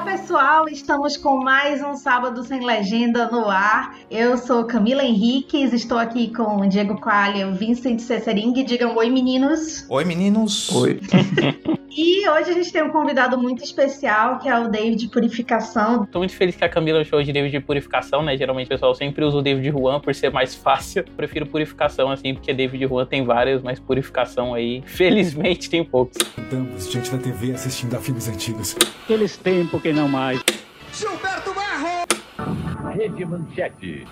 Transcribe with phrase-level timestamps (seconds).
[0.00, 3.98] Olá pessoal, estamos com mais um Sábado Sem Legenda no ar.
[4.10, 8.64] Eu sou Camila Henriques, estou aqui com Diego Coalha, Vincent Cessering.
[8.64, 9.84] Digam oi meninos.
[9.90, 10.70] Oi meninos.
[10.74, 11.00] Oi.
[11.90, 16.06] E hoje a gente tem um convidado muito especial, que é o David Purificação.
[16.06, 18.36] Tô muito feliz que a Camila show de David Purificação, né?
[18.36, 21.04] Geralmente o pessoal sempre usa o David Juan por ser mais fácil.
[21.04, 26.16] Eu prefiro Purificação, assim, porque David Juan tem vários, mas Purificação aí, felizmente, tem poucos.
[26.38, 28.76] Estamos diante da TV assistindo a filmes antigos.
[29.04, 30.40] Aqueles tempos que não mais.
[30.92, 32.94] Gilberto Barro!
[32.94, 34.06] Rede Manchete.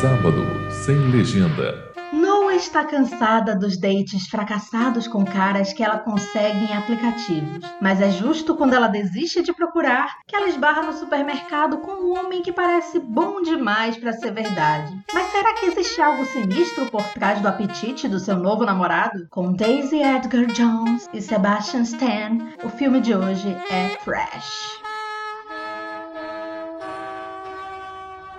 [0.00, 1.89] Sábado sem legenda.
[2.12, 7.64] Noah está cansada dos dates fracassados com caras que ela consegue em aplicativos.
[7.80, 12.18] Mas é justo quando ela desiste de procurar que ela esbarra no supermercado com um
[12.18, 15.00] homem que parece bom demais para ser verdade.
[15.14, 19.28] Mas será que existe algo sinistro por trás do apetite do seu novo namorado?
[19.30, 24.79] Com Daisy Edgar Jones e Sebastian Stan, o filme de hoje é Fresh.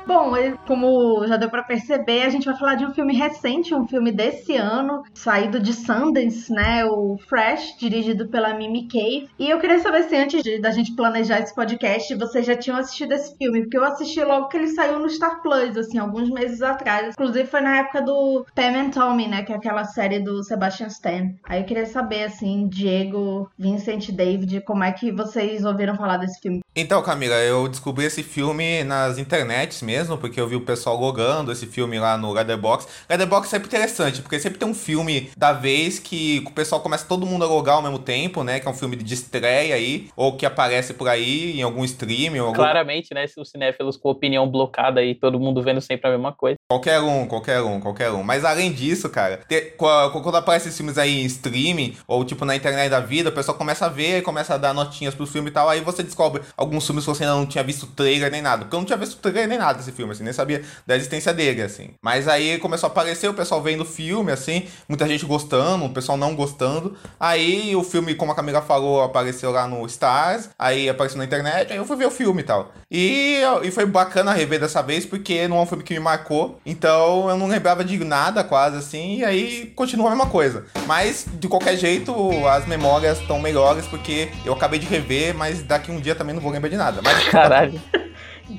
[0.05, 0.33] Bom,
[0.65, 4.11] como já deu para perceber, a gente vai falar de um filme recente, um filme
[4.11, 6.85] desse ano, saído de Sundance, né?
[6.85, 9.29] O Fresh, dirigido pela Mimi Cave.
[9.37, 12.77] E eu queria saber se antes de, da gente planejar esse podcast, vocês já tinham
[12.77, 16.29] assistido esse filme, porque eu assisti logo que ele saiu no Star Plus, assim, alguns
[16.29, 17.09] meses atrás.
[17.09, 19.43] Inclusive foi na época do Pam and Tommy, né?
[19.43, 21.31] Que é aquela série do Sebastian Stan.
[21.45, 26.39] Aí eu queria saber, assim, Diego, Vincent, David, como é que vocês ouviram falar desse
[26.39, 26.61] filme?
[26.75, 31.51] Então, Camila, eu descobri esse filme nas internets mesmo, porque eu vi o pessoal logando
[31.51, 32.91] esse filme lá no Letterboxd.
[33.09, 37.07] Letterboxd é sempre interessante, porque sempre tem um filme da vez que o pessoal começa
[37.07, 38.59] todo mundo a logar ao mesmo tempo, né?
[38.59, 42.35] Que é um filme de estreia aí, ou que aparece por aí em algum stream.
[42.35, 42.53] Ou algum...
[42.53, 43.25] Claramente, né?
[43.37, 46.57] Os cinéfilos com opinião blocada aí, todo mundo vendo sempre a mesma coisa.
[46.71, 48.23] Qualquer um, qualquer um, qualquer um.
[48.23, 49.41] Mas além disso, cara,
[49.77, 53.57] quando aparece esses filmes aí em streaming, ou tipo na internet da vida, o pessoal
[53.57, 56.85] começa a ver, começa a dar notinhas pro filme e tal, aí você descobre alguns
[56.85, 58.63] filmes que você ainda não tinha visto trailer nem nada.
[58.63, 61.33] Porque eu não tinha visto trailer nem nada desse filme, assim, nem sabia da existência
[61.33, 61.89] dele, assim.
[62.01, 65.89] Mas aí começou a aparecer o pessoal vendo o filme, assim, muita gente gostando, o
[65.89, 66.95] pessoal não gostando.
[67.19, 71.69] Aí o filme, como a Camila falou, apareceu lá no Stars, aí apareceu na internet,
[71.69, 72.71] aí eu fui ver o filme e tal.
[72.89, 76.60] E, e foi bacana rever dessa vez, porque não é um filme que me marcou,
[76.65, 80.65] então eu não lembrava de nada quase, assim, e aí continua a mesma coisa.
[80.85, 82.13] Mas, de qualquer jeito,
[82.47, 86.41] as memórias estão melhores, porque eu acabei de rever, mas daqui um dia também não
[86.41, 87.01] vou lembrar de nada.
[87.01, 87.27] Mas...
[87.29, 87.79] Caralho.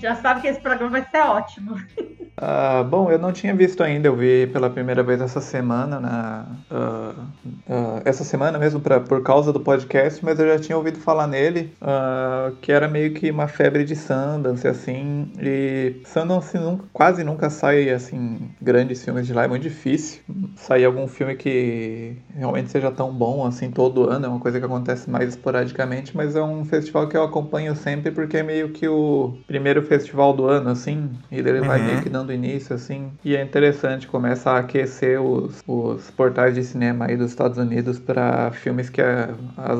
[0.00, 1.76] Já sabe que esse programa vai ser ótimo.
[2.42, 6.46] Uh, bom, eu não tinha visto ainda, eu vi pela primeira vez essa semana, na,
[6.70, 7.20] uh,
[7.68, 11.26] uh, essa semana mesmo, pra, por causa do podcast, mas eu já tinha ouvido falar
[11.26, 11.72] nele,
[12.62, 17.90] que era meio que uma febre de Sundance, assim, e Sundance nunca, quase nunca sai,
[17.90, 20.22] assim, grandes filmes de lá, é muito difícil
[20.56, 24.64] sair algum filme que realmente seja tão bom, assim, todo ano, é uma coisa que
[24.64, 28.88] acontece mais esporadicamente, mas é um festival que eu acompanho sempre porque é meio que
[28.88, 31.84] o primeiro festival do ano, assim, e ele vai Uhum.
[31.84, 33.12] meio que dando início, assim.
[33.24, 37.98] E é interessante, começa a aquecer os, os portais de cinema aí dos Estados Unidos
[37.98, 39.28] para filmes que é,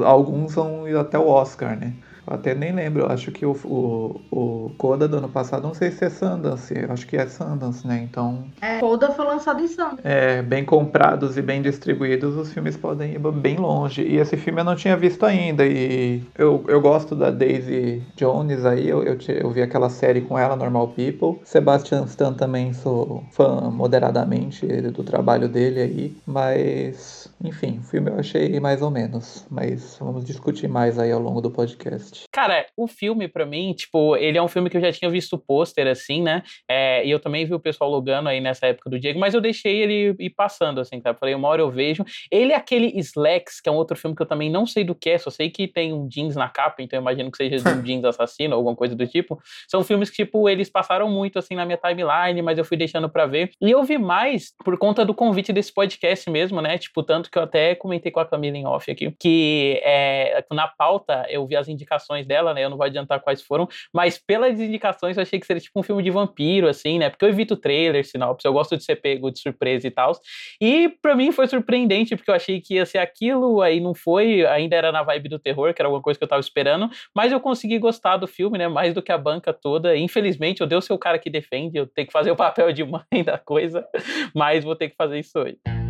[0.05, 1.95] alguns vão ir até o Oscar, né?
[2.27, 5.75] Eu até nem lembro, eu acho que o, o, o Coda do ano passado, não
[5.75, 8.01] sei se é Sundance, eu acho que é Sundance, né?
[8.09, 10.01] Então, É, Coda foi lançado em Sundance.
[10.05, 14.03] é, bem comprados e bem distribuídos, os filmes podem ir bem longe.
[14.03, 15.67] E esse filme eu não tinha visto ainda.
[15.67, 20.39] E eu, eu gosto da Daisy Jones aí, eu, eu, eu vi aquela série com
[20.39, 21.41] ela, Normal People.
[21.45, 26.17] Sebastian Stan também sou fã moderadamente do trabalho dele aí.
[26.27, 29.47] Mas, enfim, o filme eu achei mais ou menos.
[29.51, 32.25] Mas vamos discutir mais aí ao longo do podcast.
[32.31, 35.37] Cara, o filme, pra mim, tipo, ele é um filme que eu já tinha visto
[35.37, 36.43] pôster, assim, né?
[36.69, 39.41] É, e eu também vi o pessoal logando aí nessa época do Diego, mas eu
[39.41, 41.17] deixei ele ir passando, assim, cara.
[41.17, 42.05] Falei, uma hora eu vejo.
[42.31, 44.95] Ele é aquele Slacks, que é um outro filme que eu também não sei do
[44.95, 47.57] que é, só sei que tem um jeans na capa, então eu imagino que seja
[47.57, 49.41] de um jeans assassino, alguma coisa do tipo.
[49.69, 53.09] São filmes que, tipo, eles passaram muito, assim, na minha timeline, mas eu fui deixando
[53.09, 53.51] pra ver.
[53.61, 56.79] E eu vi mais por conta do convite desse podcast mesmo, né?
[56.79, 60.69] Tipo, tanto que eu até comentei com a Camila em off aqui, que é, na
[60.69, 62.65] pauta eu vi as indicações dela, né?
[62.65, 65.83] Eu não vou adiantar quais foram, mas pelas indicações eu achei que seria tipo um
[65.83, 67.09] filme de vampiro, assim, né?
[67.09, 70.13] Porque eu evito trailer, sinopse, eu gosto de ser pego de surpresa e tal.
[70.61, 74.45] E pra mim foi surpreendente, porque eu achei que ia ser aquilo, aí não foi,
[74.47, 77.33] ainda era na vibe do terror, que era alguma coisa que eu tava esperando, mas
[77.33, 78.69] eu consegui gostar do filme, né?
[78.69, 79.97] Mais do que a banca toda.
[79.97, 83.25] Infelizmente, eu ser o cara que defende, eu tenho que fazer o papel de mãe
[83.25, 83.87] da coisa,
[84.35, 85.82] mas vou ter que fazer isso hoje.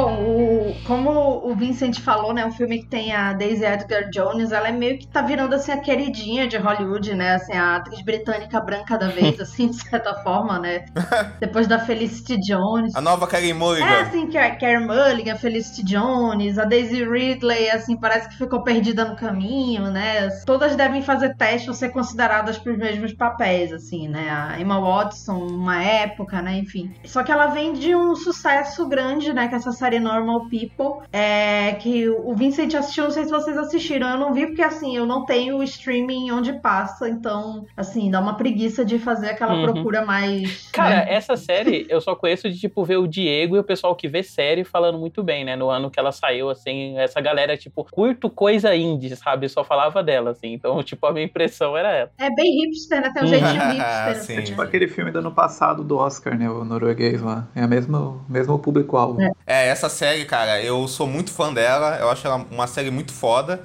[0.00, 1.10] Bom, o- como
[1.44, 4.98] o Vincent falou, né, um filme que tem a Daisy Edgar Jones, ela é meio
[4.98, 9.08] que tá virando assim a queridinha de Hollywood, né, assim, a atriz britânica branca da
[9.08, 10.84] vez, assim, de certa forma, né,
[11.40, 12.94] depois da Felicity Jones.
[12.94, 14.00] A nova Karen É, Mulligan.
[14.02, 19.16] assim, Car- Carey Mulligan, Felicity Jones, a Daisy Ridley, assim, parece que ficou perdida no
[19.16, 20.28] caminho, né?
[20.46, 24.28] Todas devem fazer teste ou ser consideradas para os mesmos papéis, assim, né?
[24.30, 26.58] A Emma Watson, uma época, né?
[26.58, 26.92] Enfim.
[27.04, 29.48] Só que ela vem de um sucesso grande, né?
[29.48, 33.56] Que é essa série Normal People, é, que o Vincent assistiu, não sei se vocês
[33.56, 38.10] assistiram, eu não vi porque, assim, eu não tenho o streaming onde passa, então, assim,
[38.10, 39.62] dá uma preguiça de fazer aquela Uhum.
[39.62, 40.68] procura mais...
[40.72, 41.06] Cara, né?
[41.08, 44.22] essa série eu só conheço de, tipo, ver o Diego e o pessoal que vê
[44.22, 45.56] série falando muito bem, né?
[45.56, 49.48] No ano que ela saiu, assim, essa galera, tipo, curto coisa indie, sabe?
[49.48, 50.52] Só falava dela, assim.
[50.52, 52.10] Então, tipo, a minha impressão era ela.
[52.18, 53.10] É bem hipster, né?
[53.12, 54.14] Tem um jeitinho hipster.
[54.16, 54.32] Sim.
[54.38, 56.48] assim, Tipo aquele filme do ano passado do Oscar, né?
[56.50, 57.46] O norueguês lá.
[57.54, 59.20] É o mesmo, mesmo público-alvo.
[59.46, 61.96] É, essa série, cara, eu sou muito fã dela.
[62.00, 63.62] Eu acho ela uma série muito foda.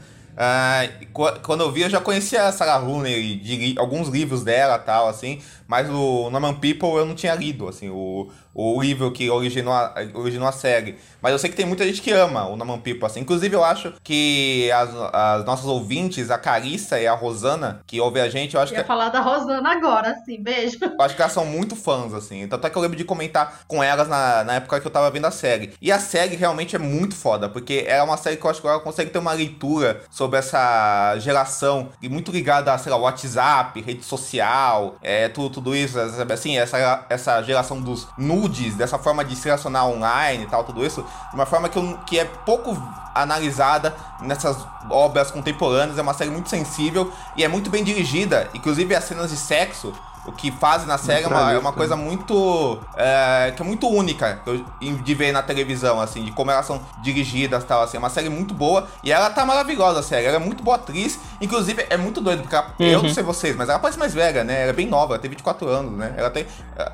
[1.14, 4.78] Qu- quando eu vi, eu já conhecia a Sarah Rooney de li- alguns livros dela
[4.80, 5.42] tal, assim.
[5.74, 9.92] Mas o Norman People eu não tinha lido, assim, o, o livro que originou a,
[10.14, 10.98] originou a série.
[11.20, 13.22] Mas eu sei que tem muita gente que ama o Norman People, assim.
[13.22, 18.22] Inclusive, eu acho que as, as nossas ouvintes, a Carissa e a Rosana, que ouvem
[18.22, 20.78] a gente, eu acho Eu que ia falar da Rosana agora, assim, beijo.
[20.86, 22.48] eu acho que elas são muito fãs, assim.
[22.48, 25.10] Tanto é que eu lembro de comentar com elas na, na época que eu tava
[25.10, 25.74] vendo a série.
[25.82, 28.68] E a série realmente é muito foda, porque é uma série que eu acho que
[28.68, 33.82] ela consegue ter uma leitura sobre essa geração e muito ligada a, sei lá, WhatsApp,
[33.82, 36.34] rede social, é, tudo, tudo isso, sabe?
[36.34, 40.84] Assim, essa, essa geração dos nudes, dessa forma de se relacionar online e tal, tudo
[40.86, 42.76] isso, de uma forma que, eu- que é pouco
[43.14, 44.58] analisada nessas
[44.90, 45.98] obras contemporâneas.
[45.98, 48.50] É uma série muito sensível e é muito bem dirigida.
[48.54, 49.94] Inclusive, as cenas de sexo
[50.26, 52.80] o que fazem na série é uma, é uma coisa muito.
[52.96, 54.64] é, que é muito única eu-
[55.04, 57.98] de ver na televisão, assim, de como elas são dirigidas e tal, assim.
[57.98, 60.26] É uma série muito boa e ela tá maravilhosa, a série.
[60.26, 63.56] Ela é muito boa atriz, inclusive é muito doido, porque ela- eu não sei vocês,
[63.56, 64.62] mas ela parece mais velha, né?
[64.62, 66.14] Ela é bem nova, ela tem 24 anos, né?
[66.18, 66.46] Ela tem.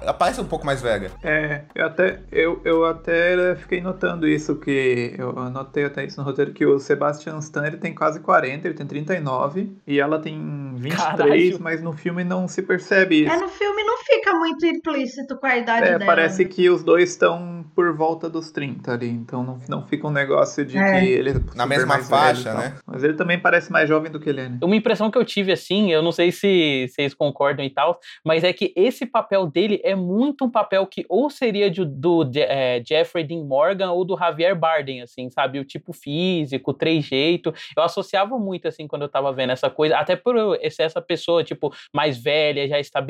[0.01, 1.11] Ela parece um pouco mais velha.
[1.23, 6.25] É, eu até, eu, eu até fiquei notando isso, que eu anotei até isso no
[6.25, 10.73] roteiro, que o Sebastian Stan ele tem quase 40, ele tem 39, e ela tem
[10.75, 11.57] 23, Caralho.
[11.61, 13.31] mas no filme não se percebe isso.
[13.33, 16.05] É, no filme não fica muito implícito com a idade É, dela.
[16.05, 16.49] parece né?
[16.49, 20.65] que os dois estão por volta dos 30 ali, então não, não fica um negócio
[20.65, 20.99] de É.
[20.99, 22.75] que ele é Na mesma faixa, né?
[22.85, 24.57] Mas ele também parece mais jovem do que ele é, né?
[24.63, 28.43] Uma impressão que eu tive, assim, eu não sei se vocês concordam e tal, mas
[28.43, 32.41] é que esse papel dele é muito um papel que ou seria de- do Je-
[32.41, 35.59] é, Jeffrey Dean Morgan ou do Javier Bardem, assim, sabe?
[35.59, 37.53] O tipo físico, o trejeito.
[37.77, 40.35] Eu associava muito, assim, quando eu tava vendo essa coisa, até por
[40.71, 43.08] ser essa pessoa, tipo, mais velha, já estabelecida,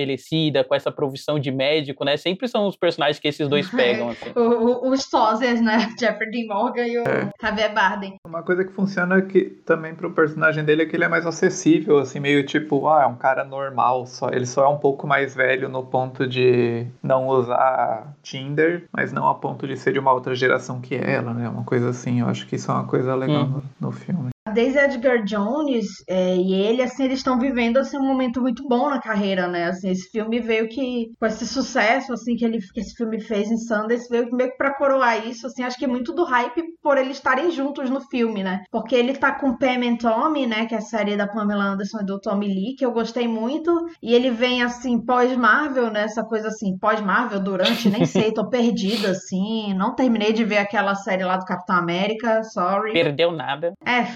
[0.67, 2.17] com essa profissão de médico, né?
[2.17, 4.31] Sempre são os personagens que esses dois pegam, assim.
[4.35, 5.77] O- o- os sósias, né?
[5.99, 7.03] Jeffrey Dean Morgan e o
[7.41, 8.15] Javier Bardem.
[8.25, 11.97] Uma coisa que funciona que também pro personagem dele é que ele é mais acessível,
[11.99, 15.35] assim, meio tipo, ah, é um cara normal, só ele só é um pouco mais
[15.35, 20.13] velho no ponto de não usar Tinder, mas não a ponto de ser de uma
[20.13, 21.49] outra geração que ela, né?
[21.49, 23.61] Uma coisa assim, eu acho que isso é uma coisa legal Uhum.
[23.79, 24.29] no, no filme.
[24.49, 28.89] Daisy Edgar Jones é, e ele, assim, eles estão vivendo assim, um momento muito bom
[28.89, 29.65] na carreira, né?
[29.65, 33.49] Assim, esse filme veio que, com esse sucesso assim, que, ele, que esse filme fez
[33.49, 36.97] em Sundance, veio meio que pra coroar isso, assim, acho que muito do hype por
[36.97, 38.63] eles estarem juntos no filme, né?
[38.71, 40.65] Porque ele tá com Pam and Tommy, né?
[40.65, 43.71] Que é a série da Pamela Anderson e do Tommy Lee, que eu gostei muito.
[44.01, 46.03] E ele vem, assim, pós-Marvel, né?
[46.03, 49.73] Essa coisa assim, pós-Marvel, durante, nem sei, tô perdida, assim.
[49.73, 52.93] Não terminei de ver aquela série lá do Capitão América, sorry.
[52.93, 53.73] Perdeu nada.
[53.85, 54.07] É,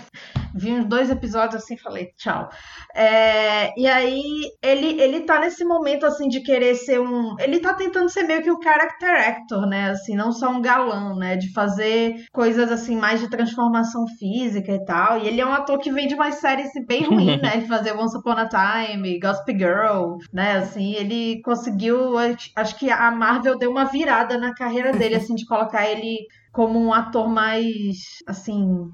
[0.54, 2.50] vi uns dois episódios assim, falei, tchau.
[2.96, 4.22] É, e aí,
[4.62, 7.36] ele, ele tá nesse momento, assim, de querer ser um...
[7.40, 9.90] Ele tá tentando ser meio que um character actor, né?
[9.90, 11.36] Assim, não só um galã, né?
[11.36, 15.18] De fazer coisas, assim, mais de transformação física e tal.
[15.18, 17.58] E ele é um ator que vem de umas séries bem ruins, né?
[17.58, 20.58] De fazer Once Upon a Time, Gossip Girl, né?
[20.58, 22.14] Assim, ele conseguiu...
[22.56, 26.20] Acho que a Marvel deu uma virada na carreira dele, assim, de colocar ele
[26.52, 27.96] como um ator mais,
[28.28, 28.88] assim,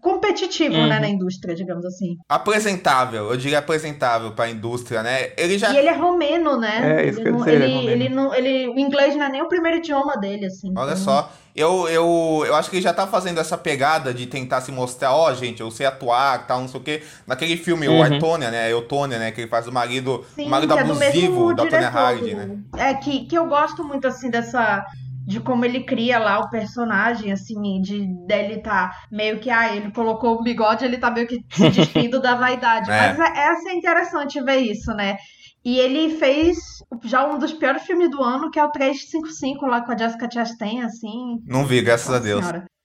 [0.00, 0.86] competitivo, Uhum.
[0.88, 2.16] né, na indústria, digamos assim.
[2.28, 5.30] Apresentável, eu diria apresentável pra indústria, né?
[5.36, 5.70] Ele já.
[5.72, 7.02] E ele é romeno, né?
[7.02, 7.90] É, isso ele que eu não, dizer, ele é ele, romeno.
[7.90, 10.72] ele não, ele, o inglês não é nem o primeiro idioma dele, assim.
[10.76, 14.26] Olha então- só, eu, eu, eu acho que ele já tá fazendo essa pegada de
[14.26, 17.02] tentar se mostrar, ó, gente, eu sei atuar, tal, não sei o quê.
[17.26, 18.02] Naquele filme, o Uhum.
[18.02, 18.70] Artônia, né?
[18.70, 19.30] Eutônia, né?
[19.32, 21.10] Que ele faz o marido, Sim, o marido é do abusivo
[21.46, 22.56] mesmo da diretor Hardy, né?
[22.76, 24.84] É, que, que eu gosto muito, assim, dessa...
[25.28, 29.90] De como ele cria lá o personagem, assim, de dele tá meio que, ah, ele
[29.92, 32.90] colocou o bigode, ele tá meio que se despindo da vaidade.
[32.90, 33.12] É.
[33.12, 35.16] Mas é, é assim, interessante ver isso, né?
[35.62, 36.56] E ele fez
[37.04, 40.28] já um dos piores filmes do ano, que é o 355, lá com a Jessica
[40.32, 41.42] Chastain, assim.
[41.44, 42.46] Não vi, graças Nossa a Deus.
[42.46, 42.77] Senhora.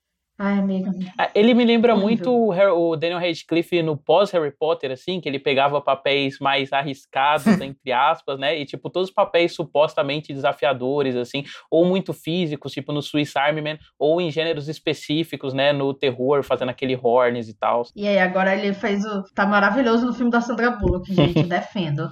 [0.45, 0.91] Ai, amiga.
[1.17, 2.07] Ah, Ele me lembra Horrível.
[2.31, 7.91] muito o Daniel Radcliffe no pós-Harry Potter, assim, que ele pegava papéis mais arriscados, entre
[7.93, 8.59] aspas, né?
[8.59, 13.62] E, tipo, todos os papéis supostamente desafiadores, assim, ou muito físicos, tipo no Swiss Army
[13.62, 15.71] Man, ou em gêneros específicos, né?
[15.71, 17.83] No terror, fazendo aquele Horns e tal.
[17.95, 19.23] E aí, agora ele fez o.
[19.33, 21.43] Tá maravilhoso no filme da Sandra Bullock, gente.
[21.53, 22.09] defendo.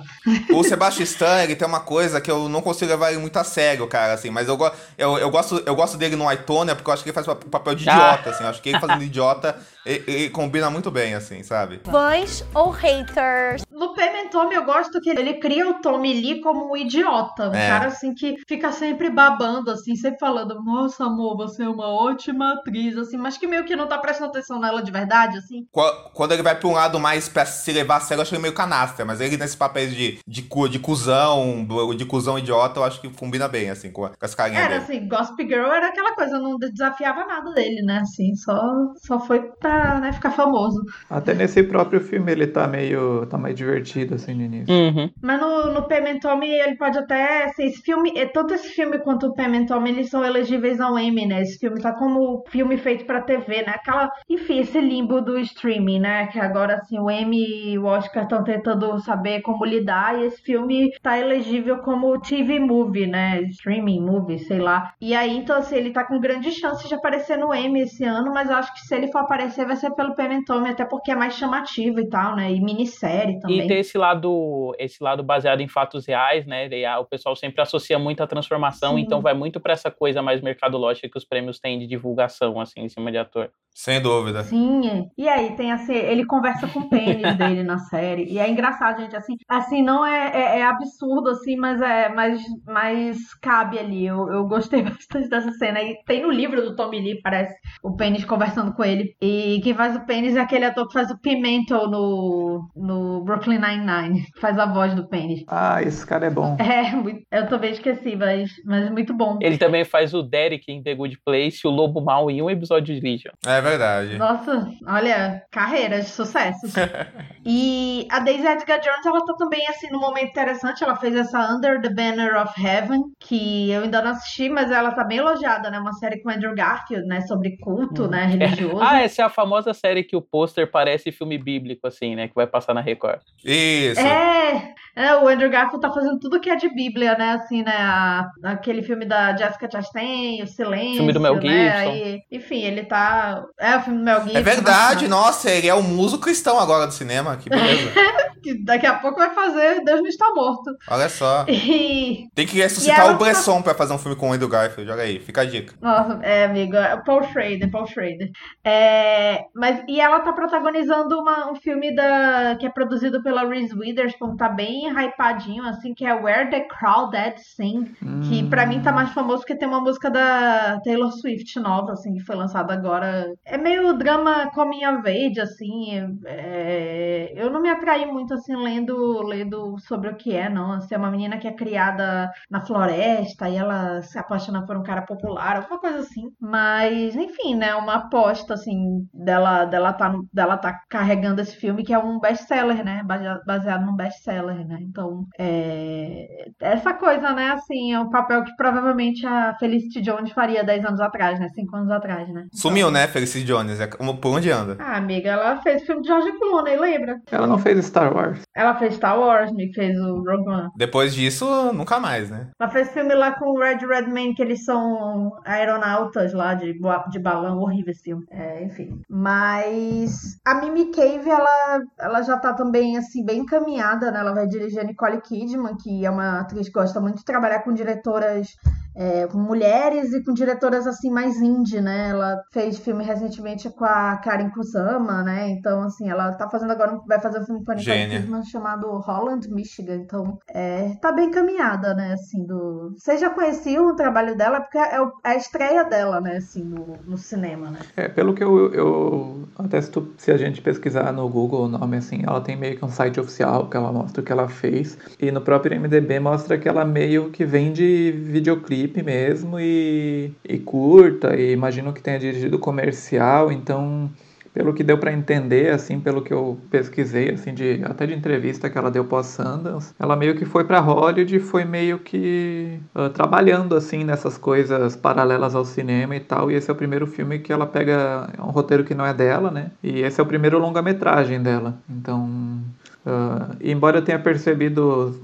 [0.54, 3.44] O Sebastian Stan, ele tem uma coisa que eu não consigo levar ele muito a
[3.44, 6.90] sério, cara, assim, mas eu, go- eu, eu, gosto, eu gosto dele no Aitonia porque
[6.90, 7.94] eu acho que ele faz o papel de Ah.
[7.94, 11.82] idiota, assim, eu acho que ele fazendo idiota, ele, ele combina muito bem, assim, sabe?
[11.90, 13.64] Fãs ou haters?
[13.72, 17.50] No Pimentome eu gosto que ele cria o Tommy Lee como um idiota.
[17.50, 17.68] Um É.
[17.70, 22.54] cara assim que fica sempre babando, assim, sempre falando, nossa, amor, você é uma ótima
[22.54, 25.66] atriz, assim, mas que meio que não tá prestando atenção nela de verdade, assim.
[25.72, 28.34] Qu- Quando ele vai pra um lado mais pra se levar a sério, eu acho
[28.36, 32.80] ele meio canastra, mas ele nesses papéis de, de, cu- de cuzão, de cuzão idiota,
[32.80, 34.84] eu acho que combina bem, assim, com, com as carinhas Era dele.
[35.00, 38.01] assim, Gossip Girl era aquela coisa, não desafiava nada dele, né?
[38.02, 38.60] Assim, só,
[38.98, 40.82] só foi pra né, ficar famoso.
[41.10, 44.74] Até nesse próprio filme ele tá meio, tá meio divertido assim no início.
[44.74, 45.10] Uhum.
[45.22, 49.28] Mas no, no Pimentome ele pode até ser esse filme, é, tanto esse filme quanto
[49.28, 51.42] o Pimentome, eles são elegíveis ao Emmy, né?
[51.42, 53.74] Esse filme tá como filme feito pra TV, né?
[53.76, 56.28] Aquela, enfim, esse limbo do streaming, né?
[56.28, 60.42] Que agora assim, o Emmy e o Oscar estão tentando saber como lidar e esse
[60.42, 63.42] filme tá elegível como TV movie, né?
[63.44, 64.94] Streaming movie, sei lá.
[65.00, 68.34] E aí, então assim, ele tá com grande chance de aparecer no Emmy esse ano,
[68.34, 71.16] mas eu acho que se ele for aparecer vai ser pelo Pimentome, até porque é
[71.16, 72.52] mais chamativo e tal, né?
[72.52, 73.62] E minissérie também.
[73.66, 76.68] E tem esse lado, esse lado baseado em fatos reais, né?
[76.68, 79.02] E a- o pessoal sempre associa muito a transformação, Sim.
[79.02, 82.82] então vai muito pra essa coisa mais mercadológica que os prêmios têm de divulgação, assim,
[82.82, 83.50] em cima de ator.
[83.74, 84.44] Sem dúvida.
[84.44, 85.06] Sim, é.
[85.18, 89.00] e aí tem assim, ele conversa com o pênis dele na série, e é engraçado,
[89.02, 94.06] gente, assim, assim, não é, é, é absurdo, assim, mas é, mas, mas cabe ali,
[94.06, 97.96] eu, eu gostei bastante dessa cena, e tem no livro do Tommy Lee, parece, o
[97.96, 101.20] pênis conversando com ele, e quem faz o pênis é aquele ator que faz o
[101.20, 105.44] Pimento no, no Brooklyn Nine-Nine, faz a voz do pênis.
[105.48, 106.58] Ah, esse cara é bom.
[106.60, 109.38] É, eu também esqueci, mas, mas muito bom.
[109.42, 112.94] Ele também faz o Derek em The Good Place, o Lobo Mal em um episódio
[112.94, 113.32] de Legion.
[113.46, 114.18] É verdade.
[114.18, 116.68] Nossa, olha, carreira de sucesso.
[117.46, 120.84] e a Daisy Edgar Jones, ela tá também, assim, num momento interessante.
[120.84, 124.92] Ela fez essa Under the Banner of Heaven, que eu ainda não assisti, mas ela
[124.92, 125.80] tá bem elogiada, né?
[125.80, 127.22] Uma série com Andrew Garfield, né?
[127.22, 128.26] Sobre culto, né?
[128.26, 128.80] Religioso.
[128.82, 132.28] Ah, essa é a famosa série que o pôster parece filme bíblico, assim, né?
[132.28, 133.22] Que vai passar na Record.
[133.44, 134.00] Isso.
[134.02, 137.32] É, é, o Andrew Garfield tá fazendo tudo que é de Bíblia, né?
[137.32, 137.72] Assim, né?
[137.76, 140.98] a- aquele filme da Jessica Chastain, O Silêncio.
[140.98, 141.42] Filme do Mel né?
[141.42, 141.92] Gibson.
[141.92, 143.44] Aí, enfim, ele tá.
[143.60, 144.38] É o filme do Mel Gibson.
[144.38, 145.10] É verdade, bacana.
[145.10, 147.92] nossa, ele é o muso cristão agora do cinema, que beleza.
[148.42, 150.72] Que daqui a pouco vai fazer Deus não está morto.
[150.90, 151.46] Olha só.
[151.52, 152.28] E.
[152.36, 155.04] Tem que ressuscitar o tá- Bresson pra fazer um filme com o Andrew Garfield, olha
[155.04, 155.74] aí, fica a dica.
[155.82, 158.30] Nossa, é, amigo, é o Paul Schrader, Paul Schrader.
[158.64, 163.74] É, mas, e ela tá protagonizando uma- um filme da, que é produzido pela Reese
[163.78, 167.86] Witherspoon, tá bem hypadinho, assim, que é Where the Crawdad Sing,
[168.28, 172.14] que pra mim tá mais famoso porque tem uma música da Taylor Swift nova, assim,
[172.14, 173.28] que foi lançada agora.
[173.46, 179.22] É meio drama coming of age, assim, é, eu não me atraí muito, assim, lendo,
[179.24, 183.50] lendo sobre o que é, não, assim, é uma menina que é criada na floresta
[183.50, 186.30] e ela se apaixona por um cara popular, alguma coisa assim.
[186.40, 187.76] Mas, enfim, né?
[187.76, 192.84] Uma aposta, assim, dela, dela, tá, dela tá carregando esse filme que é um best-seller,
[192.84, 193.02] né?
[193.46, 194.78] Baseado, num best-seller, né?
[194.82, 196.46] Então, é...
[196.60, 197.52] essa coisa, né?
[197.52, 201.50] Assim, é um papel que provavelmente a Felicity Jones faria 10 anos atrás, né?
[201.50, 202.46] 5 anos atrás, né?
[202.54, 203.80] Sumiu, né, Felicity Jones?
[203.80, 204.78] É como- Por onde anda?
[204.80, 207.20] Ah, amiga, ela fez filme de George Clooney, lembra?
[207.32, 208.21] Ela não fez Star Wars.
[208.56, 210.70] Ela fez Star Wars, me fez o Rogue One.
[210.76, 212.50] Depois disso, nunca mais, né?
[212.60, 216.74] Ela fez filme lá com o Red Redman, que eles são aeronautas lá de,
[217.10, 218.26] de balão, horrível esse filme.
[218.30, 219.02] É, enfim.
[219.10, 224.20] Mas a Mimi Cave, ela, ela já tá também, assim, bem encaminhada, né?
[224.20, 227.60] Ela vai dirigir a Nicole Kidman, que é uma atriz que gosta muito de trabalhar
[227.60, 228.48] com diretoras,
[228.96, 232.10] é, com mulheres e com diretoras, assim, mais indie, né?
[232.10, 235.50] Ela fez filme recentemente com a Karen Kusama, né?
[235.50, 239.50] Então, assim, ela tá fazendo agora, vai fazer um filme com a Nicole chamado Holland,
[239.50, 239.96] Michigan.
[239.96, 242.94] Então, é, tá bem encaminhada, né, assim, do...
[242.98, 244.60] Vocês já conheciam o trabalho dela?
[244.62, 247.80] Porque é, é a estreia dela, né, assim, no, no cinema, né?
[247.96, 251.68] É, pelo que eu, eu até se, tu- se a gente pesquisar no Google o
[251.68, 254.48] nome assim, ela tem meio que um site oficial que ela mostra o que ela
[254.48, 260.58] fez e no próprio MDB mostra que ela meio que vende videoclipe mesmo e, e
[260.60, 264.10] curta e imagino que tenha dirigido comercial, então
[264.54, 268.70] pelo que deu para entender, assim, pelo que eu pesquisei, assim, de até de entrevista
[268.70, 272.80] que ela deu pós Sundance, ela meio que foi para Hollywood e foi meio que
[272.94, 276.52] uh, trabalhando assim nessas coisas paralelas ao cinema e tal.
[276.52, 279.14] E esse é o primeiro filme que ela pega é um roteiro que não é
[279.14, 279.72] dela, né?
[279.82, 281.78] E esse é o primeiro longa-metragem dela.
[281.90, 282.62] Então,
[283.06, 285.22] uh, embora eu tenha percebido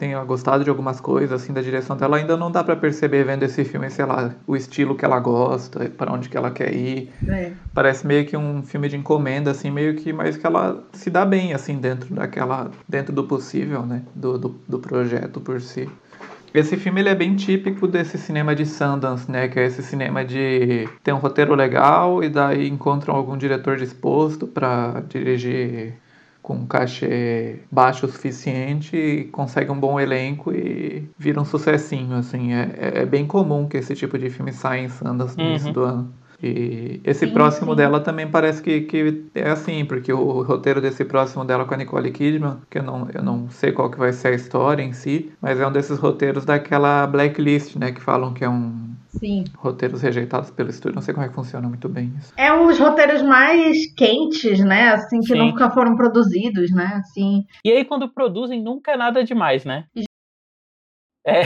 [0.00, 3.42] tenha gostado de algumas coisas assim da direção dela, ainda não dá para perceber vendo
[3.42, 7.12] esse filme, sei lá, o estilo que ela gosta, para onde que ela quer ir.
[7.28, 7.52] É.
[7.74, 11.26] Parece meio que um filme de encomenda assim, meio que mas que ela se dá
[11.26, 15.86] bem assim dentro daquela dentro do possível, né, do, do, do projeto por si.
[16.54, 19.46] Esse filme ele é bem típico desse cinema de Sundance, né?
[19.46, 24.48] Que é esse cinema de ter um roteiro legal e daí encontram algum diretor disposto
[24.48, 25.94] para dirigir
[26.42, 32.52] com um cachê baixo o suficiente consegue um bom elenco e vira um sucessinho, assim.
[32.54, 35.50] É, é, é bem comum que esse tipo de filme saia em Sundance no uhum.
[35.50, 36.19] início do ano.
[36.42, 37.76] E esse sim, próximo sim.
[37.76, 41.76] dela também parece que, que é assim, porque o roteiro desse próximo dela com a
[41.76, 44.92] Nicole Kidman, que eu não, eu não sei qual que vai ser a história em
[44.92, 49.44] si, mas é um desses roteiros daquela blacklist, né, que falam que é um Sim.
[49.56, 52.32] Roteiros rejeitados pelo estúdio, não sei como é que funciona muito bem isso.
[52.36, 54.90] É uns roteiros mais quentes, né?
[54.90, 55.38] Assim, que Sim.
[55.38, 57.00] nunca foram produzidos, né?
[57.00, 57.44] Assim.
[57.64, 59.84] E aí, quando produzem, nunca é nada demais, né?
[61.26, 61.42] É.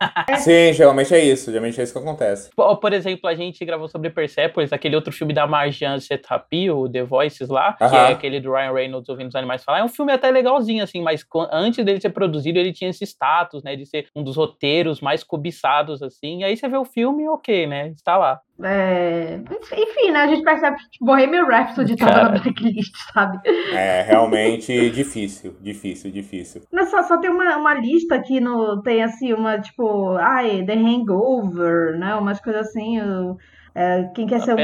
[0.38, 1.50] Sim, geralmente é isso.
[1.50, 2.50] Geralmente é isso que acontece.
[2.54, 6.88] Por, por exemplo, a gente gravou sobre Persepolis, aquele outro filme da Marjan Setapi, o
[6.88, 7.90] The Voices lá, uh -huh.
[7.90, 9.80] que é aquele do Ryan Reynolds ouvindo os animais falar.
[9.80, 13.62] É um filme até legalzinho, assim, mas antes dele ser produzido, ele tinha esse status,
[13.62, 16.40] né, de ser um dos roteiros mais cobiçados, assim.
[16.40, 17.88] E aí você vê o filme, ok, né?
[17.88, 18.40] Está lá.
[18.62, 19.38] É...
[19.72, 20.20] Enfim, né?
[20.20, 22.24] A gente percebe que tipo, Bohemian Rhapsody tava Cara.
[22.24, 23.40] na blacklist, sabe?
[23.72, 26.62] É, realmente difícil, difícil, difícil.
[26.72, 28.82] Mas só, só tem uma, uma lista aqui no.
[28.82, 30.16] Tem assim, uma tipo.
[30.16, 32.14] Ai, The Hangover, né?
[32.14, 33.00] Umas coisas assim.
[33.00, 33.36] O,
[33.74, 34.56] é, quem quer ser o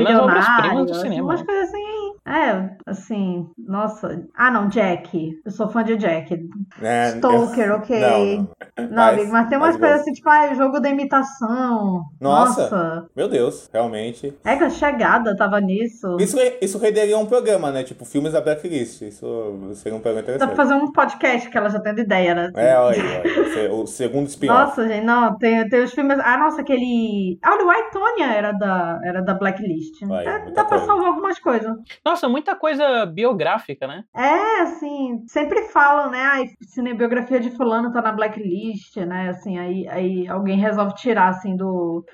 [0.94, 1.22] cinema.
[1.22, 4.25] Umas coisas assim é, assim, nossa.
[4.37, 5.41] Ah, não, Jack.
[5.45, 6.49] Eu sou fã de Jack.
[6.81, 7.76] É, Stalker, eu...
[7.76, 8.00] ok.
[8.00, 8.88] Não, não.
[8.88, 12.05] não mas, amigo, mas tem umas coisas assim, tipo, ah, jogo da imitação.
[12.21, 13.07] Nossa, nossa.
[13.17, 14.33] Meu Deus, realmente.
[14.45, 16.17] É que a chegada tava nisso.
[16.21, 17.83] Isso, isso renderia um programa, né?
[17.83, 19.02] Tipo, filmes da Blacklist.
[19.02, 20.49] Isso seria um programa interessante.
[20.49, 22.52] Dá pra fazer um podcast que ela já tem ideia, né?
[22.55, 23.23] É, olha aí,
[23.59, 23.73] olha.
[23.75, 24.61] O segundo spin-off.
[24.61, 26.19] Nossa, gente, não, tem, tem os filmes.
[26.21, 27.38] Ah, nossa, aquele.
[27.43, 30.00] Ah, o White Tonya era da, era da Blacklist.
[30.07, 31.73] Vai, é, dá pra salvar algumas coisas.
[32.12, 34.04] Nossa, muita coisa biográfica, né?
[34.14, 36.23] É, assim, sempre falam, né?
[36.23, 39.30] A cinebiografia de fulano tá na blacklist, né?
[39.30, 42.04] Assim, aí, aí alguém resolve tirar, assim, do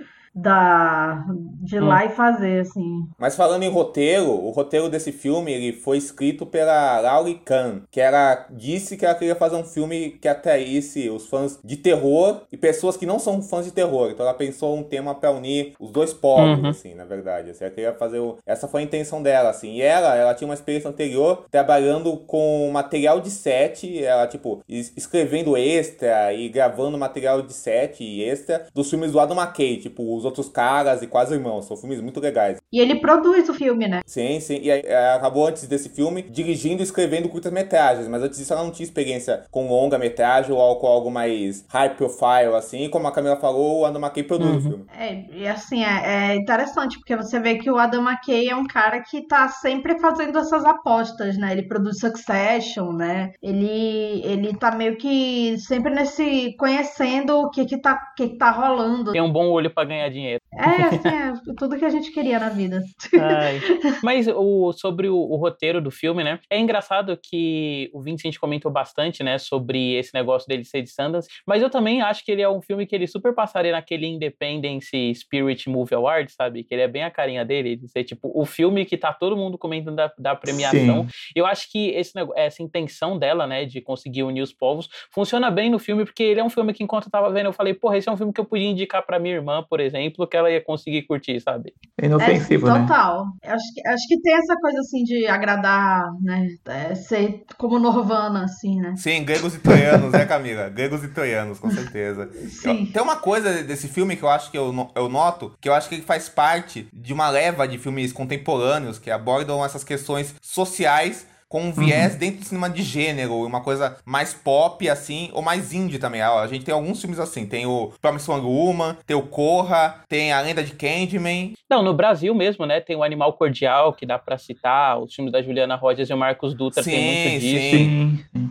[0.41, 1.25] da
[1.61, 1.87] de ir hum.
[1.87, 3.07] lá e fazer, assim.
[3.19, 8.01] Mas falando em roteiro, o roteiro desse filme ele foi escrito pela Laurie Kahn, que
[8.01, 12.57] ela disse que ela queria fazer um filme que atraísse os fãs de terror e
[12.57, 14.11] pessoas que não são fãs de terror.
[14.11, 16.69] Então ela pensou um tema para unir os dois povos, uhum.
[16.69, 17.51] assim, na verdade.
[17.51, 18.39] Assim, ela queria fazer o...
[18.47, 19.75] essa foi a intenção dela, assim.
[19.75, 25.57] E ela, ela tinha uma experiência anterior trabalhando com material de set, ela tipo escrevendo
[25.57, 30.25] extra e gravando material de set e extra dos filmes do Adam McKay, tipo os
[30.29, 31.67] outros caras e quase irmãos.
[31.67, 32.59] São filmes muito legais.
[32.73, 34.03] E ele produz o filme, né?
[34.07, 34.61] Sim, sim.
[34.63, 38.09] E é, acabou antes desse filme dirigindo e escrevendo curtas-metragens.
[38.09, 42.55] Mas antes disso ela não tinha experiência com longa-metragem ou com algo mais high profile,
[42.57, 42.89] assim.
[42.89, 44.59] Como a Camila falou, o Adam McKay produz uhum.
[44.59, 44.87] o filme.
[44.97, 48.67] É, e assim, é, é, interessante, porque você vê que o Adam McKay é um
[48.67, 51.53] cara que tá sempre fazendo essas apostas, né?
[51.53, 53.33] Ele produz Succession, né?
[53.43, 56.55] Ele, ele tá meio que sempre nesse...
[56.57, 59.13] conhecendo o que que tá, que que tá rolando.
[59.13, 60.41] Tem um bom olho para ganhar dinheiro dinheiro.
[60.53, 62.83] É, assim, é tudo que a gente queria na vida.
[63.21, 63.61] Ai.
[64.03, 66.41] Mas o, sobre o, o, roteiro do filme, né?
[66.51, 69.39] É engraçado que o Vincent comentou bastante, né?
[69.39, 71.29] Sobre esse negócio dele ser de Sundance.
[71.47, 75.15] Mas eu também acho que ele é um filme que ele super passaria naquele Independence
[75.15, 76.65] Spirit Movie Award, sabe?
[76.65, 77.77] Que ele é bem a carinha dele.
[77.77, 81.05] De ser, tipo, o filme que tá todo mundo comentando da, da premiação.
[81.05, 81.33] Sim.
[81.35, 83.65] Eu acho que esse, essa intenção dela, né?
[83.65, 86.83] De conseguir unir os povos, funciona bem no filme, porque ele é um filme que
[86.83, 89.05] enquanto eu tava vendo, eu falei, porra, esse é um filme que eu podia indicar
[89.05, 91.75] pra minha irmã, por exemplo exemplo, que ela ia conseguir curtir, sabe?
[92.01, 92.81] É inofensivo, é, né?
[92.81, 93.27] Total.
[93.45, 96.47] Acho que, acho que tem essa coisa assim de agradar, né?
[96.67, 98.95] É, ser como Norvana, assim, né?
[98.97, 100.69] Sim, gregos e troianos, né, Camila?
[100.79, 102.31] Gregos e troianos, com certeza.
[102.49, 102.87] Sim.
[102.87, 105.75] Eu, tem uma coisa desse filme que eu acho que eu, eu noto, que eu
[105.75, 110.35] acho que ele faz parte de uma leva de filmes contemporâneos que abordam essas questões
[110.41, 112.19] sociais com um viés uhum.
[112.19, 116.21] dentro do cinema de gênero, uma coisa mais pop, assim, ou mais indie também.
[116.21, 120.33] A gente tem alguns filmes assim, tem o Promise Young Woman, tem o Corra, tem
[120.33, 121.55] a Lenda de Candyman.
[121.69, 125.33] Não, no Brasil mesmo, né, tem o Animal Cordial, que dá para citar, os filmes
[125.33, 127.77] da Juliana Rogers e o Marcos Dutra sim, tem muito disso.
[127.77, 128.51] Sim, sim.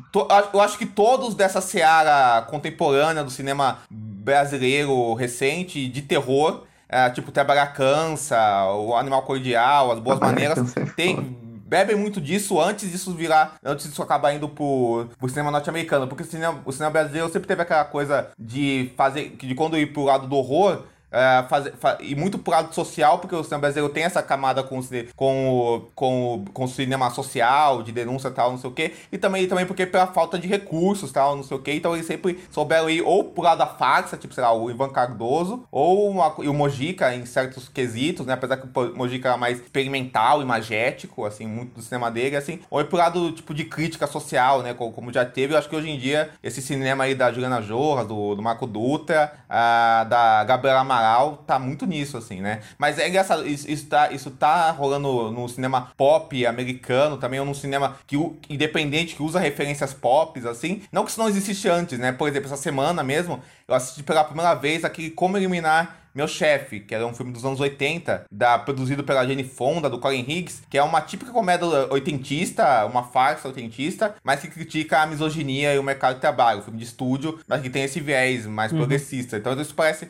[0.54, 7.32] Eu acho que todos dessa seara contemporânea do cinema brasileiro recente, de terror, é, tipo
[7.32, 8.38] Trabalhar Cansa,
[8.74, 14.02] o Animal Cordial, As Boas Maneiras, tem bebem muito disso antes disso virar, antes disso
[14.02, 17.84] acabar indo pro, pro cinema norte-americano, porque o cinema, o cinema brasileiro sempre teve aquela
[17.84, 22.38] coisa de fazer, de quando ir pro lado do horror, é, fazer, fa e muito
[22.38, 24.80] pro lado social, porque o cinema brasileiro tem essa camada com,
[25.16, 28.74] com, o, com, o, com o cinema social, de denúncia e tal, não sei o
[28.74, 31.94] quê, e também, também porque pela falta de recursos tal, não sei o quê, então
[31.94, 35.66] eles sempre souberam ir ou pro lado da farsa, tipo, sei lá, o Ivan Cardoso,
[35.72, 40.42] ou uma, o Mojica em certos quesitos, né, apesar que o Mojica era mais experimental,
[40.42, 44.62] imagético, assim, muito do cinema dele, assim, ou ir pro lado, tipo, de crítica social,
[44.62, 47.32] né, como, como já teve, eu acho que hoje em dia, esse cinema aí da
[47.32, 52.42] Juliana Jorra, do, do Marco Dutra, a, da Gabriela Amaral, Amaral tá muito nisso, assim,
[52.42, 52.62] né?
[52.78, 57.46] Mas é engraçado, isso, isso, tá, isso tá rolando no cinema pop americano também, ou
[57.46, 58.18] num cinema que,
[58.50, 60.82] independente, que usa referências pop, assim.
[60.92, 62.12] Não que isso não existisse antes, né?
[62.12, 66.80] Por exemplo, essa semana mesmo, eu assisti pela primeira vez aquele Como Eliminar meu Chefe,
[66.80, 70.64] que era um filme dos anos 80, da, produzido pela Jenny Fonda, do Colin Higgs,
[70.68, 75.78] que é uma típica comédia oitentista, uma farsa oitentista, mas que critica a misoginia e
[75.78, 76.60] o mercado de trabalho.
[76.60, 78.80] Um filme de estúdio, mas que tem esse viés mais uhum.
[78.80, 79.38] progressista.
[79.38, 80.10] Então isso parece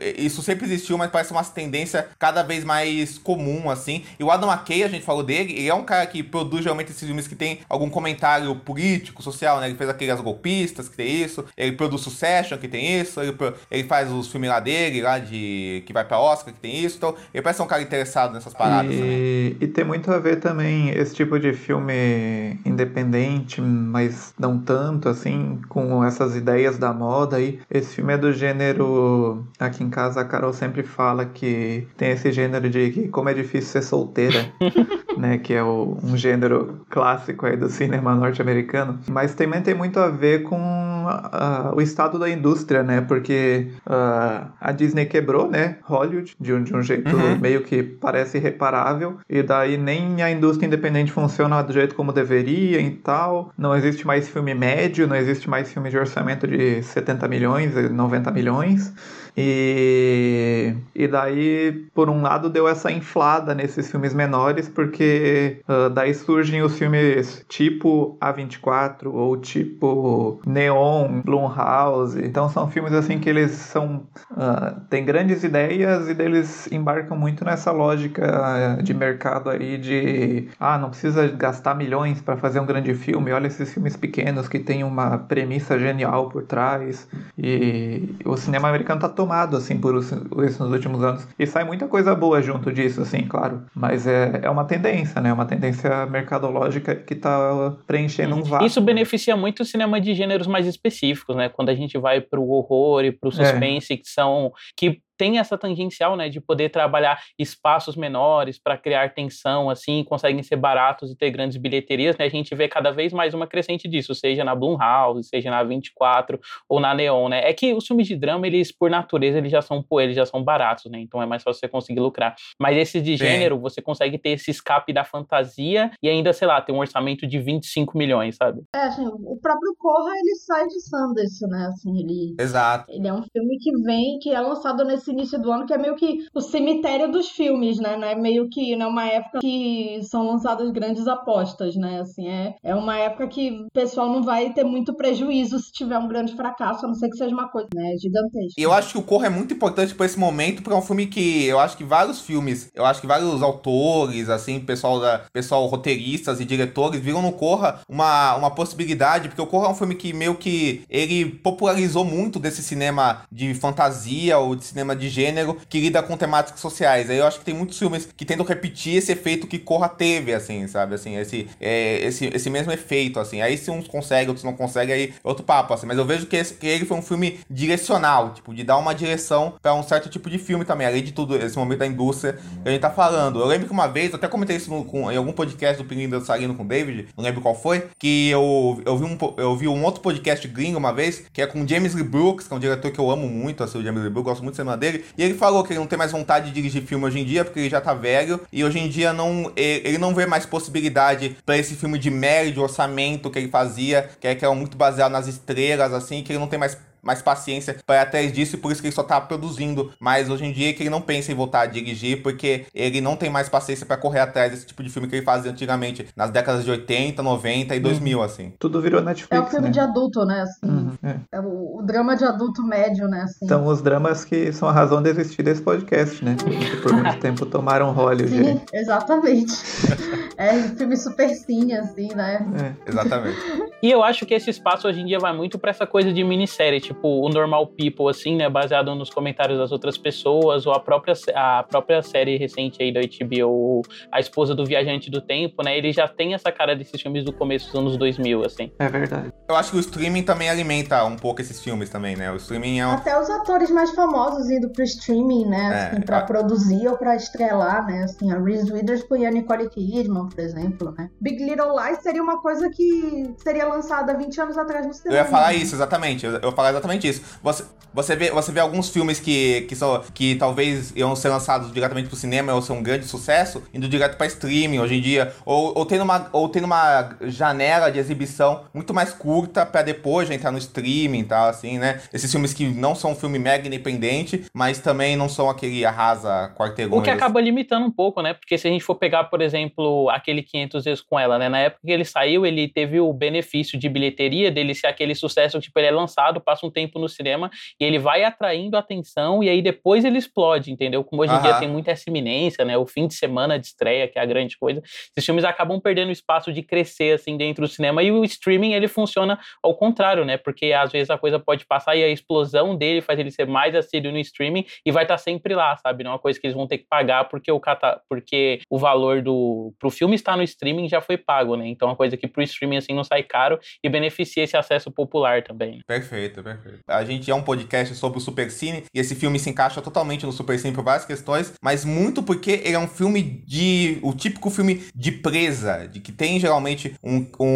[0.00, 4.04] isso sempre existiu, mas parece uma tendência cada vez mais comum, assim.
[4.18, 6.90] E o Adam McKay, a gente falou dele, ele é um cara que produz geralmente
[6.90, 9.68] esses filmes que tem algum comentário político, social, né?
[9.68, 11.44] Ele fez aqueles golpistas, que tem isso.
[11.56, 13.20] Ele produz Succession, que tem isso.
[13.20, 13.36] Ele,
[13.70, 15.82] ele faz os filmes lá dele, lá de...
[15.86, 16.96] que vai pra Oscar, que tem isso.
[16.96, 20.90] Então, ele parece um cara interessado nessas paradas e, e tem muito a ver também
[20.90, 27.60] esse tipo de filme independente, mas não tanto, assim, com essas ideias da moda aí.
[27.70, 32.30] Esse filme é do gênero Aqui em casa a Carol sempre fala que tem esse
[32.32, 34.46] gênero de que como é difícil ser solteira,
[35.16, 35.38] né?
[35.38, 38.98] Que é o, um gênero clássico aí do cinema norte-americano.
[39.08, 43.00] Mas também tem muito a ver com uh, o estado da indústria, né?
[43.00, 45.78] Porque uh, a Disney quebrou, né?
[45.82, 47.38] Hollywood de um, de um jeito uhum.
[47.38, 49.18] meio que parece irreparável.
[49.28, 53.52] E daí nem a indústria independente funciona do jeito como deveria e tal.
[53.56, 58.30] Não existe mais filme médio, não existe mais filme de orçamento de 70 milhões, 90
[58.30, 58.92] milhões.
[59.36, 66.14] E, e daí, por um lado, deu essa inflada nesses filmes menores, porque uh, daí
[66.14, 72.20] surgem os filmes tipo A24 ou tipo Neon, Blumhouse.
[72.24, 77.44] Então são filmes assim que eles são uh, têm grandes ideias e deles embarcam muito
[77.44, 82.94] nessa lógica de mercado aí de ah, não precisa gastar milhões para fazer um grande
[82.94, 83.32] filme.
[83.32, 87.08] Olha esses filmes pequenos que tem uma premissa genial por trás.
[87.36, 91.26] E o cinema americano tá tomado assim por isso nos últimos anos.
[91.38, 93.64] E sai muita coisa boa junto disso, assim, claro.
[93.74, 95.32] Mas é, é uma tendência, né?
[95.32, 98.66] Uma tendência mercadológica que tá preenchendo um vácuo.
[98.66, 101.48] Isso beneficia muito o cinema de gêneros mais específicos, né?
[101.48, 103.32] Quando a gente vai pro horror e pro é.
[103.32, 103.96] suspense, é.
[103.96, 104.52] que são.
[104.76, 110.42] que tem essa tangencial, né, de poder trabalhar espaços menores para criar tensão, assim, conseguem
[110.42, 112.24] ser baratos e ter grandes bilheterias, né?
[112.24, 116.40] A gente vê cada vez mais uma crescente disso, seja na Blumhouse, seja na 24
[116.68, 117.48] ou na Neon, né?
[117.48, 120.26] É que os filmes de drama, eles por natureza, eles já são, pô, eles já
[120.26, 120.98] são baratos, né?
[121.00, 122.34] Então é mais fácil você conseguir lucrar.
[122.58, 126.60] Mas esses de gênero, você consegue ter esse escape da fantasia e ainda, sei lá,
[126.60, 128.62] ter um orçamento de 25 milhões, sabe?
[128.74, 131.66] É, assim, o próprio Corra, ele sai de Sundance, né?
[131.68, 132.90] Assim, ele Exato.
[132.90, 135.78] Ele é um filme que vem, que é lançado nesse início do ano, que é
[135.78, 137.96] meio que o cemitério dos filmes, né?
[137.96, 142.00] Não é meio que né, uma época que são lançadas grandes apostas, né?
[142.00, 145.98] Assim, é, é uma época que o pessoal não vai ter muito prejuízo se tiver
[145.98, 148.54] um grande fracasso, a não ser que seja uma coisa, né, gigantesca.
[148.58, 150.82] E eu acho que o Corra é muito importante para esse momento, porque é um
[150.82, 155.22] filme que eu acho que vários filmes, eu acho que vários autores, assim, pessoal da
[155.32, 159.74] pessoal roteiristas e diretores viram no Corra uma, uma possibilidade, porque o Corra é um
[159.74, 165.08] filme que meio que ele popularizou muito desse cinema de fantasia ou de cinema de
[165.08, 167.10] gênero que lida com temáticas sociais.
[167.10, 170.32] Aí eu acho que tem muitos filmes que tentam repetir esse efeito que Corra teve,
[170.32, 170.94] assim, sabe?
[170.94, 173.40] Assim, esse, é, esse, esse mesmo efeito, assim.
[173.40, 175.86] Aí se uns conseguem, outros não conseguem, aí é outro papo, assim.
[175.86, 178.94] Mas eu vejo que, esse, que ele foi um filme direcional, tipo, de dar uma
[178.94, 182.34] direção para um certo tipo de filme também, além de tudo, esse momento da indústria
[182.62, 183.40] que a gente tá falando.
[183.40, 185.88] Eu lembro que uma vez, eu até comentei isso no, com, em algum podcast do
[185.88, 189.56] Pinguim Dançarino com o David, não lembro qual foi, que eu, eu, vi um, eu
[189.56, 192.56] vi um outro podcast gringo uma vez, que é com James Lee Brooks, que é
[192.56, 194.76] um diretor que eu amo muito, assim, o James Lee Brooks, gosto muito do cinema
[194.84, 197.24] dele, e ele falou que ele não tem mais vontade de dirigir filme hoje em
[197.24, 200.44] dia, porque ele já tá velho, e hoje em dia não, ele não vê mais
[200.44, 204.76] possibilidade para esse filme de médio orçamento que ele fazia, que é, que é muito
[204.76, 208.56] baseado nas estrelas, assim, que ele não tem mais mais paciência para ir atrás disso
[208.56, 209.92] e por isso que ele só tá produzindo.
[210.00, 213.00] Mas hoje em dia é que ele não pensa em voltar a dirigir porque ele
[213.00, 216.06] não tem mais paciência para correr atrás desse tipo de filme que ele fazia antigamente,
[216.16, 218.52] nas décadas de 80, 90 e 2000, assim.
[218.58, 219.72] Tudo virou Netflix, É o filme né?
[219.72, 220.40] de adulto, né?
[220.42, 220.66] Assim.
[220.66, 221.16] Uhum, é.
[221.32, 223.22] É o, o drama de adulto médio, né?
[223.22, 223.46] Assim.
[223.46, 226.36] São os dramas que são a razão de existir desse podcast, né?
[226.36, 228.44] Que por muito tempo tomaram Hollywood.
[228.44, 229.54] Sim, exatamente.
[230.36, 232.46] é um filme super sim, assim, né?
[232.86, 232.90] É.
[232.90, 233.38] Exatamente.
[233.82, 236.24] E eu acho que esse espaço hoje em dia vai muito pra essa coisa de
[236.24, 238.48] minissérie, tipo o Normal People, assim, né?
[238.48, 243.00] Baseado nos comentários das outras pessoas, ou a própria, a própria série recente aí da
[243.00, 245.76] HBO, A Esposa do Viajante do Tempo, né?
[245.76, 248.70] Ele já tem essa cara desses filmes do começo dos anos 2000, assim.
[248.78, 249.32] É verdade.
[249.48, 252.30] Eu acho que o streaming também alimenta um pouco esses filmes também, né?
[252.30, 252.92] O streaming é um...
[252.92, 255.66] Até os atores mais famosos indo pro streaming, né?
[255.90, 258.04] Assim, É, pra a- produzir ou pra estrelar, né?
[258.04, 261.08] Assim, a Reese Witherspoon e a Nicole Kidman, por exemplo, né?
[261.20, 265.16] Big Little Lies seria uma coisa que seria lançada 20 anos atrás no Eu cinema.
[265.16, 265.56] ia falar né?
[265.56, 266.24] isso, exatamente.
[266.26, 267.22] Eu eu ia falar exatamente isso.
[267.42, 267.64] Você,
[267.94, 272.08] você, vê, você vê alguns filmes que, que, são, que talvez iam ser lançados diretamente
[272.08, 275.32] pro cinema ou ser um grande sucesso, indo direto pra streaming hoje em dia.
[275.46, 280.26] Ou, ou, tendo uma, ou tendo uma janela de exibição muito mais curta pra depois
[280.26, 282.02] já entrar no streaming e tal, assim, né?
[282.12, 286.52] Esses filmes que não são um filme mega independente, mas também não são aquele arrasa
[286.56, 287.00] quarteirões.
[287.00, 288.34] O que acaba limitando um pouco, né?
[288.34, 291.48] Porque se a gente for pegar, por exemplo, aquele 500 vezes com ela, né?
[291.48, 295.60] Na época que ele saiu, ele teve o benefício de bilheteria dele ser aquele sucesso,
[295.60, 299.48] tipo, ele é lançado, passa um tempo no cinema e ele vai atraindo atenção e
[299.48, 301.04] aí depois ele explode, entendeu?
[301.04, 302.76] Como hoje em dia tem muita essa iminência, né?
[302.76, 304.80] O fim de semana de estreia, que é a grande coisa.
[304.80, 308.88] Esses filmes acabam perdendo espaço de crescer, assim, dentro do cinema e o streaming, ele
[308.88, 310.36] funciona ao contrário, né?
[310.36, 313.74] Porque às vezes a coisa pode passar e a explosão dele faz ele ser mais
[313.74, 316.04] assíduo no streaming e vai estar sempre lá, sabe?
[316.04, 318.00] Não é uma coisa que eles vão ter que pagar porque o, cata...
[318.08, 321.66] porque o valor do pro filme estar no streaming já foi pago, né?
[321.66, 324.90] Então é uma coisa que pro streaming assim não sai caro e beneficia esse acesso
[324.90, 325.80] popular também.
[325.86, 326.80] Perfeito, perfeito.
[326.88, 330.32] A gente é um podcast sobre o Supercine e esse filme se encaixa totalmente no
[330.32, 333.98] Supercine por várias questões, mas muito porque ele é um filme de.
[334.02, 337.46] o típico filme de presa, de que tem geralmente um, um-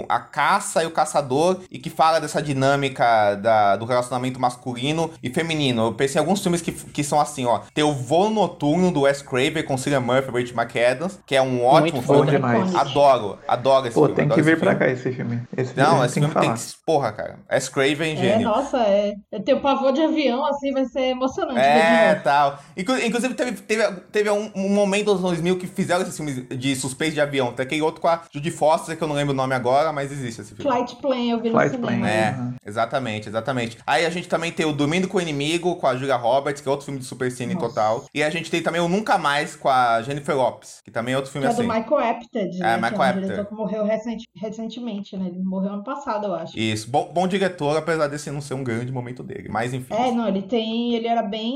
[0.00, 5.10] um- a caça e o caçador e que fala dessa dinâmica da- do relacionamento masculino
[5.22, 5.86] e feminino.
[5.86, 7.60] Eu pensei em alguns filmes que, que são assim, ó.
[7.74, 11.42] Tem o Voo Noturno do Wes Craven com Cillian Murphy e Rachel McAdams, que é
[11.42, 12.30] um ótimo Muito Bom filme.
[12.30, 12.74] demais.
[12.74, 14.14] Adoro, adoro esse Pô, filme.
[14.16, 15.42] tem que vir pra cá esse filme.
[15.56, 16.60] Esse filme Não, esse filme tem tem que.
[16.86, 17.38] Porra, cara.
[17.50, 18.48] Wes Craven, É, gênio.
[18.48, 19.14] nossa, é.
[19.50, 21.58] Tenho pavor de avião, assim, vai ser emocionante.
[21.58, 22.58] É, tal.
[22.76, 23.82] Inclu- Inclusive, teve, teve,
[24.12, 27.52] teve um, um momento nos 2000 que fizeram esses filmes de suspeito de avião.
[27.52, 30.12] Tem aquele outro com a Judy Foster, que eu não lembro o nome agora, mas
[30.12, 30.70] existe esse filme.
[30.70, 32.06] Flight Plan, eu vi Flight no cinema.
[32.06, 32.54] Plan, É, Uhum.
[32.64, 33.78] exatamente, exatamente.
[33.86, 36.68] Aí a gente também tem o Dormindo com o Inimigo, com a Julia Roberts, que
[36.68, 37.66] é outro filme de supercine Nossa.
[37.68, 38.04] total.
[38.14, 41.16] E a gente tem também o Nunca Mais, com a Jennifer Lopes, que também é
[41.16, 41.80] outro filme Que é do assim.
[41.80, 42.76] Michael Apted, É, né?
[42.76, 43.22] Michael que é um Apted.
[43.26, 45.26] diretor que morreu recente- recentemente, né?
[45.26, 46.58] Ele morreu ano passado, eu acho.
[46.58, 49.39] Isso, bom, bom diretor, apesar desse não ser um grande momento dele.
[49.48, 49.92] Mas enfim.
[49.94, 50.94] É, não, ele tem.
[50.94, 51.54] Ele era bem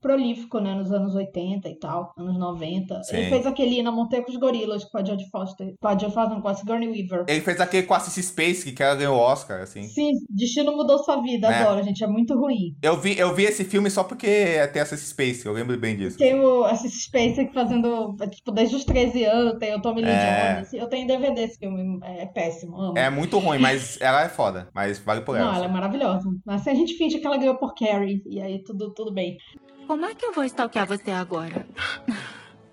[0.00, 0.74] prolífico, né?
[0.74, 3.02] Nos anos 80 e tal, anos 90.
[3.04, 3.16] Sim.
[3.16, 5.74] Ele fez aquele Na Montanha com os Gorilas com a Jodie Foster.
[5.80, 7.24] Com a Jodie Foster, com a Sigourney Weaver.
[7.28, 9.82] Ele fez aquele com a Cissy Space, que ela ganhou o Oscar, assim.
[9.84, 11.62] Sim, Destino Mudou Sua Vida, É.
[11.62, 12.02] adoro, gente.
[12.02, 12.76] É muito ruim.
[12.82, 14.26] Eu vi, eu vi esse filme só porque
[14.72, 16.18] tem a Cissy Space, eu lembro bem disso.
[16.18, 20.54] Tem o essa Space fazendo, tipo, desde os 13 anos, tem o Tommy Lee É.
[20.56, 20.72] Jones.
[20.74, 22.98] Eu tenho DVD esse filme, é péssimo, amo.
[22.98, 24.68] É muito ruim, mas ela é foda.
[24.74, 25.46] Mas vale por ela.
[25.46, 26.28] Não, ela é maravilhosa.
[26.44, 29.38] Mas se a gente finge que ela ganhou por Carrie, e aí tudo, tudo bem.
[29.86, 31.66] Como é que eu vou stalkear você agora?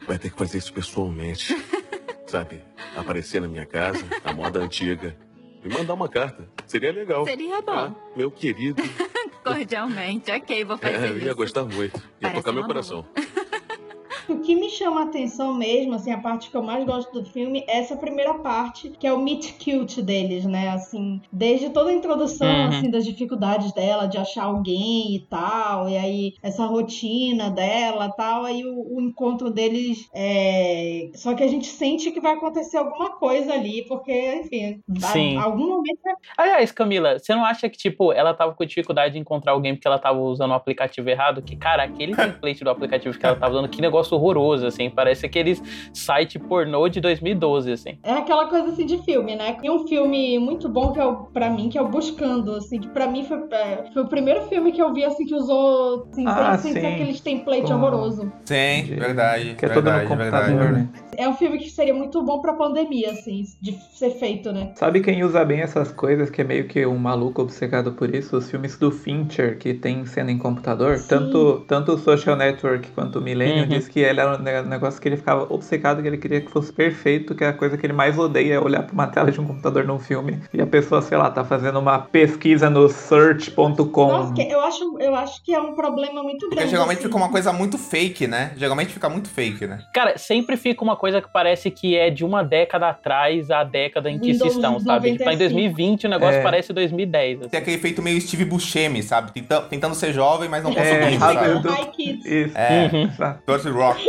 [0.05, 1.55] Vai ter que fazer isso pessoalmente.
[2.27, 2.61] Sabe?
[2.97, 5.15] Aparecer na minha casa, a moda antiga.
[5.63, 6.47] E mandar uma carta.
[6.67, 7.25] Seria legal.
[7.25, 7.71] Seria bom.
[7.71, 8.81] Ah, meu querido.
[9.43, 11.35] Cordialmente, ok, vou fazer É, eu ia isso.
[11.35, 11.95] gostar muito.
[11.97, 13.05] Ia Parece tocar meu coração.
[14.45, 17.63] Que me chama a atenção mesmo, assim, a parte que eu mais gosto do filme
[17.67, 20.69] é essa primeira parte, que é o meet cute deles, né?
[20.69, 22.67] Assim, desde toda a introdução, Uhum.
[22.67, 28.15] assim, das dificuldades dela de achar alguém e tal, e aí essa rotina dela e
[28.15, 31.09] tal, aí o, o encontro deles é...
[31.15, 35.37] Só que a gente sente que vai acontecer alguma coisa ali, porque, enfim, a- Sim.
[35.37, 35.95] algum momento
[36.37, 39.87] Aliás, Camila, você não acha que, tipo, ela tava com dificuldade de encontrar alguém porque
[39.87, 41.41] ela tava usando o aplicativo errado?
[41.41, 44.89] Que, cara, aquele template do aplicativo que ela tava usando, que negócio horroroso, assim.
[44.89, 45.61] Parece aqueles
[45.93, 47.97] site pornô de 2012, assim.
[48.03, 49.57] É aquela coisa assim de filme, né?
[49.63, 52.79] E um filme muito bom que é o, pra mim, que é o Buscando, assim,
[52.79, 56.07] que pra mim foi, é, foi o primeiro filme que eu vi assim que usou
[56.11, 56.87] assim, Ah, sem, sem sim.
[56.87, 58.31] ser aqueles template Com- horroroso.
[58.45, 59.55] Sim, verdade.
[59.57, 60.73] Que é todo no verdade, computador, verdade.
[60.73, 60.89] né?
[61.17, 64.71] É um filme que seria muito bom pra pandemia, assim, de ser feito, né?
[64.75, 68.37] Sabe quem usa bem essas coisas, que é meio que um maluco obcecado por isso?
[68.37, 70.99] Os filmes do Fincher, que tem cena em computador.
[71.07, 73.67] Tanto, tanto o Social Network quanto o Millennium Uhum.
[73.69, 76.51] diz que ele era um ne- negócio que ele ficava obcecado, que ele queria que
[76.51, 79.31] fosse perfeito, que é a coisa que ele mais odeia é olhar pra uma tela
[79.31, 82.87] de um computador num filme e a pessoa, sei lá, tá fazendo uma pesquisa no
[82.89, 84.07] search.com.
[84.07, 86.71] Nossa, eu acho, eu acho que é um problema muito Porque grande.
[86.71, 87.07] geralmente assim.
[87.07, 88.51] fica uma coisa muito fake, né?
[88.57, 89.79] Geralmente fica muito fake, né?
[89.93, 94.09] Cara, sempre fica uma coisa que parece que é de uma década atrás à década
[94.09, 95.11] em que Windows se estão, sabe?
[95.13, 95.39] Tipo, tá em 95.
[95.39, 96.43] 2020 o negócio É.
[96.43, 97.39] parece 2010.
[97.41, 97.49] assim.
[97.49, 99.31] Tem aquele efeito meio Steve Buscemi, sabe?
[99.31, 101.69] Tenta- tentando ser jovem, mas não É, conseguindo, rápido.
[101.69, 101.91] sabe?
[101.91, 102.25] Kids.
[102.25, 102.57] Isso.
[102.57, 103.09] É, Uhum.
[103.47, 104.01] Dirty Rock.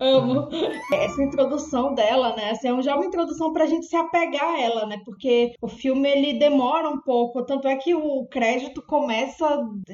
[0.00, 0.48] Amo.
[0.92, 2.50] Essa introdução dela, né?
[2.50, 5.00] Assim, é já uma introdução pra gente se apegar a ela, né?
[5.04, 7.44] Porque o filme ele demora um pouco.
[7.44, 9.46] Tanto é que o crédito começa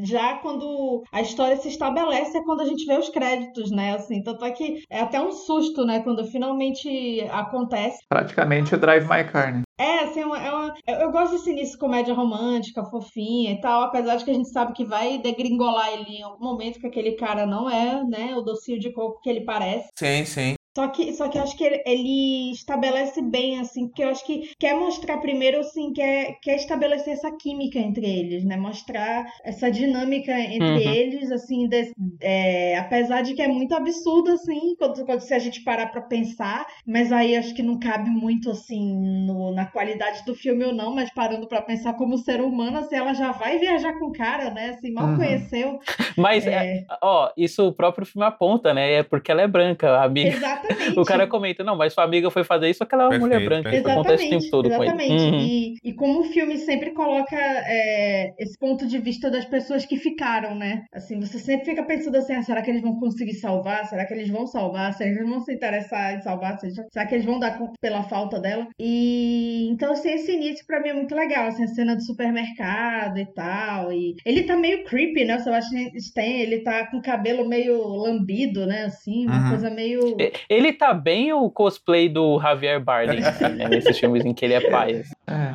[0.03, 3.95] já quando a história se estabelece, é quando a gente vê os créditos, né?
[3.95, 6.01] Assim, tanto é que é até um susto, né?
[6.01, 7.99] Quando finalmente acontece.
[8.09, 9.64] Praticamente o Drive My Car, né?
[9.77, 13.83] É, assim, é uma, é uma- eu, gosto desse início comédia romântica, fofinha e tal,
[13.83, 17.13] apesar de que a gente sabe que vai degringolar ele em algum momento, que aquele
[17.17, 19.89] cara não é, né, o docinho de coco que ele parece.
[19.99, 20.55] Sim, sim.
[20.77, 24.27] Só que, só que eu acho que ele, ele estabelece bem, assim, porque eu acho
[24.27, 28.57] que quer mostrar primeiro, assim, quer, quer estabelecer essa química entre eles, né?
[28.57, 30.79] Mostrar essa dinâmica entre Uhum.
[30.79, 35.39] eles, assim, des- é, apesar de que é muito absurdo, assim, quando, quando se a
[35.39, 40.25] gente parar pra pensar, mas aí acho que não cabe muito, assim, no- na qualidade
[40.25, 43.59] do filme ou não, mas parando pra pensar como ser humano, assim, ela já vai
[43.61, 44.71] viajar com o cara, né?
[44.71, 45.17] Assim, mal Uhum.
[45.17, 45.79] conheceu.
[46.19, 48.93] Mas, é, ó, isso o próprio filme aponta, né?
[48.95, 50.31] É porque ela é branca, a amiga.
[50.71, 50.99] Exatamente.
[51.01, 53.35] O cara comenta, não, mas sua amiga foi fazer isso porque ela é uma Perfeito,
[53.35, 53.69] mulher branca.
[53.75, 54.01] Isso perfeito.
[54.01, 54.85] acontece o tempo todo com ele.
[54.85, 55.23] exatamente.
[55.25, 55.41] Uhum.
[55.41, 59.97] E, e como o filme sempre coloca é, esse ponto de vista das pessoas que
[59.97, 60.85] ficaram, né?
[60.93, 63.85] Assim, você sempre fica pensando assim, ah, será que eles vão conseguir salvar?
[63.87, 64.93] Será que eles vão salvar?
[64.95, 66.59] Será que eles vão se interessar em salvar?
[66.59, 68.67] Será será que eles vão dar conta pela falta dela?
[68.79, 73.19] E então, assim, esse início pra mim é muito legal, assim, a cena do supermercado
[73.19, 73.93] e tal.
[73.93, 75.37] E ele tá meio creepy, né?
[75.37, 78.85] O Sebastian Stan, ele tá com o cabelo meio lambido, né?
[78.85, 79.49] Assim, uma Uhum.
[79.51, 80.17] coisa meio.
[80.55, 83.69] Ele tá bem o cosplay do Javier Bardem, assim, né?
[83.69, 84.93] Nesses filmes em que ele é pai.
[85.01, 85.13] assim.
[85.27, 85.55] É.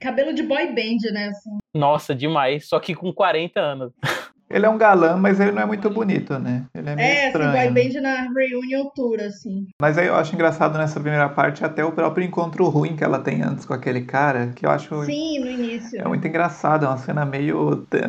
[0.00, 1.28] Cabelo de boy band, né?
[1.28, 1.58] Assim.
[1.74, 2.68] Nossa, demais.
[2.68, 3.92] Só que com 40 anos.
[4.50, 6.64] Ele é um galã, mas ele não é muito bonito, né?
[6.74, 7.52] Ele é meio É, assim, estranho.
[7.52, 7.88] boy né?
[7.88, 9.68] band na reunion tour, assim.
[9.80, 13.20] Mas aí eu acho engraçado nessa primeira parte até o próprio encontro ruim que ela
[13.20, 16.00] tem antes com aquele cara, que eu acho Sim, no início.
[16.00, 18.00] é muito engraçado, é uma cena meio eh,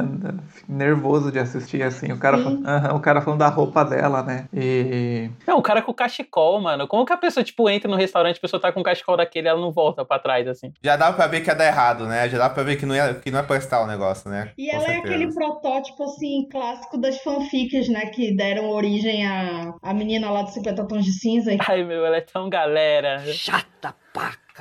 [0.67, 4.45] nervoso de assistir assim, o cara, Aham, o cara falando da roupa dela, né?
[4.54, 6.88] E Não, o cara com cachecol, mano.
[6.88, 9.47] Como que a pessoa, tipo, entra no restaurante, a pessoa tá com um cachecol daquele
[9.47, 10.73] e ela não volta pra trás, assim?
[10.84, 12.27] Já dava pra ver que ia dar errado, né?
[12.30, 14.49] Já dava pra ver que não ia, que não ia prestar o negócio, né?
[14.58, 15.15] E Com ela é certeza.
[15.15, 18.08] aquele protótipo, assim, clássico das fanfics, né?
[18.08, 21.52] Que deram origem à, à menina lá dos 50 Tons de Cinza.
[21.67, 23.24] Ai, meu, ela é tão galera.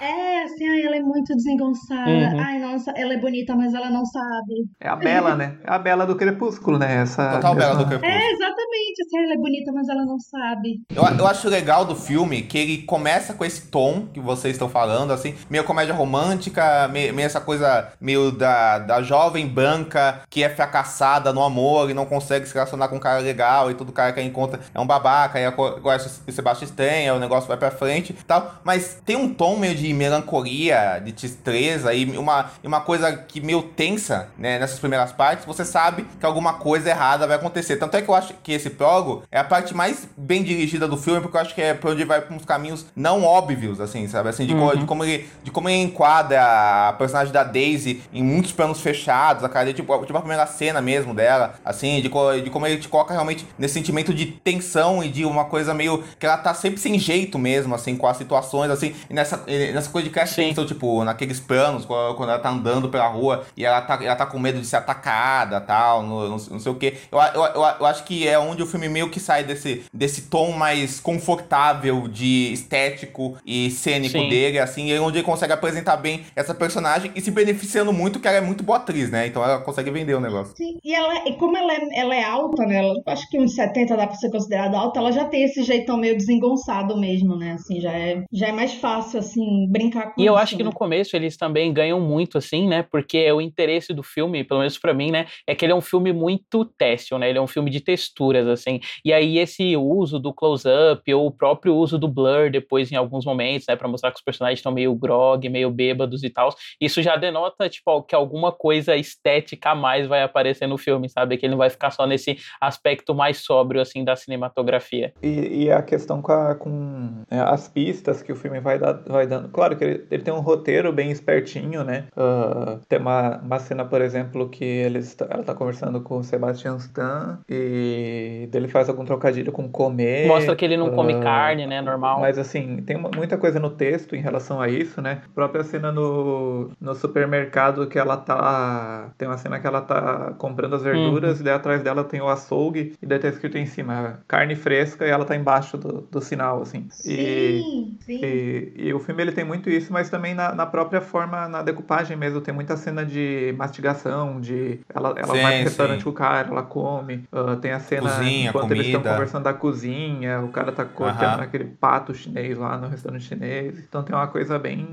[0.01, 2.11] É, assim, ai, ela é muito desengonçada.
[2.11, 2.41] Uhum.
[2.41, 4.69] Ai, nossa, ela é bonita, mas ela não sabe.
[4.81, 5.59] é a Bela, né?
[5.65, 7.03] É a Bela do Crepúsculo, né?
[7.03, 8.13] Essa Total bela do Crepúsculo.
[8.13, 9.03] É, exatamente.
[9.03, 10.81] Assim, ela é bonita, mas ela não sabe.
[10.95, 14.69] Eu, eu acho legal do filme que ele começa com esse tom que vocês estão
[14.69, 20.43] falando, assim, meio comédia romântica, meio, meio essa coisa meio da, da jovem branca que
[20.43, 23.93] é fracassada no amor e não consegue se relacionar com um cara legal e todo
[23.93, 27.71] cara que encontra é um babaca, e agora o Sebastião aí o negócio vai pra
[27.71, 28.55] frente e tal.
[28.65, 33.63] Mas tem um tom meio de melancolia, de tristeza e uma, uma coisa que meio
[33.63, 37.77] tensa, né, nessas primeiras partes, você sabe que alguma coisa errada vai acontecer.
[37.77, 40.97] Tanto é que eu acho que esse prólogo é a parte mais bem dirigida do
[40.97, 44.07] filme, porque eu acho que é pra onde vai pra uns caminhos não óbvios, assim,
[44.09, 44.29] sabe?
[44.29, 44.77] Assim, de, co- Uhum.
[44.77, 49.43] de como ele, de como ele enquadra a personagem da Daisy em muitos planos fechados,
[49.45, 52.79] a cara, tipo, tipo a primeira cena mesmo dela, assim, de, co- de como ele
[52.79, 56.55] te coloca realmente nesse sentimento de tensão e de uma coisa meio que ela tá
[56.55, 60.13] sempre sem jeito mesmo, assim, com as situações, assim, e nessa, e nessa coisa de
[60.13, 60.49] crash Sim.
[60.49, 64.27] tensão, tipo, naqueles planos, quando ela tá andando pela rua e ela tá, ela tá
[64.27, 66.95] com medo de ser atacada tal, no, não, não sei o que.
[67.11, 70.23] Eu, eu, eu, eu acho que é onde o filme meio que sai desse, desse
[70.23, 74.29] tom mais confortável de estético e cênico Sim.
[74.29, 78.21] dele, assim, e é onde ele consegue apresentar bem essa personagem e se beneficiando muito
[78.21, 79.27] que ela é muito boa atriz, né?
[79.27, 80.55] Então ela consegue vender o negócio.
[80.57, 82.77] Sim, e, ela, e como ela é, ela é alta, né?
[82.77, 85.97] Ela, acho que uns 70 dá pra ser considerada alta, ela já tem esse jeitão
[85.97, 87.53] meio desengonçado mesmo, né?
[87.53, 90.63] Assim, já é, já é mais fácil, assim, brincar com E eu isso, acho que
[90.63, 90.69] né?
[90.69, 92.83] no começo eles também ganham muito, assim, né?
[92.83, 95.27] Porque o interesse do filme, pelo menos pra mim, né?
[95.47, 97.29] É que ele é um filme muito têxtil, né?
[97.29, 98.81] Ele é um filme de texturas, assim.
[99.05, 103.25] E aí esse uso do close-up ou o próprio uso do blur depois em alguns
[103.25, 103.77] momentos, né?
[103.77, 106.51] Pra mostrar que os personagens estão meio grog, meio bêbados e tal.
[106.81, 111.37] Isso já denota, tipo, que alguma coisa estética a mais vai aparecer no filme, sabe?
[111.37, 115.13] Que ele não vai ficar só nesse aspecto mais sóbrio, assim, da cinematografia.
[115.23, 118.95] E, e a questão com, a- com, é, as pistas que o filme vai, dar,
[119.07, 119.50] vai dando.
[119.53, 122.05] Claro que ele, ele tem um roteiro bem espertinho, né?
[122.17, 126.25] Ah, tem uma, uma cena, por exemplo, que eles, tá- ela tá conversando com o
[126.25, 130.27] Sebastian Stan e ele faz algum trocadilho com comer.
[130.27, 131.81] Mostra que ele não come ah, carne, né?
[131.81, 132.21] Normal.
[132.21, 135.23] Mas assim, tem muita coisa no texto em relação a isso, né?
[135.31, 139.11] A própria cena no, no supermercado que ela tá.
[139.17, 142.29] Tem uma cena que ela tá comprando as verduras e daí atrás dela tem o
[142.29, 146.21] açougue e daí tá escrito em cima carne fresca e ela tá embaixo do, do
[146.21, 146.87] sinal, assim.
[147.05, 148.21] E, Sim, sim.
[148.25, 151.63] e, e o filme ele tem muito isso, mas também na, na própria forma, na
[151.63, 154.81] decupagem mesmo, tem muita cena de mastigação, de.
[154.95, 157.25] Ela, ela Sim, vai no restaurante com o cara, ela come.
[157.33, 159.15] ah, tem a cena Cozinha, enquanto eles estão comida.
[159.17, 163.79] conversando da cozinha, o cara tá cortando aquele pato chinês lá no restaurante chinês.
[163.79, 164.87] Então tem uma coisa bem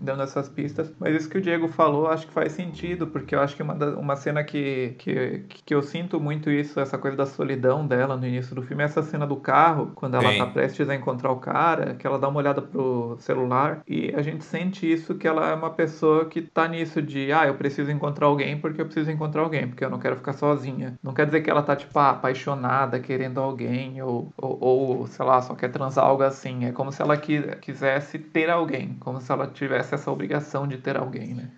[0.00, 0.92] dando essas pistas.
[0.98, 3.74] Mas isso que o Diego falou, acho que faz sentido, porque eu acho que uma,
[3.74, 8.16] da- uma cena que, que, que eu sinto muito isso, essa coisa da solidão dela
[8.16, 10.38] no início do filme, é essa cena do carro, quando ela Sim.
[10.38, 14.22] tá prestes a encontrar o cara, que ela dá uma olhada pro celular e a
[14.22, 17.90] gente sente isso que ela é uma pessoa que tá nisso de, ah, eu preciso
[17.90, 20.98] encontrar alguém porque eu preciso encontrar alguém, porque eu não quero ficar sozinha.
[21.02, 24.58] Não quer dizer que ela tá, tipo, ah, apaixonada, querendo alguém, ou, ou,
[25.00, 26.64] ou, sei lá, só quer transar algo assim.
[26.64, 30.78] É como se ela qui- quisesse ter alguém, como se ela tivesse essa obrigação de
[30.78, 31.50] ter alguém, né?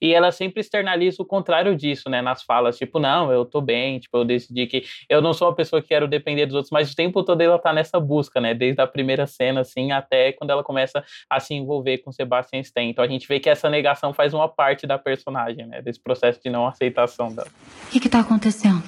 [0.00, 2.20] E ela sempre externaliza o contrário disso, né?
[2.20, 5.54] Nas falas, tipo, não, eu tô bem, tipo, eu decidi que eu não sou uma
[5.54, 8.52] pessoa que quero depender dos outros, mas o tempo todo ela tá nessa busca, né?
[8.52, 12.82] Desde a primeira cena, assim, até quando ela começa a se envolver com Sebastian Stan.
[12.82, 15.80] Então a gente vê que essa negação faz uma parte da personagem, né?
[15.80, 17.48] Desse processo de não aceitação dela.
[17.86, 18.84] O que que tá acontecendo?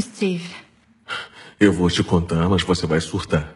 [0.00, 0.54] Steve,
[1.58, 3.54] Eu vou te contar, mas você vai surtar.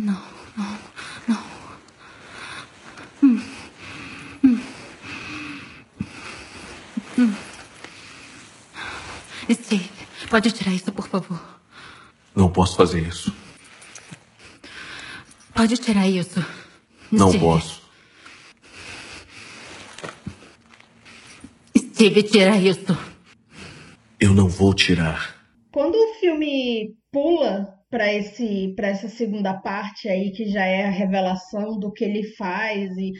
[0.00, 0.22] Não,
[1.28, 1.42] não.
[3.22, 3.42] Hum.
[4.44, 4.60] Hum.
[7.18, 7.34] Hum.
[9.52, 9.90] Steve,
[10.30, 11.38] pode tirar isso, por favor.
[12.34, 13.34] Não posso fazer isso.
[15.54, 16.44] Pode tirar isso.
[17.12, 17.44] Não Steve.
[17.44, 17.82] posso.
[21.76, 22.96] Steve, tira isso.
[24.18, 25.34] Eu não vou tirar.
[25.72, 30.90] Quando o filme pula para esse para essa segunda parte aí que já é a
[30.90, 33.12] revelação do que ele faz e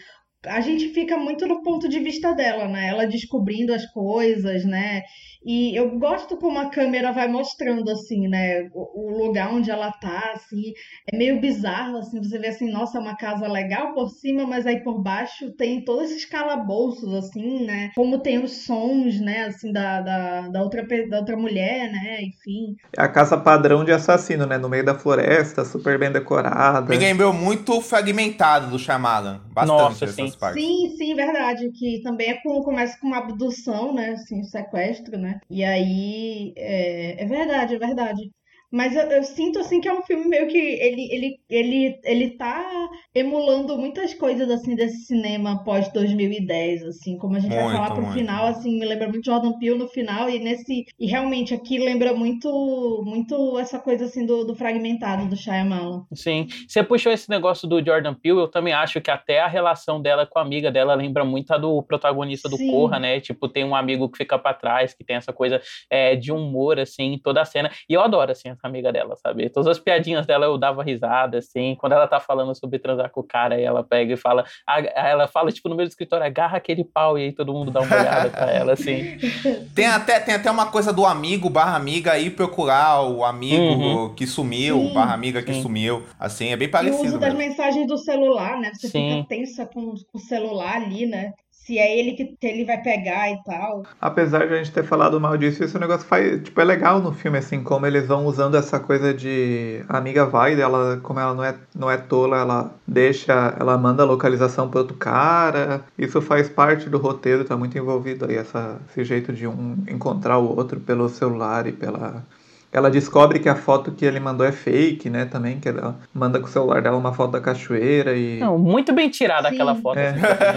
[0.46, 2.88] a gente fica muito no ponto de vista dela, né?
[2.88, 5.02] Ela descobrindo as coisas, né?
[5.44, 8.68] E eu gosto como a câmera vai mostrando assim, né?
[8.74, 10.72] O, o lugar onde ela tá, assim,
[11.10, 14.66] é meio bizarro, assim, você vê assim, nossa, é uma casa legal por cima, mas
[14.66, 17.90] aí por baixo tem todos esses calabouços, assim, né?
[17.94, 22.22] Como tem os sons, né, assim, da, da, da, outra, da outra mulher, né?
[22.22, 22.76] Enfim.
[22.96, 24.58] É a casa padrão de assassino, né?
[24.58, 26.88] No meio da floresta, super bem decorada.
[26.90, 29.40] Me lembrou muito fragmentado do Shyamalan.
[29.52, 30.38] Bastante Nossa, essas sim.
[30.38, 30.62] partes.
[30.62, 31.70] Sim, sim, verdade.
[31.72, 34.10] Que também é com, começa com uma abdução, né?
[34.10, 35.29] Assim, um sequestro, né?
[35.50, 38.32] E aí é, é verdade, é verdade.
[38.70, 42.30] Mas eu, eu sinto assim que é um filme meio que ele, ele, ele, ele
[42.30, 47.76] tá emulando muitas coisas assim desse cinema pós 2010, assim, como a gente vai Muito,
[47.76, 48.18] falar pro muito.
[48.18, 52.14] final, assim, me lembra muito Jordan Peele no final e nesse e realmente aqui lembra
[52.14, 56.04] muito muito essa coisa assim do, do fragmentado do Shyamalan.
[56.14, 56.46] Sim.
[56.68, 60.26] Você puxou esse negócio do Jordan Peele, eu também acho que até a relação dela
[60.26, 62.70] com a amiga dela lembra muito a do protagonista do Sim.
[62.70, 63.20] Corra, né?
[63.20, 66.78] Tipo, tem um amigo que fica pra trás, que tem essa coisa é, de humor,
[66.78, 67.70] assim, em toda a cena.
[67.88, 69.48] E eu adoro, assim, amiga dela, sabe?
[69.50, 71.76] Todas as piadinhas dela eu dava risada, assim.
[71.78, 74.44] Quando ela tá falando sobre transar com o cara, aí ela pega e fala...
[74.66, 77.70] a- Ela fala, tipo, no meio do escritório, agarra aquele pau, e aí todo mundo
[77.70, 79.18] dá uma olhada pra ela, assim.
[79.74, 84.26] Tem até, tem até uma coisa do amigo barra amiga ir procurar o amigo que
[84.26, 85.62] sumiu, Sim, barra amiga que sim.
[85.62, 86.02] sumiu.
[86.18, 87.38] Assim, é bem E o parecido uso das mesmo.
[87.38, 88.72] mensagens do celular, né?
[88.74, 89.08] Você Sim.
[89.10, 91.32] fica tensa com, com o celular ali, né?
[91.64, 93.84] Se é ele que, ele vai pegar e tal.
[94.00, 97.12] Apesar de a gente ter falado mal disso, esse negócio faz, tipo, é legal no
[97.12, 101.34] filme, assim, como eles vão usando essa coisa de a amiga vai dela, como ela
[101.34, 105.84] não é, não é tola, ela deixa, ela manda a localização pro outro cara.
[105.98, 110.38] Isso faz parte do roteiro, tá muito envolvido aí, essa, esse jeito de um encontrar
[110.38, 112.24] o outro pelo celular e pela
[112.72, 115.24] ela descobre que a foto que ele mandou é fake, né?
[115.24, 118.38] Também, que ela manda com o celular dela uma foto da cachoeira e.
[118.38, 119.54] Não, muito bem tirada Sim.
[119.54, 119.98] aquela foto.
[119.98, 120.10] É.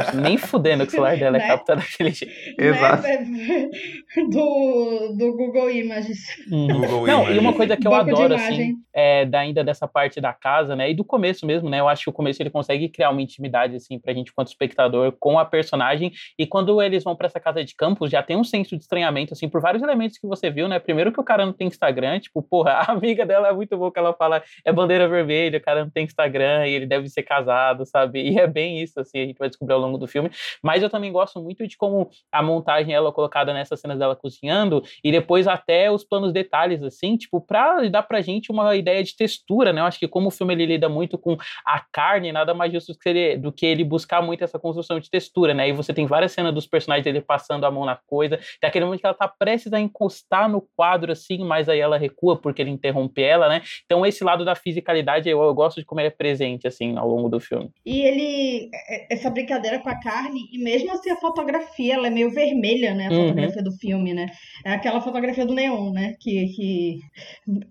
[0.07, 1.47] assim, nem fudendo que o celular dela é Né?
[1.47, 2.33] captado daquele jeito.
[2.59, 3.03] Exato.
[3.03, 3.69] Né?
[4.29, 6.19] Do, do Google Images.
[6.49, 7.57] Google Não, e uma Images.
[7.57, 10.93] coisa que eu de adoro, assim, é, da, ainda dessa parte da casa, né, e
[10.93, 13.97] do começo mesmo, né, eu acho que o começo ele consegue criar uma intimidade, assim,
[13.99, 17.75] pra gente quanto espectador com a personagem, e quando eles vão pra essa casa de
[17.75, 20.79] campus, já tem um senso de estranhamento, assim, por vários elementos que você viu, né,
[20.79, 23.91] primeiro que o cara não tem Instagram, tipo, porra, a amiga dela é muito boa
[23.91, 27.23] que ela fala, é bandeira vermelha, o cara não tem Instagram, e ele deve ser
[27.23, 30.29] casado, sabe, e é bem isso, assim, a gente vai descobrir ao longo do filme,
[30.61, 34.15] mas eu também gosto muito de como a montagem ela é colocada nessas cenas dela
[34.15, 39.03] cozinhando e depois até os planos detalhes assim, tipo, pra dar pra gente uma ideia
[39.03, 39.81] de textura, né?
[39.81, 42.97] Eu acho que como o filme ele lida muito com a carne, nada mais justo
[42.97, 45.69] que ele- do que ele buscar muito essa construção de textura, né?
[45.69, 48.85] E você tem várias cenas dos personagens dele passando a mão na coisa, tem aquele
[48.85, 52.61] momento que ela tá prestes a encostar no quadro assim, mas aí ela recua porque
[52.61, 53.61] ele interrompe ela, né?
[53.85, 57.07] Então esse lado da fisicalidade eu, eu gosto de como ele é presente assim ao
[57.07, 57.69] longo do filme.
[57.85, 62.09] E ele, é- essa brincadeira com a carne, e mesmo assim a fotografia, ela é
[62.09, 63.07] meio vermelha, né?
[63.07, 63.21] A Uhum.
[63.27, 64.27] fotografia do filme, né?
[64.65, 66.15] É aquela fotografia do neon, né?
[66.19, 66.97] Que, que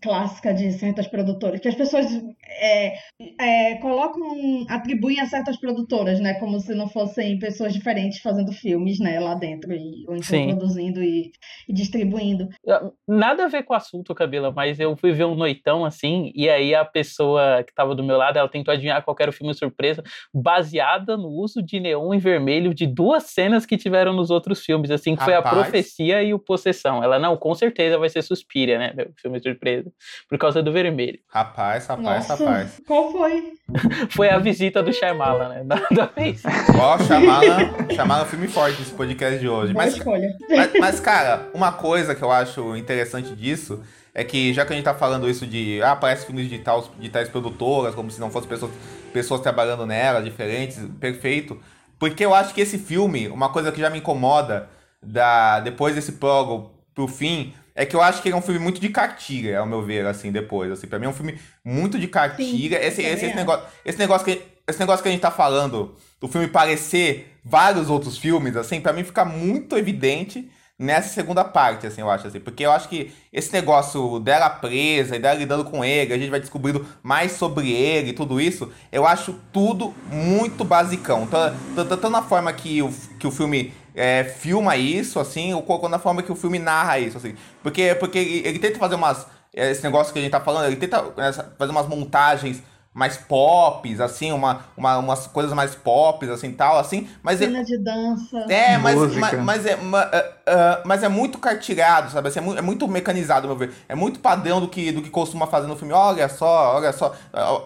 [0.00, 2.06] clássica de certas produtoras, que as pessoas
[2.48, 2.94] é,
[3.40, 4.22] é, colocam,
[4.68, 6.34] atribuem a certas produtoras, né?
[6.34, 9.18] Como se não fossem pessoas diferentes fazendo filmes, né?
[9.20, 10.46] Lá dentro, e, ou então Sim.
[10.48, 11.30] produzindo e,
[11.68, 12.48] e distribuindo.
[12.64, 16.32] Eu- Nada a ver com o assunto, Cabela, mas eu fui ver um noitão assim,
[16.34, 19.32] e aí a pessoa que tava do meu lado, ela tentou adivinhar qual era o
[19.32, 20.02] filme surpresa,
[20.32, 24.90] baseada no uso de neon e vermelho de duas cenas que tiveram nos outros filmes,
[24.90, 25.54] assim, que foi a Rapaz.
[25.54, 27.02] Profecia e o Possessão.
[27.02, 29.90] Ela, não, com certeza vai ser Suspiria, né, meu filme surpresa,
[30.28, 31.18] por causa do vermelho.
[31.28, 32.80] Rapaz, rapaz, Nossa, rapaz.
[32.86, 33.52] qual foi?
[34.10, 36.42] Foi a visita do Shyamalan, né, da vez.
[36.78, 39.72] Ó, chamaram, chamaram filme forte esse podcast de hoje.
[39.72, 40.28] Mas, escolha.
[40.48, 43.82] mas, mas, cara, uma coisa que eu acho interessante disso
[44.14, 46.86] é que, já que a gente tá falando isso de, ah, parece filmes de, tal,
[46.98, 48.72] de tais produtoras, como se não fossem pessoas,
[49.12, 51.58] pessoas trabalhando nela, diferentes, perfeito.
[51.98, 54.68] Porque eu acho que esse filme, uma coisa que já me incomoda
[55.02, 58.60] da, depois desse prólogo pro fim, é que eu acho que ele é um filme
[58.60, 60.70] muito de cartilha, ao meu ver, assim, depois.
[60.70, 62.78] Assim, pra mim é um filme muito de cartilha.
[62.78, 63.36] Sim, esse, esse, esse acho.
[63.36, 67.88] negócio, esse, negócio que, esse negócio que a gente tá falando, do filme parecer vários
[67.88, 72.40] outros filmes, assim, pra mim fica muito evidente nessa segunda parte, assim, eu acho, assim.
[72.40, 76.30] Porque eu acho que esse negócio dela presa e dela lidando com ele, a gente
[76.30, 81.26] vai descobrindo mais sobre ele e tudo isso, eu acho tudo muito basicão.
[81.26, 85.62] Tanto, tanto, tanto na forma que o, que o filme é, filma isso, assim, ou
[85.62, 87.34] quanto na forma que o filme narra isso, assim.
[87.62, 89.26] Porque, porque ele, ele tenta fazer umas...
[89.54, 92.62] Esse negócio que a gente tá falando, ele tenta essa- fazer umas montagens
[92.94, 97.38] mais pops, assim, uma, uma, umas coisas mais pops, assim, tal, assim, mas...
[97.38, 98.38] Cena de dança.
[98.48, 99.20] é, mas, Música.
[99.20, 100.10] mas, mas é, ma-
[100.46, 102.28] ah, mas é muito cartilhado, sabe?
[102.28, 103.72] Assim, é, muito, é muito mecanizado, meu ver.
[103.88, 105.92] É muito padrão do que, do que costuma fazer no filme.
[105.92, 107.14] Olha só, olha só.
[107.32, 107.62] ah,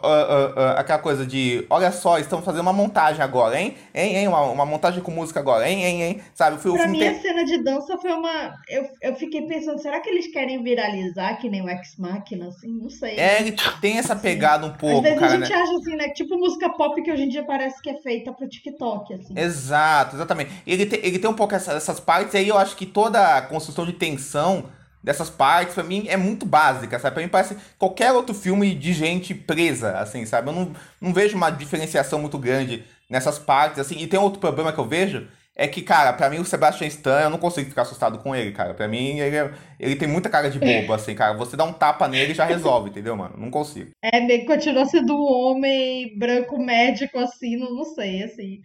[0.56, 3.76] ah, aquela coisa de, olha só, estamos fazendo uma montagem agora, hein?
[3.94, 4.28] Hein, hein?
[4.28, 6.22] Uma, uma montagem com música agora, hein, hein, hein?
[6.34, 6.56] Sabe?
[6.68, 7.08] O Pra mim, tem...
[7.08, 8.54] a cena de dança foi uma.
[8.68, 12.72] Eu, eu fiquei pensando, será que eles querem viralizar que nem o Ex Machina, assim?
[12.72, 13.16] Não sei.
[13.16, 15.54] É, ele tem essa pegada um Às pouco, vezes cara, a gente né?
[15.54, 16.08] acha assim, né?
[16.10, 19.34] Tipo música pop que hoje em dia parece que é feita pro TikTok, assim.
[19.34, 20.50] Exato, exatamente.
[20.66, 23.42] Ele tem, ele tem um pouco essa- essas partes aí, eu acho que toda a
[23.42, 24.66] construção de tensão
[25.02, 27.14] dessas partes, pra mim, é muito básica, sabe?
[27.14, 30.48] Pra mim parece qualquer outro filme de gente presa, assim, sabe?
[30.48, 33.96] Eu não, não vejo uma diferenciação muito grande nessas partes, assim.
[33.98, 37.20] E tem outro problema que eu vejo, é que, cara, pra mim o Sebastian Stan,
[37.20, 38.74] eu não consigo ficar assustado com ele, cara.
[38.74, 41.34] Pra mim, ele, é- ele tem muita cara de bobo, assim, cara.
[41.36, 43.34] Você dá um tapa nele e já resolve, entendeu, mano?
[43.38, 43.90] Não consigo.
[44.02, 48.60] É, meio que continua sendo um homem branco médico, assim, não, não sei, assim.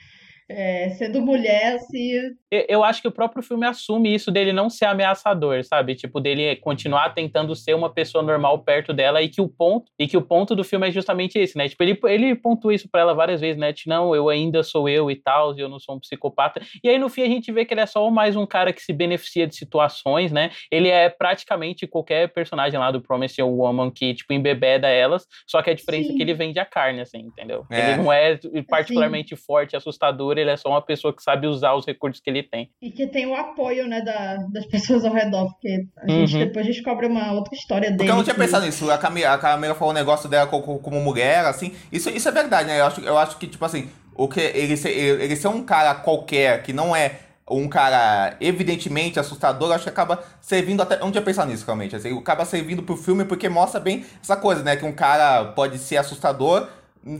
[0.53, 2.11] É, sendo mulher, assim.
[2.51, 5.95] Eu- Eu acho que o próprio filme assume isso dele não ser ameaçador, sabe?
[5.95, 10.07] Tipo, dele continuar tentando ser uma pessoa normal perto dela e que o ponto e
[10.07, 11.69] que o ponto do filme é justamente esse, né?
[11.69, 13.71] Tipo, ele, ele pontua isso pra ela várias vezes, né?
[13.71, 16.61] Tipo, não, eu ainda sou eu e tal, e eu não sou um psicopata.
[16.83, 18.81] E aí no fim a gente vê que ele é só mais um cara que
[18.81, 20.51] se beneficia de situações, né?
[20.69, 25.61] Ele é praticamente qualquer personagem lá do Promised Young Woman que, tipo, embebeda elas, só
[25.61, 26.17] que a diferença é Sim.
[26.17, 27.65] que ele vende a carne, assim, entendeu?
[27.71, 27.91] É.
[27.93, 28.37] Ele não é
[28.67, 32.43] particularmente forte, assustador, ele é só uma pessoa que sabe usar os recursos que ele
[32.43, 32.69] tem.
[32.81, 36.39] E que tem o apoio, né, da, das pessoas ao redor, porque a gente Uhum.
[36.39, 37.97] depois descobre uma outra história dele.
[37.97, 38.89] Porque eu não tinha que- pensado nisso.
[38.91, 41.73] A Camila, a Camila falou um negócio dela co- co- como, mulher, assim.
[41.91, 42.79] Isso, isso é verdade, né?
[42.79, 45.63] Eu acho, eu acho que, tipo assim, o que ele ser, ele, ele ser um
[45.63, 47.19] cara qualquer, que não é
[47.49, 50.95] um cara evidentemente assustador, eu acho que acaba servindo até.
[50.95, 51.95] Eu não tinha pensado nisso, realmente.
[51.95, 54.75] Assim, acaba servindo pro filme porque mostra bem essa coisa, né?
[54.77, 56.67] Que um cara pode ser assustador.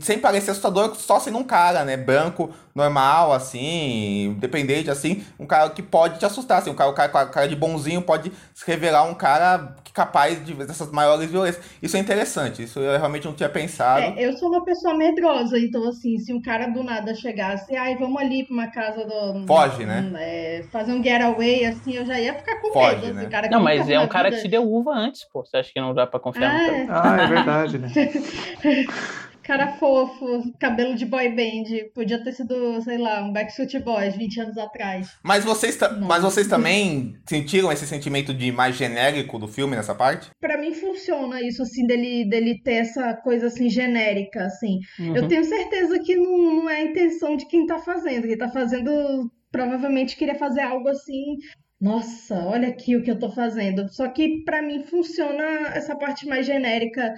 [0.00, 1.96] Sem parecer assustador, só sendo um cara, né?
[1.96, 6.94] Branco, normal, assim, independente, assim, um cara que pode te assustar, assim, um cara, um
[6.94, 11.62] cara, um cara de bonzinho pode se revelar um cara capaz de dessas maiores violências.
[11.82, 14.00] Isso é interessante, isso eu realmente não tinha pensado.
[14.00, 17.96] É, eu sou uma pessoa medrosa, então assim, se um cara do nada chegasse, ai,
[17.98, 19.46] vamos ali pra uma casa do.
[19.46, 20.10] Foge, né?
[20.18, 23.14] É, fazer um getaway, assim, eu já ia ficar com Foge, medo.
[23.14, 23.20] né?
[23.20, 25.44] Assim, cara que Não, mas é um cara vida- que te deu uva antes, pô.
[25.44, 26.86] Você acha que não dá pra confiar Ah, no é.
[26.86, 27.10] cara?
[27.18, 27.88] Ah, é verdade, né?
[29.42, 31.90] Cara fofo, cabelo de boy band.
[31.94, 35.16] Podia ter sido, sei lá, um Backstreet Boys 20 anos atrás.
[35.22, 36.06] Mas vocês, Não.
[36.06, 40.30] mas vocês também sentiram esse sentimento de mais genérico do filme nessa parte?
[40.40, 44.78] Pra mim funciona isso, assim, dele, dele ter essa coisa, assim, genérica, assim.
[44.98, 45.16] Uhum.
[45.16, 48.26] Eu tenho certeza que não, não é a intenção de quem tá fazendo.
[48.28, 51.36] Quem tá fazendo provavelmente queria fazer algo assim.
[51.80, 53.88] Nossa, olha aqui o que eu tô fazendo.
[53.92, 55.42] Só que pra mim funciona
[55.74, 57.12] essa parte mais genérica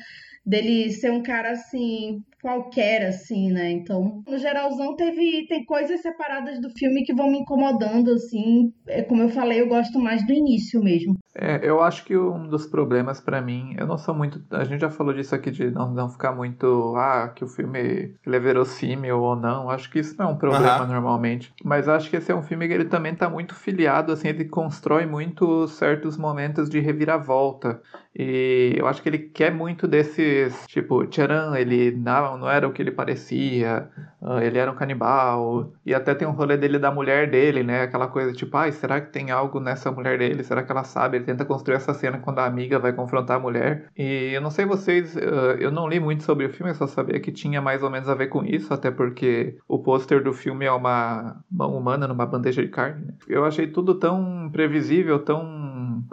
[0.44, 3.70] dele ser um cara assim, qualquer, assim, né?
[3.70, 8.70] Então, no geralzão, teve, tem coisas separadas do filme que vão me incomodando, assim.
[8.86, 11.16] É, como eu falei, eu gosto mais do início mesmo.
[11.34, 14.40] É, eu acho que um dos problemas pra mim, eu não sou muito.
[14.50, 16.94] A gente já falou disso aqui de não, não ficar muito.
[16.96, 19.70] Ah, que o filme ele é verossímil ou não.
[19.70, 20.86] Acho que isso não é um problema Aham.
[20.86, 21.52] normalmente.
[21.64, 24.44] Mas acho que esse é um filme que ele também tá muito filiado, assim, ele
[24.44, 27.80] constrói muito certos momentos de reviravolta.
[28.16, 30.54] E eu acho que ele quer muito desses.
[30.68, 31.90] Tipo, tcharam, ele
[32.36, 33.88] não, era o que ele parecia.
[34.22, 35.72] ah, ele era um canibal.
[35.84, 37.82] E até tem um rolê dele da mulher dele, né?
[37.82, 40.42] Aquela coisa tipo, ai, será que tem algo nessa mulher dele?
[40.44, 41.16] Será que ela sabe?
[41.18, 43.90] Ele tenta construir essa cena quando a amiga vai confrontar a mulher.
[43.96, 46.86] E eu não sei vocês, ah, eu não li muito sobre o filme, eu só
[46.86, 50.32] sabia que tinha mais ou menos a ver com isso, até porque o pôster do
[50.32, 53.06] filme é uma mão humana numa bandeja de carne.
[53.06, 53.14] né?
[53.28, 56.04] Eu achei tudo tão previsível, tão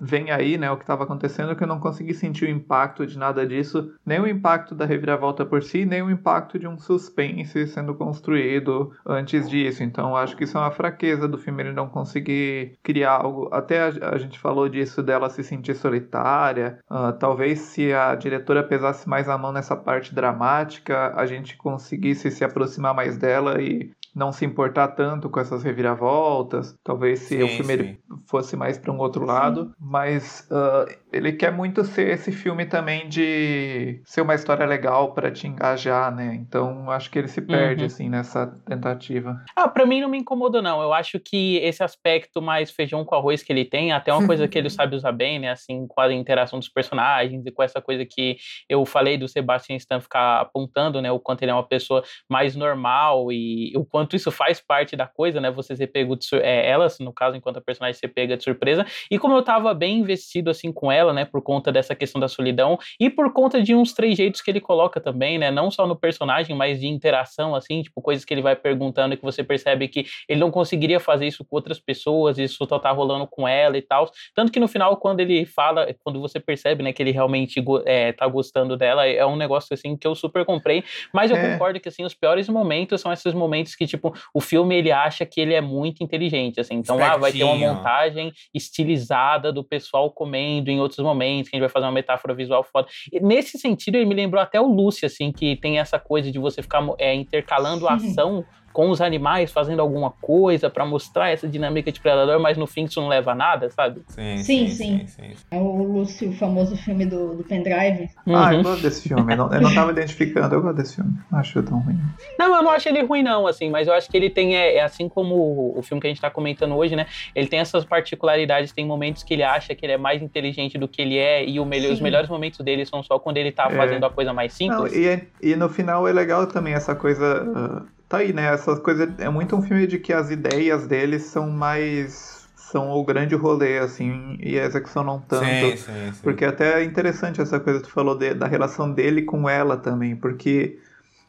[0.00, 3.18] vem aí, né, o que estava acontecendo, que eu não consegui sentir o impacto de
[3.18, 7.66] nada disso, nem o impacto da reviravolta por si, nem o impacto de um suspense
[7.66, 9.82] sendo construído antes disso.
[9.82, 13.48] Então, acho que isso é uma fraqueza do filme, ele não conseguir criar algo.
[13.52, 16.78] Até a, a gente falou disso dela se sentir solitária.
[16.88, 22.30] ah, talvez se a diretora pesasse mais a mão nessa parte dramática, a gente conseguisse
[22.30, 26.74] se aproximar mais dela e não se importar tanto com essas reviravoltas.
[26.82, 27.98] Talvez se o Sim, filme ele sim.
[28.26, 30.86] fosse mais para um outro lado, mas ah,
[31.16, 36.14] ele quer muito ser esse filme também de ser uma história legal para te engajar,
[36.14, 36.34] né?
[36.34, 37.86] Então acho que ele se perde Uhum.
[37.86, 39.42] assim nessa tentativa.
[39.56, 40.80] Ah, pra mim não me incomodou, não.
[40.82, 44.46] Eu acho que esse aspecto mais feijão com arroz que ele tem, até uma coisa
[44.48, 45.50] que ele sabe usar bem, né?
[45.50, 48.36] Assim, com a interação dos personagens e com essa coisa que
[48.68, 51.10] eu falei do Sebastian Stan ficar apontando, né?
[51.10, 55.06] O quanto ele é uma pessoa mais normal e o quanto isso faz parte da
[55.06, 55.50] coisa, né?
[55.50, 58.44] Você ser pego de sur- é, ela, no caso, enquanto a personagem ser pega de
[58.44, 58.84] surpresa.
[59.10, 61.24] E como eu tava bem investido, assim, com ela, né?
[61.24, 65.00] Por conta dessa questão da solidão e por conta de uns trejeitos que ele coloca
[65.00, 65.50] também, né?
[65.50, 69.16] Não só no personagem, mas de interação, assim, tipo, coisas que ele vai perguntando e
[69.16, 72.90] que você percebe que ele não conseguiria fazer isso com outras pessoas, isso só tá
[72.90, 74.10] rolando com ela e tal.
[74.34, 78.12] Tanto que no final, quando ele fala, quando você percebe, né, que ele realmente é,
[78.12, 80.82] tá gostando dela, é um negócio, assim, que eu super comprei.
[81.12, 81.52] Mas eu É.
[81.52, 85.24] concordo que, assim, os piores momentos são esses momentos que, tipo, o filme, ele acha
[85.26, 86.74] que ele é muito inteligente, assim.
[86.76, 91.58] Então, ah, vai ter uma montagem estilizada do pessoal comendo em outros momentos, que a
[91.58, 92.88] gente vai fazer uma metáfora visual foda.
[93.12, 96.38] E nesse sentido, ele me lembrou até o Lucy, assim, que tem essa coisa de
[96.38, 98.44] você ficar é, intercalando a ação
[98.76, 102.84] com os animais, fazendo alguma coisa pra mostrar essa dinâmica de predador, mas no fim
[102.84, 104.02] isso não leva a nada, sabe?
[104.06, 105.30] Sim, Sim, sim, sim.
[105.50, 108.06] É o Lucy, o famoso filme do, do pendrive.
[108.28, 108.62] Ah, eu Uhum.
[108.64, 109.32] gosto desse filme.
[109.32, 111.10] Eu não, eu não tava identificando, eu gosto desse filme.
[111.32, 111.96] Não acho tão ruim.
[112.38, 114.74] Não, eu não acho ele ruim, não, assim, mas eu acho que ele tem, é,
[114.76, 117.06] é assim como o, o filme que a gente tá comentando hoje, né?
[117.34, 120.86] Ele tem essas particularidades, tem momentos que ele acha que ele é mais inteligente do
[120.86, 122.04] que ele é, e o melhor- os Sim.
[122.04, 123.74] melhores momentos dele são só quando ele tá É.
[123.74, 124.94] fazendo a coisa mais Não, simples.
[124.94, 127.24] e, é- e no final é legal também essa coisa.
[127.56, 128.46] ah, tá aí, né?
[128.52, 129.08] Essas coisas.
[129.18, 132.34] É muito um filme de que as ideias dele são mais.
[132.56, 135.46] São o grande rolê, assim, e a execução não tanto.
[135.46, 136.22] Sim, sim, sim.
[136.22, 139.76] Porque até é interessante essa coisa que tu falou de- da relação dele com ela
[139.76, 140.78] também, porque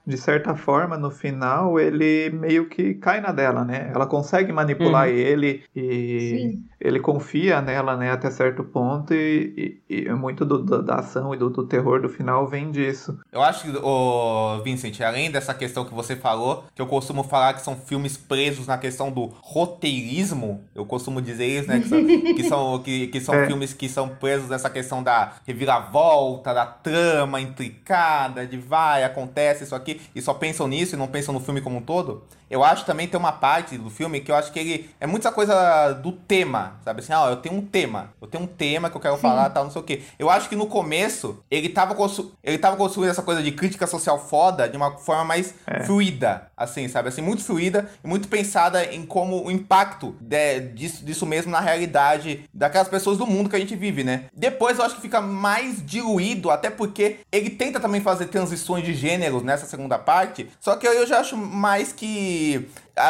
[0.08, 3.92] de certa forma, no final, ele meio que cai na dela, né?
[3.94, 5.14] Ela consegue manipular Uhum.
[5.14, 6.64] ele e Sim.
[6.80, 11.34] ele confia nela, né, até certo ponto, e, e- e muito do- do- da ação
[11.34, 13.20] e do, do terror do final vem disso.
[13.32, 17.54] Eu acho que, ô, Vincent, além dessa questão que você falou, que eu costumo falar
[17.56, 21.80] que são filmes presos na questão do roteirismo, eu costumo dizer isso, né?
[21.82, 21.98] Que são,
[22.36, 23.46] que são, que, que são É.
[23.48, 29.76] filmes que são presos nessa questão da reviravolta, da trama intricada, de vai, acontece isso
[29.76, 29.97] aqui.
[30.16, 32.24] E só pensam nisso e não pensam no filme como um todo.
[32.50, 35.28] Eu acho também tem uma parte do filme que eu acho que ele é muito
[35.28, 38.90] essa coisa do tema, sabe assim, ah, eu tenho um tema, eu tenho um tema
[38.90, 39.22] que eu quero Sim.
[39.22, 40.02] falar, tal, não sei o quê.
[40.18, 41.96] Eu acho que no começo ele tava,
[42.44, 45.84] ele tava construindo essa coisa de crítica social foda de uma forma mais é.
[45.84, 47.10] fluida, assim, sabe?
[47.10, 51.60] Assim, muito fluida e muito pensada em como o impacto de, disso, disso mesmo na
[51.60, 54.26] realidade daquelas pessoas do mundo que a gente vive, né?
[54.34, 58.94] Depois eu acho que fica mais diluído, até porque ele tenta também fazer transições de
[58.94, 62.68] gêneros nessa segunda parte, só que eu já acho mais que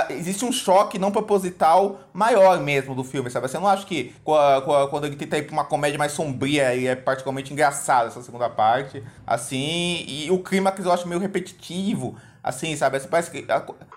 [0.10, 3.48] existe um choque não proposital maior mesmo do filme, sabe?
[3.48, 4.14] Você não acha que
[4.92, 8.50] quando ele tenta ir pra uma comédia mais sombria e é particularmente engraçado essa segunda
[8.50, 12.18] parte, assim, e o clima que eu acho meio repetitivo,
[12.48, 13.00] assim, sabe?
[13.08, 13.46] Parece que.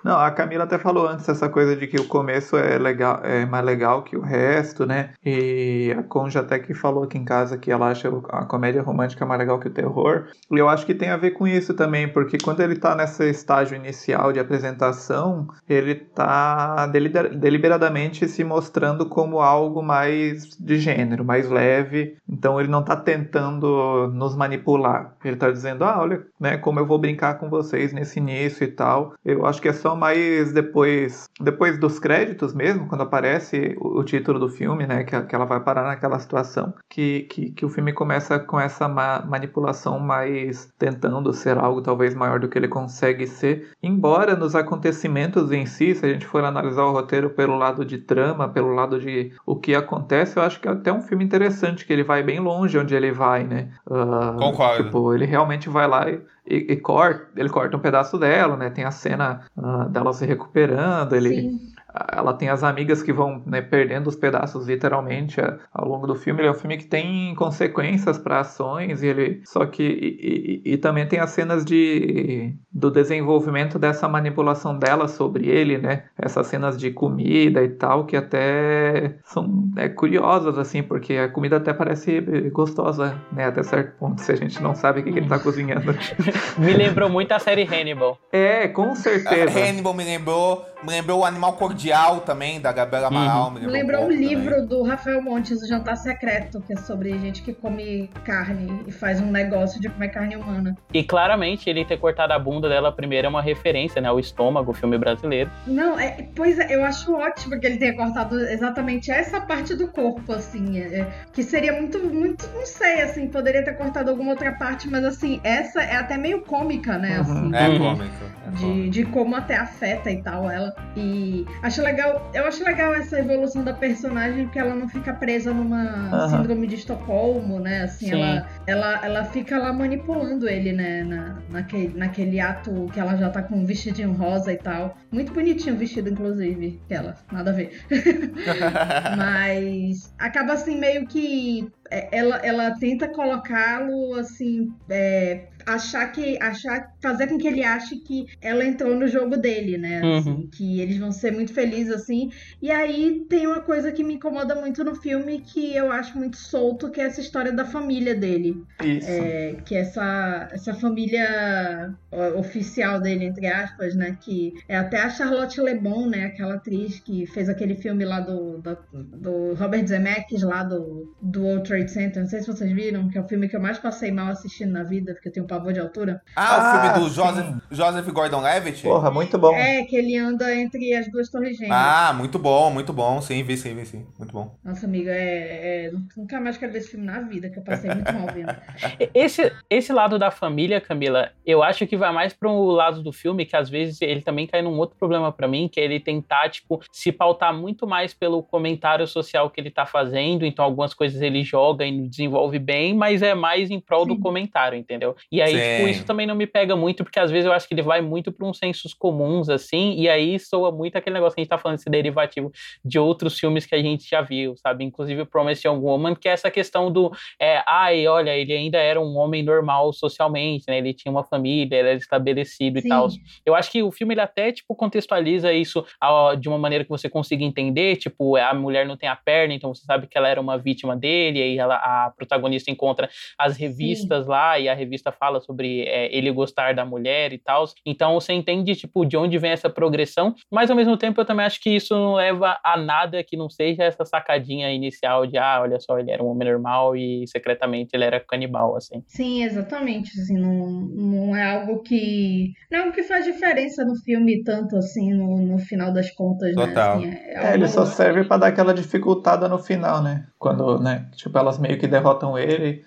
[0.05, 3.45] Não, a Camila até falou antes essa coisa de que o começo é legal, é
[3.47, 5.11] mais legal que o resto, né?
[5.25, 9.25] E a Conja até que falou aqui em casa que ela acha a comédia romântica
[9.25, 10.27] mais legal que o terror.
[10.51, 13.29] E eu acho que tem a ver com isso também, porque quando ele tá nesse
[13.29, 21.49] estágio inicial de apresentação, ele tá deliberadamente se mostrando como algo mais de gênero, mais
[21.49, 22.17] leve.
[22.29, 25.15] Então ele não tá tentando nos manipular.
[25.25, 28.65] Ele tá dizendo, ah, olha, né, como eu vou brincar com vocês nesse nível início
[28.65, 29.15] e tal.
[29.25, 34.05] Eu acho que é só mais depois, depois dos créditos mesmo, quando aparece o, o
[34.05, 37.69] título do filme, né, que, que ela vai parar naquela situação, que, que, que o
[37.69, 42.69] filme começa com essa ma manipulação mais tentando ser algo talvez maior do que ele
[42.69, 43.71] consegue ser.
[43.83, 47.99] Embora nos acontecimentos em si, se a gente for analisar o roteiro pelo lado de
[47.99, 51.85] trama, pelo lado de o que acontece, eu acho que é até um filme interessante,
[51.85, 53.71] que ele vai bem longe onde ele vai, né?
[53.87, 54.85] Uh, Concordo.
[54.85, 58.71] Tipo, ele realmente vai lá e e, e corta, ele corta um pedaço dela, né?
[58.71, 61.70] Tem a cena uh, dela se recuperando, ele Sim
[62.13, 66.15] ela tem as amigas que vão né, perdendo os pedaços literalmente é, ao longo do
[66.15, 66.41] filme.
[66.41, 70.75] Ele é um filme que tem consequências para ações e ele só que e, e,
[70.75, 76.05] e, também tem as cenas de do desenvolvimento dessa manipulação dela sobre ele, né?
[76.19, 81.57] Essas cenas de comida e tal que até são é, curiosas assim, porque a comida
[81.57, 82.21] até parece
[82.51, 83.47] gostosa, né?
[83.47, 85.95] Até certo ponto, se a gente não sabe o que, que ele tá cozinhando.
[86.59, 88.19] me lembrou muito a série Hannibal.
[88.33, 89.59] É, com certeza.
[89.59, 93.17] Hannibal me lembrou, me lembrou o Animal Cor Cordial também, da Gabriela uhum.
[93.17, 93.49] Amaral.
[93.49, 93.61] Uhum.
[93.61, 94.67] Me lembrou um livro também.
[94.67, 99.21] do Rafael Montes, O Jantar Secreto, que é sobre gente que come carne e faz
[99.21, 100.77] um negócio de comer carne humana.
[100.93, 104.11] E claramente ele ter cortado a bunda dela primeiro é uma referência, né?
[104.11, 105.49] O estômago, o filme brasileiro.
[105.65, 109.87] Não, é, pois é, eu acho ótimo que ele tenha cortado exatamente essa parte do
[109.89, 110.81] corpo, assim.
[110.81, 114.89] É, é, que seria muito, muito, não sei, assim, poderia ter cortado alguma outra parte,
[114.89, 117.21] mas assim, essa é até meio cômica, né?
[117.21, 117.55] Uhum.
[117.55, 118.41] Assim, é cômica.
[118.47, 120.70] É de, de como até afeta e tal ela.
[120.97, 125.53] E acho legal, eu acho legal essa evolução da personagem, porque ela não fica presa
[125.53, 126.31] numa uhum.
[126.31, 127.83] síndrome de Estocolmo, né?
[127.83, 131.05] Assim, ela, ela, ela fica lá manipulando ele, né?
[131.05, 134.97] Na, naquele, naquele ato que ela já tá com um vestidinho rosa e tal.
[135.11, 137.81] Muito bonitinho o vestido, inclusive, ela, nada a ver.
[139.17, 146.95] Mas acaba assim meio que é, ela, ela tenta colocá-lo assim, é, achar que achar
[147.03, 150.01] fazer com que ele ache que ela entrou no jogo dele, né?
[150.19, 150.49] Assim, uhum.
[150.51, 152.31] Que eles vão ser muito felizes assim.
[152.61, 156.37] E aí tem uma coisa que me incomoda muito no filme que eu acho muito
[156.37, 158.63] solto, que é essa história da família dele.
[158.83, 159.09] Isso.
[159.09, 161.95] É, que é essa essa família
[162.37, 164.17] oficial dele entre aspas, né?
[164.21, 166.27] Que é até a Charlotte Le Bon, né?
[166.27, 171.47] Aquela atriz que fez aquele filme lá do do, do Robert Zemeckis lá do do
[171.47, 172.23] Outro Trade Center.
[172.23, 174.73] Não sei se vocês viram, que é o filme que eu mais passei mal assistindo
[174.73, 176.23] na vida, porque eu tenho pavor de altura.
[176.35, 178.83] Ah, ah o filme ah, do Joseph, Joseph Gordon-Levitt?
[178.83, 179.55] Porra, muito bom.
[179.55, 181.77] É, que ele anda entre as duas torres gêmeas.
[181.77, 183.21] Ah, muito bom, muito bom.
[183.21, 184.07] Sim, vi sim, vi sim.
[184.19, 184.57] Muito bom.
[184.65, 187.95] Nossa, amiga, é, é, nunca mais quero ver esse filme na vida, que eu passei
[187.95, 188.51] muito mal vendo.
[189.15, 193.45] Esse, esse lado da família, Camila, eu acho que vai mais pro lado do filme,
[193.45, 196.49] que às vezes ele também cai num outro problema para mim, que é ele tentar,
[196.49, 201.21] tipo, se pautar muito mais pelo comentário social que ele tá fazendo, então algumas coisas
[201.21, 204.09] ele joga joga e desenvolve bem, mas é mais em prol Sim.
[204.09, 205.17] do comentário, entendeu?
[205.31, 207.75] E aí, tipo, isso também não me pega muito, porque às vezes eu acho que
[207.75, 211.41] ele vai muito para uns sensos comuns, assim, e aí soa muito aquele negócio que
[211.41, 212.53] a gente tá falando, esse derivativo
[212.85, 214.85] de outros filmes que a gente já viu, sabe?
[214.85, 217.11] Inclusive o Promise Young Woman, que é essa questão do,
[217.41, 220.79] é, ai, olha, ele ainda era um homem normal socialmente, né?
[220.79, 222.87] Ele tinha uma família, ele era estabelecido Sim.
[222.87, 223.09] e tal.
[223.47, 226.91] Eu acho que o filme, ele até, tipo, contextualiza isso ó, de uma maneira que
[226.91, 230.29] você consiga entender, tipo, a mulher não tem a perna, então você sabe que ela
[230.29, 234.31] era uma vítima dele, e aí ela ela, a protagonista encontra as revistas Sim.
[234.31, 237.65] lá e a revista fala fala sobre é, ele gostar da mulher e tal.
[237.87, 241.47] Então você entende, tipo, de onde vem essa progressão, mas ao mesmo tempo eu também
[241.47, 245.61] acho que isso não leva a nada que não seja essa sacadinha inicial de, ah,
[245.63, 249.03] olha só, ele era um homem normal e secretamente ele era canibal, assim.
[249.07, 250.11] Sim, exatamente.
[250.21, 252.53] Assim, não, não é algo que.
[252.71, 256.55] Não é algo que faz diferença no filme tanto assim, no, no final das contas,
[256.55, 257.01] Total.
[257.01, 257.09] né?
[257.09, 260.27] Assim, é, É, algo- ele só serve pra dar aquela dificultada no final, né?
[260.39, 262.83] Quando, né, tipo, elas meio que derrotam ele.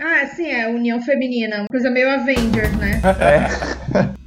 [0.00, 1.58] Ah, sim, é união feminina.
[1.58, 3.00] Uma coisa meio Avengers, né?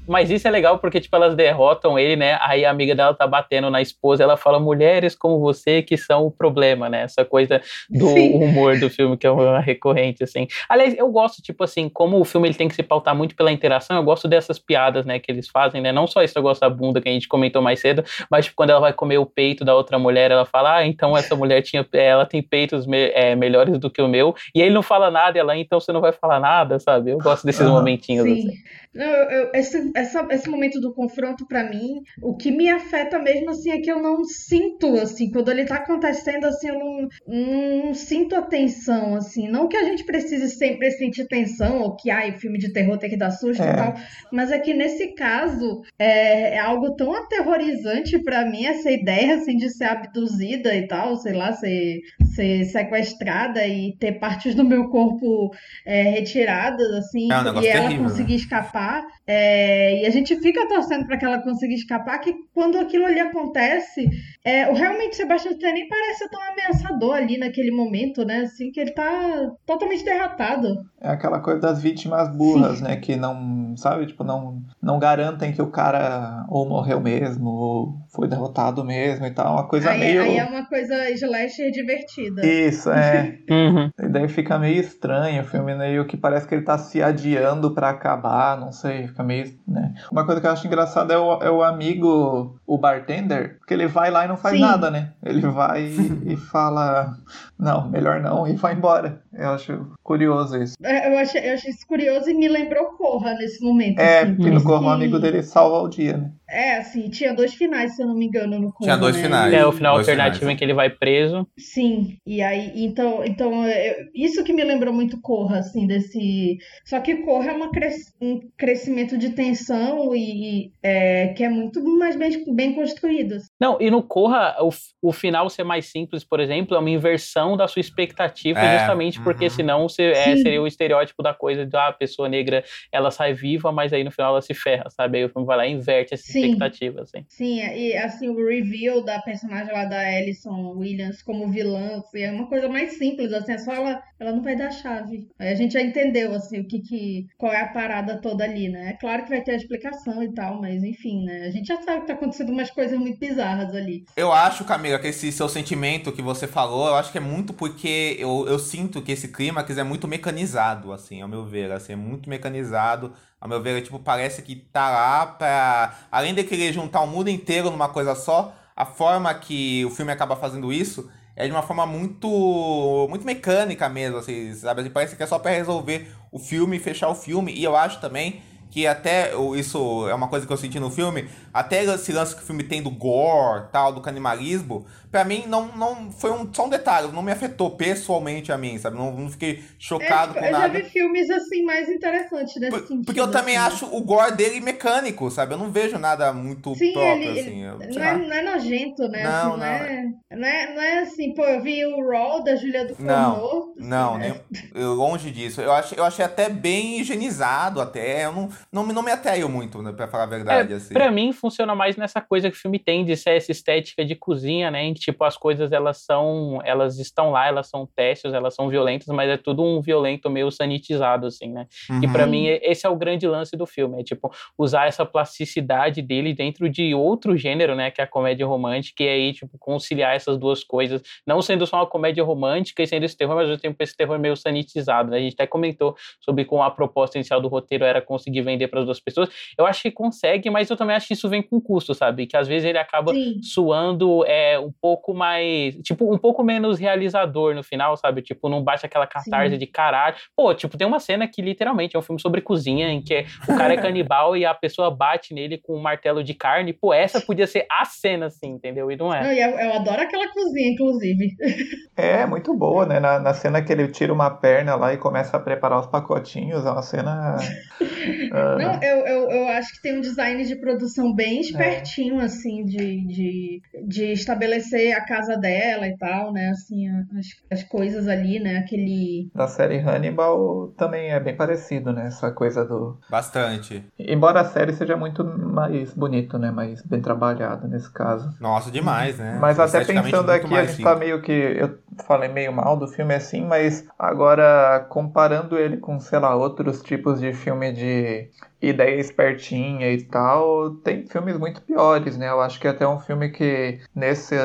[0.08, 2.38] Mas isso é legal porque, tipo, elas derrotam ele, né?
[2.42, 6.26] Aí a amiga dela tá batendo na esposa, ela fala, mulheres como você que são
[6.26, 7.04] o problema, né?
[7.04, 8.34] Essa coisa do Sim.
[8.34, 10.48] humor do filme que é uma recorrente, assim.
[10.68, 13.52] Aliás, eu gosto, tipo assim, como o filme ele tem que se pautar muito pela
[13.52, 15.92] interação, eu gosto dessas piadas, né, que eles fazem, né?
[15.92, 18.72] Não só esse negócio da bunda que a gente comentou mais cedo, mas, tipo, quando
[18.72, 21.86] ela vai comer o peito da outra mulher, ela fala, ah, então essa mulher tinha,
[21.94, 25.38] ela tem peitos me- é, melhores do que o meu, e ele não fala nada,
[25.38, 27.12] e ela, então você não vai falar nada, sabe?
[27.12, 27.72] Eu gosto desses Aham.
[27.72, 28.34] momentinhos, Sim.
[28.34, 28.58] assim.
[28.94, 33.20] Não, eu- eu- esse, essa- esse momento do confronto, pra mim, o que me afeta
[33.20, 37.08] mesmo, assim, é que eu não sinto, assim, quando ele tá acontecendo, assim, eu não,
[37.28, 39.48] não sinto a tensão, assim.
[39.48, 43.10] Não que a gente precise sempre sentir tensão, ou que, ai, filme de terror tem
[43.10, 43.72] que dar susto É.
[43.72, 43.94] e tal,
[44.32, 49.56] mas é que nesse caso, é, é algo tão aterrorizante pra mim, essa ideia, assim,
[49.56, 52.00] de ser abduzida e tal, sei lá, ser,
[52.36, 55.52] ser sequestrada e ter partes do meu corpo
[55.86, 58.10] é, retiradas, assim, É um e ela terrível, né?
[58.10, 59.04] conseguir escapar.
[59.28, 63.20] é, e a gente fica torcendo para que ela consiga escapar, que quando aquilo ali
[63.20, 64.08] acontece,
[64.44, 68.42] é, o realmente Sebastian Stan nem parece tão ameaçador ali naquele momento, né?
[68.42, 70.84] Assim, que ele tá totalmente derrotado.
[71.02, 72.96] É aquela coisa das vítimas burras, né?
[72.98, 78.28] Que não, sabe, tipo, não, não garantem que o cara ou morreu mesmo, ou foi
[78.28, 79.54] derrotado mesmo e tal.
[79.54, 80.22] Uma coisa Aí, meio.
[80.22, 82.23] aí é uma coisa slasher divertida.
[82.44, 83.40] Isso, é.
[83.50, 83.90] Uhum.
[84.00, 87.72] E daí fica meio estranho o filme, meio que parece que ele tá se adiando
[87.74, 89.94] pra acabar, não sei, fica meio, né?
[90.12, 93.86] Uma coisa que eu acho engraçada é o, é o amigo, o bartender, porque ele
[93.88, 94.62] vai lá e não faz Sim.
[94.62, 95.12] nada, né?
[95.24, 95.84] Ele vai
[96.26, 97.14] e fala,
[97.60, 99.22] não, melhor não, e vai embora.
[99.34, 100.76] Eu acho curioso isso.
[100.84, 104.00] É, Eu achei, eu achei isso curioso e me lembrou Corra nesse momento.
[104.00, 106.32] É, assim, porque no que- Corro o amigo dele salva o dia, né?
[106.50, 108.84] É, assim, tinha dois finais, se eu não me engano, no Corra.
[108.84, 109.24] Tinha dois né?
[109.24, 109.54] finais.
[109.54, 110.54] É o final Dois alternativo finais.
[110.56, 111.48] em que ele vai preso.
[111.58, 116.58] Sim, e aí, então, então eu- isso que me lembrou muito Corra, assim, desse.
[116.86, 121.84] Só que Corra é uma cres- um crescimento de tensão e é, que é muito
[121.98, 123.36] mais bem, bem construído.
[123.36, 123.48] assim.
[123.60, 124.70] Não, e no Corra, o,
[125.02, 129.20] o final ser mais simples, por exemplo, é uma inversão da sua expectativa, É, justamente
[129.22, 129.50] porque uhum.
[129.50, 133.34] senão você, é, seria o estereótipo da coisa de ah, a pessoa negra ela sai
[133.34, 135.18] viva, mas aí no final ela se ferra, sabe?
[135.20, 136.46] Aí o filme vai lá e inverte essa Sim.
[136.46, 137.26] expectativa, assim.
[137.28, 142.32] Sim, e assim, o reveal da personagem lá da Alison Williams como vilã, assim, é
[142.32, 145.28] uma coisa mais simples, assim, é só ela, ela não vai dar chave.
[145.40, 148.70] Aí a gente já entendeu, assim, o que que, qual é a parada toda ali,
[148.70, 148.92] né?
[148.92, 151.46] É claro que vai ter a explicação e tal, mas enfim, né?
[151.48, 154.06] A gente já sabe que tá acontecendo umas coisas muito bizarras ali.
[154.16, 157.54] Eu acho, Camila, que esse seu sentimento que você falou, eu acho que é muito
[157.54, 161.94] porque eu, eu sinto que esse clímax é muito mecanizado, assim, ao meu ver, assim,
[161.94, 163.14] é muito mecanizado.
[163.40, 165.96] Ao meu ver, é, tipo, parece que tá lá pra...
[166.10, 170.12] Além de querer juntar o mundo inteiro numa coisa só, a forma que o filme
[170.12, 174.82] acaba fazendo isso é de uma forma muito muito mecânica mesmo, assim, sabe?
[174.82, 177.54] Assim, parece que é só pra resolver o filme fechar o filme.
[177.54, 178.42] E eu acho também
[178.74, 182.42] que até isso é uma coisa que eu senti no filme, até esse lance que
[182.42, 186.66] o filme tem do gore, tal, do canibalismo, pra mim não, não foi um, só
[186.66, 188.98] um detalhe, não me afetou pessoalmente a mim, sabe?
[188.98, 190.80] Não, não fiquei chocado É, com eu já nada.
[190.82, 193.06] vi filmes assim mais interessantes nesse Por- sentido.
[193.06, 193.76] Porque eu também assim.
[193.76, 195.54] acho o gore dele mecânico, sabe?
[195.54, 197.62] Eu não vejo nada muito Sim, próprio, ele, assim.
[197.62, 199.24] eu- não, é, não é nojento, né?
[199.24, 199.66] Não, assim, não, não.
[199.66, 203.36] É, não, é, não é assim, pô, eu vi o Raw da Julia do Não,
[203.40, 203.74] Forno.
[203.78, 204.42] Não, assim, nem,
[204.74, 205.62] eu- longe disso.
[205.62, 208.26] Eu achei, eu achei até bem higienizado, até.
[208.26, 210.94] Eu não, não, me- não me atraiu muito, né, pra falar a verdade, É, assim.
[210.94, 214.16] Pra mim, funciona mais nessa coisa que o filme tem de ser essa estética de
[214.16, 214.84] cozinha, né?
[214.84, 216.60] Em que, tipo, as coisas, elas são...
[216.64, 220.50] Elas estão lá, elas são testes, elas são violentas, mas é tudo um violento meio
[220.52, 221.68] sanitizado, assim, né?
[222.02, 222.30] E pra Uhum.
[222.32, 224.00] mim, e- esse é o grande lance do filme.
[224.02, 227.92] É, tipo, usar essa plasticidade dele dentro de outro gênero, né?
[227.92, 229.04] Que é a comédia romântica.
[229.04, 231.02] E aí, tipo, conciliar essas duas coisas.
[231.26, 233.96] Não sendo só uma comédia romântica e sendo esse terror, mas ao mesmo tempo esse
[233.96, 235.18] terror meio sanitizado, né?
[235.18, 238.80] A gente até comentou sobre como a proposta inicial do roteiro era conseguir vender para
[238.80, 239.30] as duas pessoas.
[239.58, 242.26] Eu acho que consegue, mas eu também acho que isso vem com custo, sabe?
[242.28, 243.42] Que às vezes ele acaba Sim.
[243.42, 245.76] suando é, um pouco mais.
[245.84, 248.22] Tipo, um pouco menos realizador no final, sabe?
[248.22, 249.60] Tipo, não bate aquela catarse Sim.
[249.60, 250.16] de caralho.
[250.36, 253.56] Pô, tipo, tem uma cena que literalmente é um filme sobre cozinha, em que o
[253.58, 256.74] cara é canibal e a pessoa bate nele com um martelo de carne.
[256.74, 258.92] Pô, essa podia ser a cena, assim, entendeu?
[258.92, 259.24] E não é.
[259.24, 261.36] Não, eu, eu adoro naquela cozinha, inclusive.
[261.96, 263.00] É, muito boa, né?
[263.00, 266.66] Na, na cena que ele tira uma perna lá e começa a preparar os pacotinhos,
[266.66, 267.38] é uma cena.
[268.34, 272.66] ah, Não, eu, eu, eu acho que tem um design de produção bem espertinho, assim,
[272.66, 276.50] de, de, de estabelecer a casa dela e tal, né?
[276.50, 277.28] Assim, as,
[277.60, 278.58] as coisas ali, né?
[278.58, 279.30] Aquele.
[279.36, 282.08] Na série Hannibal também é bem parecido, né?
[282.08, 282.98] Essa coisa do.
[283.08, 283.86] Bastante.
[284.00, 286.50] Embora a série seja muito mais bonito, né?
[286.50, 288.36] Mais bem trabalhado nesse caso.
[288.40, 289.38] Nossa, demais, né?
[289.40, 291.32] Mas até pensando aqui, a gente tá meio que.
[291.32, 291.78] Eu
[292.08, 297.20] falei meio mal do filme assim, mas agora comparando ele com, sei lá, outros tipos
[297.20, 302.30] de filme de way ideia espertinha e tal, tem filmes muito piores, né?
[302.30, 304.36] Eu acho que até um filme que nesse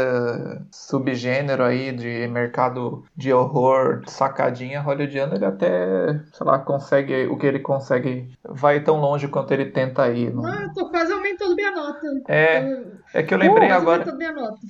[0.70, 7.46] subgênero aí de mercado de horror sacadinha hollywoodiano, ele até, sei lá, consegue o que
[7.46, 10.32] ele consegue, vai tão longe quanto ele tenta ir.
[10.34, 10.44] Não...
[10.44, 12.06] Ah, eu tô quase aumentando minha nota.
[12.28, 14.04] É, Eu- é que eu lembrei quase agora.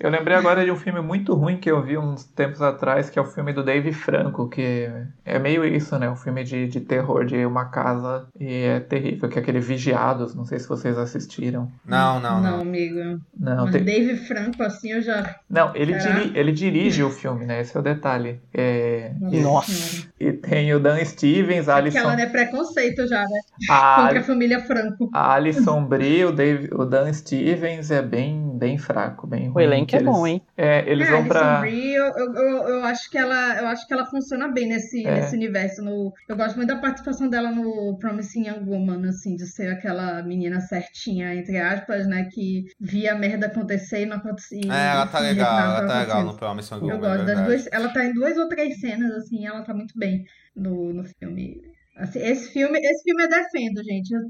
[0.00, 3.18] Eu lembrei agora de um filme muito ruim que eu vi uns tempos atrás, que
[3.18, 4.88] é o filme do Dave Franco, que
[5.24, 6.08] é meio isso, né?
[6.10, 10.34] Um filme de, de terror de uma casa e é terrível, que é aquele Vigiados,
[10.34, 11.70] não sei se vocês assistiram.
[11.84, 12.60] Não, não, Não, não.
[12.60, 13.20] amigo.
[13.38, 15.36] Não, Mas tem- Dave Franco, assim, eu já.
[15.48, 17.60] não ele, diri- ele dirige o filme, né?
[17.60, 18.40] Esse é o detalhe.
[18.52, 20.08] É, Nossa.
[20.20, 22.26] E tem o Dan Stevens, a Alison, Aquela, né?
[22.26, 23.40] Preconceito já, né?
[23.70, 25.08] a, Contra a família Franco.
[25.12, 29.64] a Alison Brie, o, Dave, o Dan Stevens é bem, bem fraco, bem O ruim.
[29.64, 30.42] elenco que é eles- bom, hein?
[30.56, 31.60] É, eles é, vão Alison pra...
[31.60, 35.06] Brie, eu, eu, eu, eu acho que ela, eu acho que ela funciona bem nesse,
[35.06, 35.14] É.
[35.20, 35.82] nesse universo.
[35.82, 40.22] No, eu gosto muito da participação dela no Promising Young Woman, assim, de ser aquela
[40.22, 42.28] menina certinha, entre aspas, né?
[42.32, 44.72] Que via a merda acontecer e não acontecia.
[44.72, 47.44] É, ela tá legal, ela tá legal no Promise Young Eu Woman, é gosto das
[47.46, 47.68] duas.
[47.72, 50.24] Ela tá em duas ou três cenas, assim, ela tá muito bem
[50.54, 51.60] no, no filme.
[51.98, 54.14] Assim, esse filme, esse filme eu defendo, gente.
[54.14, 54.20] Eu-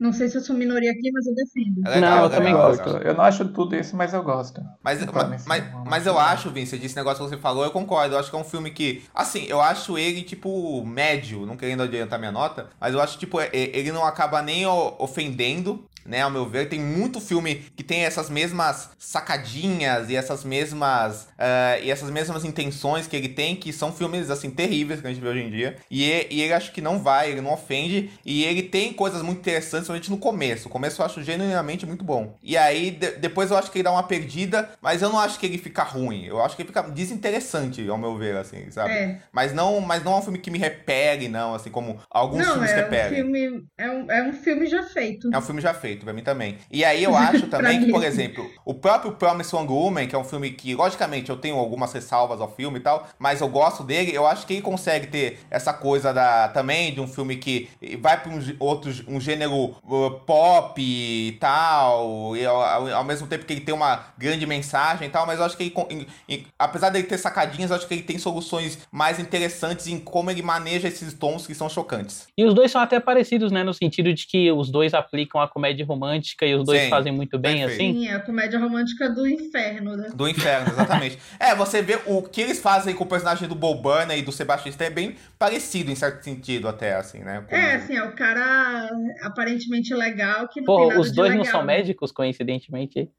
[0.00, 1.86] não sei se eu sou minoria aqui, mas eu defendo.
[1.86, 2.86] É legal, Não, eu é também gosto.
[2.86, 3.02] legal.
[3.02, 4.62] Eu não acho tudo isso, mas eu gosto.
[4.82, 8.14] Mas, Não, mas, mas- mas, eu acho, Vince, desse negócio que você falou, eu concordo.
[8.14, 11.82] Eu acho que é um filme que, assim, eu acho ele, tipo, médio, não querendo
[11.82, 16.30] adiantar minha nota, mas eu acho, tipo, é- ele não acaba nem ofendendo, né, ao
[16.30, 16.68] meu ver.
[16.68, 22.44] Tem muito filme que tem essas mesmas sacadinhas e essas mesmas ah, e essas mesmas
[22.44, 25.50] intenções que ele tem, que são filmes, assim, terríveis que a gente vê hoje em
[25.50, 25.76] dia.
[25.90, 29.22] E, e- e ele acho que não vai, ele não ofende, e ele tem coisas
[29.22, 30.68] muito interessantes, principalmente no começo.
[30.68, 32.36] O começo eu acho genuinamente muito bom.
[32.42, 35.38] E aí, de- depois eu acho que ele dá uma perdida, mas eu não acho
[35.38, 36.24] que ele fica ruim.
[36.26, 38.92] Eu acho que ele fica desinteressante, ao meu ver, assim, sabe?
[38.92, 39.20] É.
[39.32, 42.52] Mas não, mas não é um filme que me repele, não, assim, como alguns Não,
[42.54, 43.14] filmes é um repelem.
[43.14, 43.64] filme.
[43.78, 45.28] É um, é um filme já feito.
[45.32, 46.58] É um filme já feito, pra mim também.
[46.70, 50.18] E aí eu acho também que, por exemplo, o próprio Promise Young Woman, que é
[50.18, 53.82] um filme que, logicamente, eu tenho algumas ressalvas ao filme e tal, mas eu gosto
[53.84, 57.68] dele, eu acho que ele consegue ter essa coisa da também de um filme que
[58.00, 59.52] vai pra um, outro, um gênero
[59.84, 65.08] uh, pop e tal, e ao, ao- mesmo tempo que ele tem uma grande mensagem
[65.08, 67.86] e tal, mas eu acho que ele, em- em- apesar dele ter sacadinhas, eu acho
[67.86, 72.26] que ele tem soluções mais interessantes em como ele maneja esses tons que são chocantes.
[72.36, 73.62] E os dois são até parecidos, né?
[73.64, 77.12] No sentido de que os dois aplicam a comédia romântica e os dois Sim, fazem
[77.12, 77.80] muito bem, perfeito.
[77.82, 78.00] assim.
[78.00, 80.10] Sim, é a comédia romântica do inferno, né?
[80.14, 81.18] Do inferno, exatamente.
[81.38, 84.32] é, você vê o que eles fazem com o personagem do Bob Burnham e do
[84.32, 87.44] Sebastian Stan é bem parecido em certo sentido até, assim, né?
[87.48, 88.88] Como- É, assim, é o cara
[89.22, 91.76] aparentemente legal que não Pô, tem nada os de dois não legal, são né?
[91.76, 93.10] médicos, coincidentemente.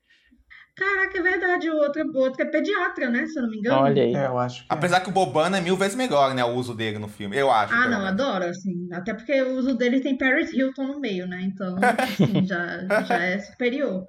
[0.75, 1.69] Caraca, é verdade.
[1.69, 3.27] O outro, o outro é pediatra, né?
[3.27, 3.81] Se eu não me engano.
[3.81, 4.13] Olha aí.
[4.13, 4.67] É, eu acho que.
[4.69, 6.43] Apesar que o Bob Burnham é mil vezes melhor, né?
[6.43, 7.37] O uso dele no filme.
[7.37, 7.73] Eu acho.
[7.73, 8.07] Ah, não, menos.
[8.07, 8.87] adoro, assim.
[8.91, 11.41] Até porque o uso dele tem Paris Hilton no meio, né?
[11.43, 14.05] Então, assim, já, já é superior.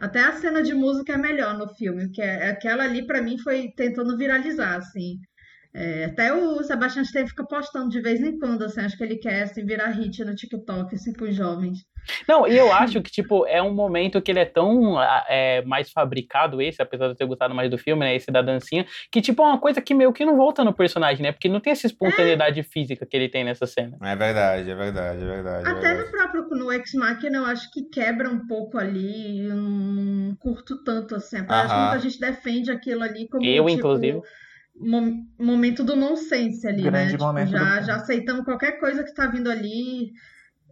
[0.00, 3.36] Até a cena de música é melhor no filme, que é aquela ali, pra mim,
[3.38, 5.18] foi tentando viralizar, assim.
[5.78, 9.16] É, até o Sebastian Stan fica postando de vez em quando, assim, acho que ele
[9.16, 11.84] quer assim, virar hit no TikTok, assim, com os jovens.
[12.26, 14.98] Não, e eu acho que, tipo, é um momento que ele é tão
[15.28, 18.16] é, mais fabricado, esse, apesar de eu ter gostado mais do filme, né?
[18.16, 21.22] Esse da dancinha, que, tipo, é uma coisa que meio que não volta no personagem,
[21.22, 21.32] né?
[21.32, 23.98] Porque não tem essa espontaneidade física que ele tem nessa cena.
[24.00, 25.68] É verdade, é verdade, é verdade.
[25.68, 26.10] é Até verdade.
[26.10, 30.82] no próprio no Ex Machina eu acho que quebra um pouco ali, eu não curto
[30.82, 31.36] tanto assim.
[31.46, 34.22] Acho que muita gente defende aquilo ali como Eu, tipo, inclusive.
[34.80, 36.90] Mo- momento do nonsense ali, né?
[36.90, 37.82] Grande Tipo, momento do já, filme.
[37.86, 40.10] já aceitamos qualquer coisa que tá vindo ali.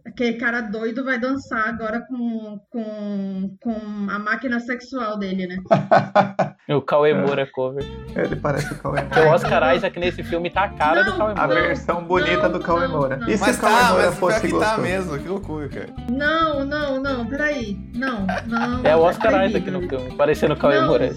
[0.07, 3.71] Aquele cara doido vai dançar agora com, com, com
[4.07, 5.57] a máquina sexual dele, né?
[6.67, 7.83] O Cauê Moura cover.
[8.15, 9.35] Ele parece o Cauê Porque o Moura.
[9.35, 11.61] Oscar Isaac nesse filme tá a cara do Não, Cauê A não, Moura.
[11.61, 13.17] versão bonita não, do Cauê Moura.
[13.17, 13.29] não.
[13.29, 15.89] E se Mas o Cauê tá, Moura fosse que tá mesmo, que loucura, cara.
[16.09, 17.77] Não, não, não, peraí.
[17.93, 18.83] Não, não.
[18.83, 19.57] É o Oscar proibido.
[19.59, 21.15] Isaac no filme, parecendo o Cauê Não, Moura.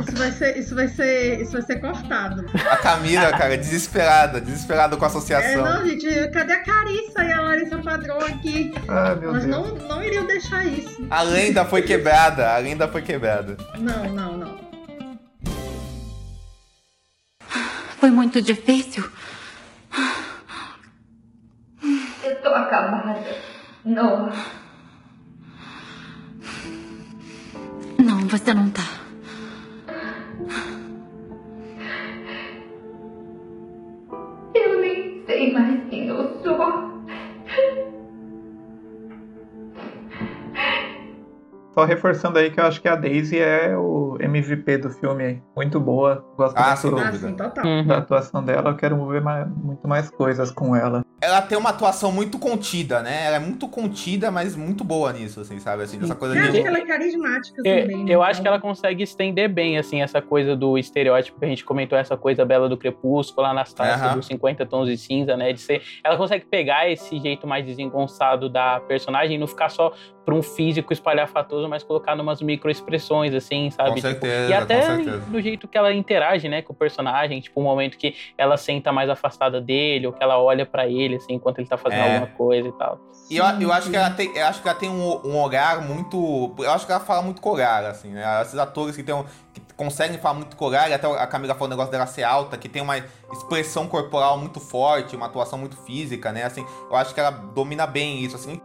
[0.00, 2.46] Isso vai ser, isso vai ser, isso vai ser cortado.
[2.70, 5.64] A Camila, cara, desesperada, desesperada com a É, associação.
[5.64, 8.72] não, gente, cadê a Carissa e a Larissa Padrão aqui?
[8.88, 9.56] Ah, meu Elas Deus.
[9.56, 11.04] não, não iriam deixar isso.
[11.10, 13.56] A lenda foi quebrada, a lenda foi quebrada.
[13.78, 14.58] Não, não, não.
[17.98, 19.02] Foi muito difícil.
[22.22, 23.20] Eu tô acabada.
[23.84, 24.30] Não.
[27.98, 28.82] Não, você não tá.
[35.38, 36.58] Sei mais quem eu sou.
[41.74, 45.42] Só reforçando aí que eu acho que a Daisy é o MVP do filme.
[45.56, 46.24] Muito boa.
[46.36, 47.62] Gosto Ah, muito do- Ah.
[47.64, 47.86] Uhum.
[47.86, 48.70] da atuação dela.
[48.70, 51.04] Eu quero ver mais- muito mais coisas com ela.
[51.20, 53.24] Ela tem uma atuação muito contida, né?
[53.26, 55.82] Ela é muito contida, mas muito boa nisso, assim, sabe?
[55.82, 56.62] Assim, dessa coisa Eu acho de.
[56.62, 58.04] que ela é carismática Eu, também.
[58.04, 58.14] né?
[58.14, 61.64] eu acho que ela consegue estender bem, assim, essa coisa do estereótipo que a gente
[61.64, 64.16] comentou, essa coisa bela do crepúsculo, Anastácia, Aham.
[64.16, 65.52] dos 50 tons de cinza, né?
[65.52, 65.82] De ser.
[66.04, 69.92] Ela consegue pegar esse jeito mais desengonçado da personagem e não ficar só
[70.24, 73.90] pra um físico espalhafatoso, mas colocar numas microexpressões, assim, sabe?
[74.12, 75.18] Certeza, e até certeza.
[75.30, 78.92] do jeito que ela interage, né, com o personagem, tipo, um momento que ela senta
[78.92, 82.16] mais afastada dele, ou que ela olha pra ele, assim, enquanto ele tá fazendo É.
[82.16, 83.00] alguma coisa e tal.
[83.30, 85.82] E eu, eu acho que ela tem, eu acho que ela tem um, um olhar
[85.82, 86.54] muito.
[86.58, 88.24] Eu acho que ela fala muito com olhar, assim, né?
[88.40, 91.52] Esses atores que, tem um- que conseguem falar muito com olhar, e até a Camila
[91.52, 92.96] falou o negócio dela ser alta, que tem uma
[93.30, 96.44] expressão corporal muito forte, uma atuação muito física, né?
[96.44, 98.60] Assim, eu acho que ela domina bem isso, assim.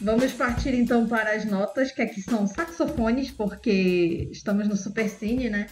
[0.00, 5.66] Vamos partir então para as notas, que aqui são saxofones, porque estamos no Supercine, né?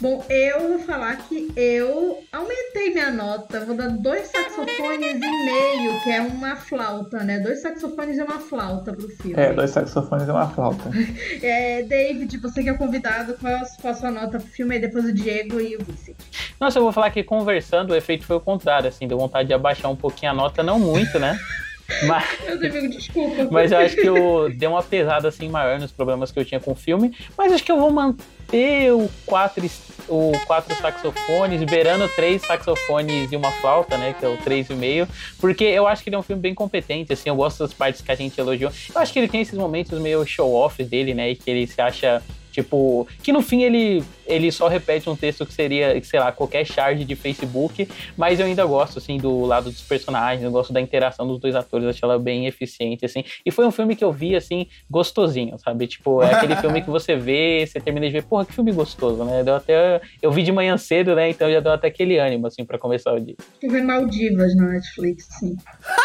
[0.00, 3.60] Bom, eu vou falar que eu aumentei minha nota.
[3.66, 7.38] Vou dar dois saxofones e meio, que é uma flauta, né?
[7.38, 9.34] Dois saxofones e uma flauta pro filme.
[9.38, 10.90] É, dois saxofones e uma flauta.
[11.42, 14.48] É, David, você que é o convidado, qual é a qual a sua nota pro
[14.48, 14.74] filme?
[14.74, 16.16] Aí depois o Diego e o Vincent.
[16.58, 19.54] Nossa, eu vou falar que conversando, o efeito foi o contrário, assim, deu vontade de
[19.54, 21.38] abaixar um pouquinho a nota, não muito, né?
[22.06, 23.48] Mas, amigos, desculpa.
[23.50, 26.60] mas eu acho que eu dei uma pesada assim maior nos problemas que eu tinha
[26.60, 27.16] com o filme.
[27.36, 29.68] Mas acho que eu vou manter o quatro,
[30.08, 34.14] o quatro saxofones, beirando três saxofones e uma flauta, né?
[34.18, 35.08] Que é o três e meio.
[35.40, 37.28] Porque eu acho que ele é um filme bem competente, assim.
[37.28, 38.72] Eu gosto das partes que a gente elogiou.
[38.94, 41.30] Eu acho que ele tem esses momentos meio show-off dele, né?
[41.30, 42.22] E que ele se acha.
[42.50, 46.64] Tipo, que no fim ele, ele só repete um texto que seria, sei lá, qualquer
[46.64, 50.80] charge de Facebook, mas eu ainda gosto, assim, do lado dos personagens, eu gosto da
[50.80, 53.24] interação dos dois atores, acho ela bem eficiente, assim.
[53.44, 55.86] E foi um filme que eu vi, assim, gostosinho, sabe?
[55.86, 59.24] Tipo, é aquele filme que você vê, você termina de ver, porra, que filme gostoso,
[59.24, 59.42] né?
[59.42, 60.00] Deu até.
[60.20, 61.30] Eu vi de manhã cedo, né?
[61.30, 63.36] Então já deu até aquele ânimo, assim, pra começar o dia.
[63.60, 65.56] Tô vendo Maldivas na Netflix, sim.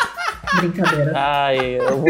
[0.59, 1.11] Brincadeira.
[1.15, 2.09] Ai, eu vou.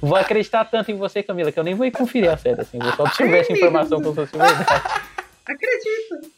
[0.00, 2.78] Vou acreditar tanto em você, Camila, que eu nem vou ir conferir a série, assim.
[2.78, 4.82] Vou só absorver essa informação como se fosse verdade.
[5.46, 6.30] Acredito.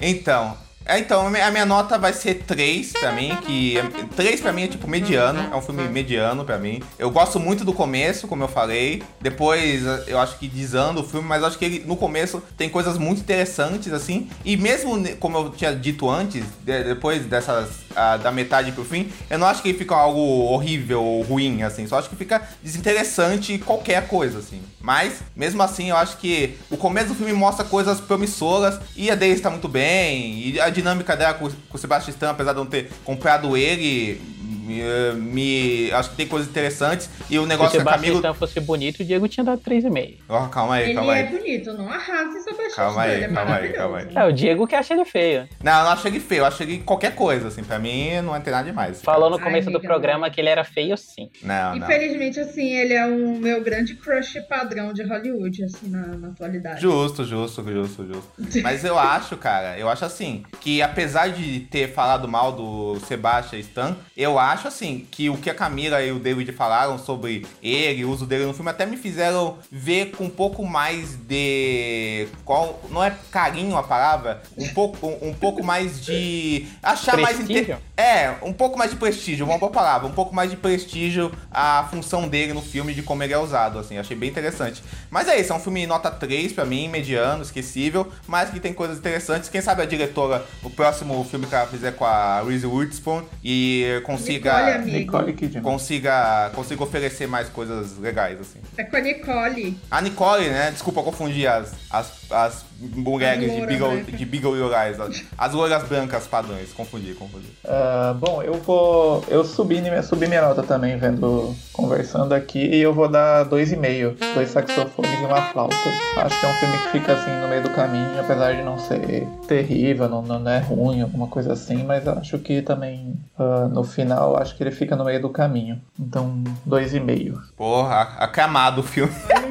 [0.00, 3.76] Então, é, então, a minha- nota vai ser 3 pra mim, que
[4.16, 6.82] 3 pra mim é tipo mediano, é um filme mediano pra mim.
[6.98, 9.00] Eu gosto muito do começo, como eu falei.
[9.20, 12.68] Depois eu acho que desanda o filme, mas eu acho que ele no começo tem
[12.68, 14.28] coisas muito interessantes assim.
[14.44, 19.10] E mesmo como eu tinha dito antes, de- depois dessas ah, da metade pro fim,
[19.30, 23.58] eu não acho que fica algo horrível ou ruim assim, só acho que fica desinteressante
[23.58, 24.60] qualquer coisa assim.
[24.80, 29.14] Mas mesmo assim, eu acho que o começo do filme mostra coisas promissoras e a
[29.14, 32.58] Daisy tá muito bem e a dinâmica dela com, com o Sebastian Stan, apesar de
[32.58, 34.82] eu não ter comprado ele, me,
[35.16, 38.16] me- acho que tem coisas interessantes e o Se o negócio é a Sebastião Camilo
[38.16, 40.16] Stan fosse bonito, o Diego tinha dado 3,5.
[40.28, 41.36] Ó, calma aí, Ele calma é aí.
[41.36, 42.38] bonito, não arrasa
[42.74, 44.08] Calma aí, é calma aí, calma aí.
[44.14, 45.48] É, o Diego que acha ele feio.
[45.62, 48.40] Não, eu não acho ele feio, eu acho ele qualquer coisa, assim, pra mim não
[48.40, 49.02] tem nada demais.
[49.02, 51.30] Falou no Ai, começo do amiga, programa que ele era feio, sim.
[51.42, 51.86] Não, não.
[51.86, 56.80] Infelizmente, assim, ele é um meu grande crush padrão de Hollywood, assim, na, na atualidade.
[56.80, 58.32] Justo, justo, justo, justo.
[58.62, 63.58] Mas eu acho, cara, eu acho assim, que apesar de ter falado mal do Sebastian
[63.58, 68.04] Stan, eu acho assim, que o que a Camila e o David falaram sobre ele,
[68.04, 72.28] o uso dele no filme, até me fizeram ver com um pouco mais de.
[72.44, 74.42] Qual, não é carinho a palavra?
[74.56, 76.66] Um pouco, um, pouco mais de.
[76.82, 77.38] Achar mais.
[77.40, 77.78] inte- Prestígio?
[78.02, 81.86] É, um pouco mais de prestígio, uma boa palavra, um pouco mais de prestígio a
[81.88, 84.82] função dele no filme, de como ele é usado, assim, achei bem interessante.
[85.08, 88.72] Mas é isso, é um filme nota 3 pra mim, mediano, esquecível, mas que tem
[88.72, 89.48] coisas interessantes.
[89.48, 94.02] Quem sabe a diretora, o próximo filme que ela fizer com a Reese Witherspoon e
[94.04, 94.78] consiga.
[94.78, 95.32] Nicole
[95.62, 98.58] consiga, consiga oferecer mais coisas legais, assim.
[98.76, 99.78] É com a Nicole.
[99.88, 102.64] A Nicole, né, desculpa, eu confundi as, as, as
[102.94, 104.18] mulheres de brancas.
[104.18, 107.46] de Big Little Lies, as, as loiras brancas padrões, confundi, confundi.
[107.64, 109.24] Uh, bom, eu vou.
[109.28, 113.76] Eu subi, subi minha nota também, vendo, conversando aqui, e eu vou dar dois e
[113.76, 115.76] meio, dois saxofones e uma flauta.
[116.16, 118.78] Acho que é um filme que fica assim no meio do caminho, apesar de não
[118.78, 123.84] ser terrível, não, não é ruim, alguma coisa assim, mas acho que também uh, no
[123.84, 125.80] final acho que ele fica no meio do caminho.
[125.98, 127.40] Então, dois e meio.
[127.56, 129.12] Porra, aclamado o filme.
[129.28, 129.50] Olha,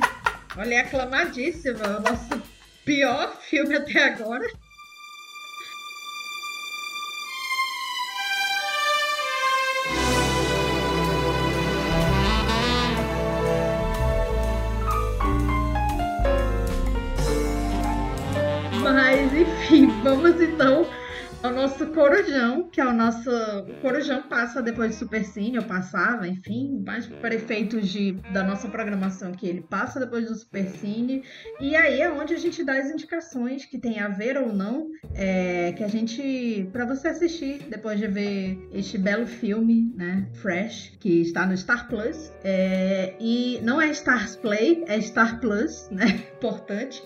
[0.58, 1.78] olha aclamadíssimo.
[1.78, 2.42] O nosso
[2.92, 4.46] pior filme até agora.
[18.84, 20.81] Mas enfim, vamos então
[21.44, 23.30] ao nosso Corujão, que é o nosso.
[23.30, 28.44] O Corujão passa depois de Super Cine, ou passava, enfim, mais para efeitos de, da
[28.44, 31.24] nossa programação que ele passa depois do Super Cine.
[31.60, 34.88] E aí é onde a gente dá as indicações que tem a ver ou não,
[35.16, 36.70] é, que a gente.
[36.72, 40.28] para você assistir depois de ver este belo filme, né?
[40.34, 42.32] Fresh, que está no Star Plus.
[42.44, 46.06] É, e não é Stars Play, é Star Plus, né?
[46.38, 47.02] Importante.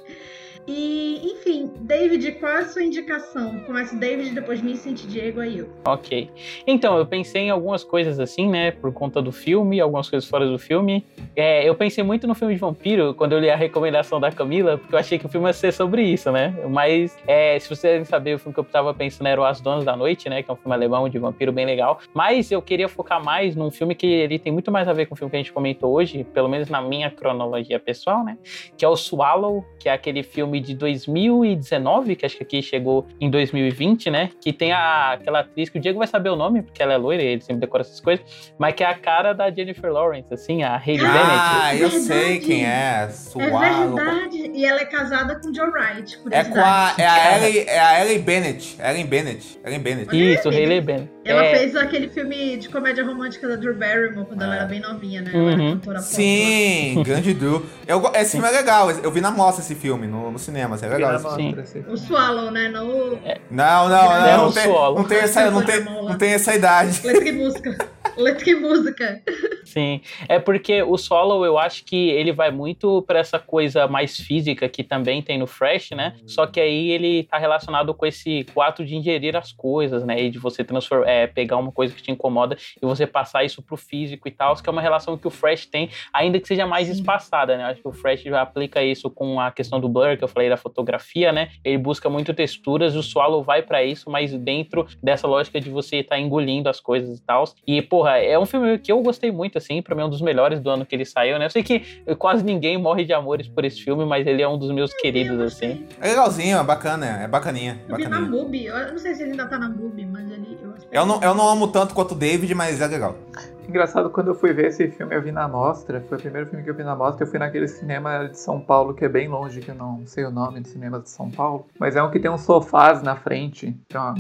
[0.68, 3.59] E, enfim, David, qual é a sua indicação?
[3.66, 5.70] Começa David, depois Vincent, Diego, aí eu.
[5.86, 6.30] Ok.
[6.66, 8.72] Então, eu pensei em algumas coisas assim, né?
[8.72, 11.05] Por conta do filme, algumas coisas fora do filme.
[11.36, 14.78] É, eu pensei muito no filme de vampiro, quando eu li a recomendação da Camila,
[14.78, 16.55] porque eu achei que o filme ia ser sobre isso, né?
[16.67, 19.86] Mas, é, se vocês saber, o filme que eu tava pensando era o As Donas
[19.86, 20.42] da Noite, né?
[20.42, 22.00] Que é um filme alemão de vampiro bem legal.
[22.13, 25.13] Mas eu queria focar mais num filme que ele tem muito mais a ver com
[25.13, 28.37] o filme que a gente comentou hoje, pelo menos na minha cronologia pessoal, né?
[28.75, 32.62] Que é o Swallow, que é aquele filme filme de 2019, que acho que aqui
[32.62, 34.30] chegou em 2020, né?
[34.40, 36.98] Que tem a, aquela atriz que o Diego vai saber o nome, porque ela é
[36.98, 40.34] loira e ele sempre decora essas coisas, mas que é a cara da Jennifer Lawrence,
[40.34, 41.30] assim, a Hayley ah, Bennett.
[41.32, 43.10] Ah, eu sei quem é.
[43.10, 44.00] Suado.
[44.00, 44.45] É verdade.
[44.56, 48.06] E ela é casada com Joe Wright, É com a, é a Ellie, é a
[48.06, 48.78] Ellie Bennett.
[48.82, 49.60] Ellen Bennett.
[49.66, 50.16] Ellen Bennett.
[50.16, 51.12] Isso, Hayley Bennett.
[51.26, 51.58] Ela é...
[51.58, 54.46] fez aquele filme de comédia romântica da Drew Barrymore quando é.
[54.46, 55.32] ela era bem novinha, né?
[55.34, 55.50] Ela uhum.
[55.50, 57.66] era cantora Sim, grande Drew.
[57.86, 58.40] Eu, esse Sim.
[58.40, 58.90] filme é legal.
[58.92, 60.78] Eu vi na mostra esse filme, no, no cinema.
[60.82, 61.86] É legal esse filme.
[61.90, 62.70] O Swallow, né?
[62.70, 63.20] Não, o...
[63.26, 63.38] é.
[63.52, 67.02] não, não, não, é não, tem, não, tem essa, não, tem, não tem essa idade.
[67.04, 67.95] Letra que música.
[68.17, 69.21] Letra que música.
[69.66, 74.16] Sim, é porque o Swallow eu acho que ele vai muito para essa coisa mais
[74.17, 76.16] física que também tem no Fresh, né?
[76.25, 80.24] Só que aí ele tá relacionado com esse ato de ingerir as coisas, né?
[80.24, 83.62] E de você transformar, é, pegar uma coisa que te incomoda e você passar isso
[83.62, 86.66] pro físico e tal, que é uma relação que o Fresh tem, ainda que seja
[86.66, 87.66] mais espaçada, né?
[87.66, 90.50] Acho que o Fresh já aplica isso com a questão do blur, que eu falei
[90.50, 91.50] da fotografia, né?
[91.63, 95.97] Ele busca muito texturas, o Swallow vai para isso, mas dentro dessa lógica de você
[95.97, 97.43] estar tá engolindo as coisas e tal.
[97.67, 100.22] E, porra, é um filme que eu gostei muito, assim, pra mim é um dos
[100.22, 101.46] melhores do ano que ele saiu, né?
[101.46, 101.84] Eu sei que
[102.18, 105.40] quase ninguém morre de amores por esse filme, mas ele é um dos meus queridos,
[105.40, 105.86] assim.
[106.00, 107.80] É legalzinho, é bacana, é bacaninha.
[107.90, 110.58] Eu vi na MUBI, eu não sei se ele ainda tá na MUBI, mas ele...
[110.62, 113.18] Eu, eu, não, eu não amo tanto quanto o David, mas é legal.
[113.67, 116.01] Engraçado, quando eu fui ver esse filme, eu vi na mostra.
[116.08, 117.25] Foi o primeiro filme que eu vi na mostra.
[117.25, 120.25] Eu fui naquele cinema de São Paulo, que é bem longe, que eu não sei
[120.25, 121.67] o nome de cinema de São Paulo.
[121.79, 124.16] Mas é um que tem uns sofás na frente, tem uma,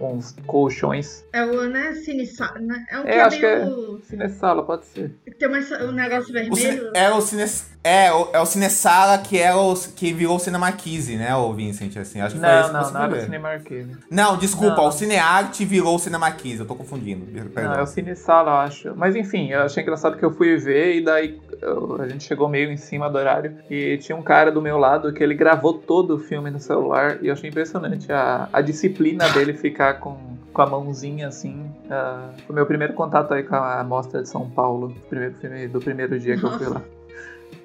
[0.00, 1.24] um, uns colchões.
[1.32, 2.86] É o, né, Cinesala, né?
[2.90, 3.96] É, um é, que acho é meio...
[3.98, 5.14] que é Cinesala, pode ser.
[5.38, 6.52] Tem uma, um negócio vermelho.
[6.52, 7.70] O cine, é o Cine...
[7.82, 11.96] É, o, é o Cinesala que, é o, que virou o Cinemarquise, né, o Vincent,
[11.96, 12.20] assim.
[12.20, 13.96] Acho que não, foi isso não, que não, não é o Cinemarquise.
[14.10, 14.88] Não, desculpa, não.
[14.88, 17.24] o Cinearte virou o Cinemarquise, eu tô confundindo.
[17.50, 17.72] Perdão.
[17.72, 18.94] Não, é o Cinesala, eu acho.
[18.96, 22.48] Mas enfim, eu achei engraçado que eu fui ver e daí eu, a gente chegou
[22.48, 25.74] meio em cima do horário e tinha um cara do meu lado que ele gravou
[25.74, 30.16] todo o filme no celular e eu achei impressionante a, a disciplina dele ficar com,
[30.52, 31.60] com a mãozinha assim.
[31.86, 35.80] Uh, foi meu primeiro contato aí com a Mostra de São Paulo, primeiro filme do
[35.80, 36.82] primeiro dia que eu fui lá.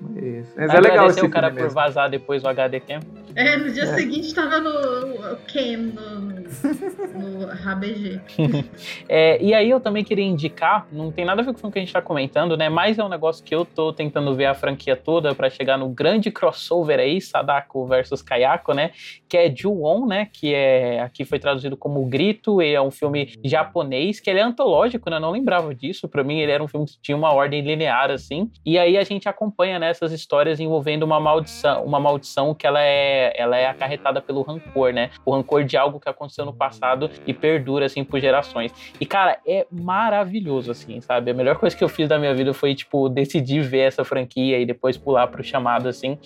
[0.01, 1.69] Mas, mas é legal esse o cara por mesmo.
[1.69, 2.81] vazar depois o HD.
[3.35, 3.95] É, no dia é.
[3.95, 6.19] seguinte tava no Cam, no,
[7.19, 8.21] no HBG.
[9.09, 11.77] é, e aí eu também queria indicar, não tem nada a ver com o que
[11.77, 12.69] a gente tá comentando, né?
[12.69, 15.89] Mas é um negócio que eu tô tentando ver a franquia toda para chegar no
[15.89, 18.91] grande crossover aí, Sadako versus Kayako, né?
[19.27, 20.29] Que é Ju-On, né?
[20.31, 24.39] Que é aqui foi traduzido como O Grito, ele é um filme japonês, que ele
[24.39, 25.17] é antológico, né?
[25.17, 26.07] Eu não lembrava disso.
[26.07, 28.49] Para mim, ele era um filme que tinha uma ordem linear, assim.
[28.65, 32.81] E aí a gente acompanha né, essas histórias envolvendo uma maldição, uma maldição que ela
[32.81, 35.09] é, ela é acarretada pelo rancor, né?
[35.25, 38.73] O rancor de algo que aconteceu no passado e perdura, assim, por gerações.
[38.99, 41.31] E, cara, é maravilhoso, assim, sabe?
[41.31, 44.59] A melhor coisa que eu fiz da minha vida foi, tipo, decidir ver essa franquia
[44.59, 46.17] e depois pular pro chamado, assim.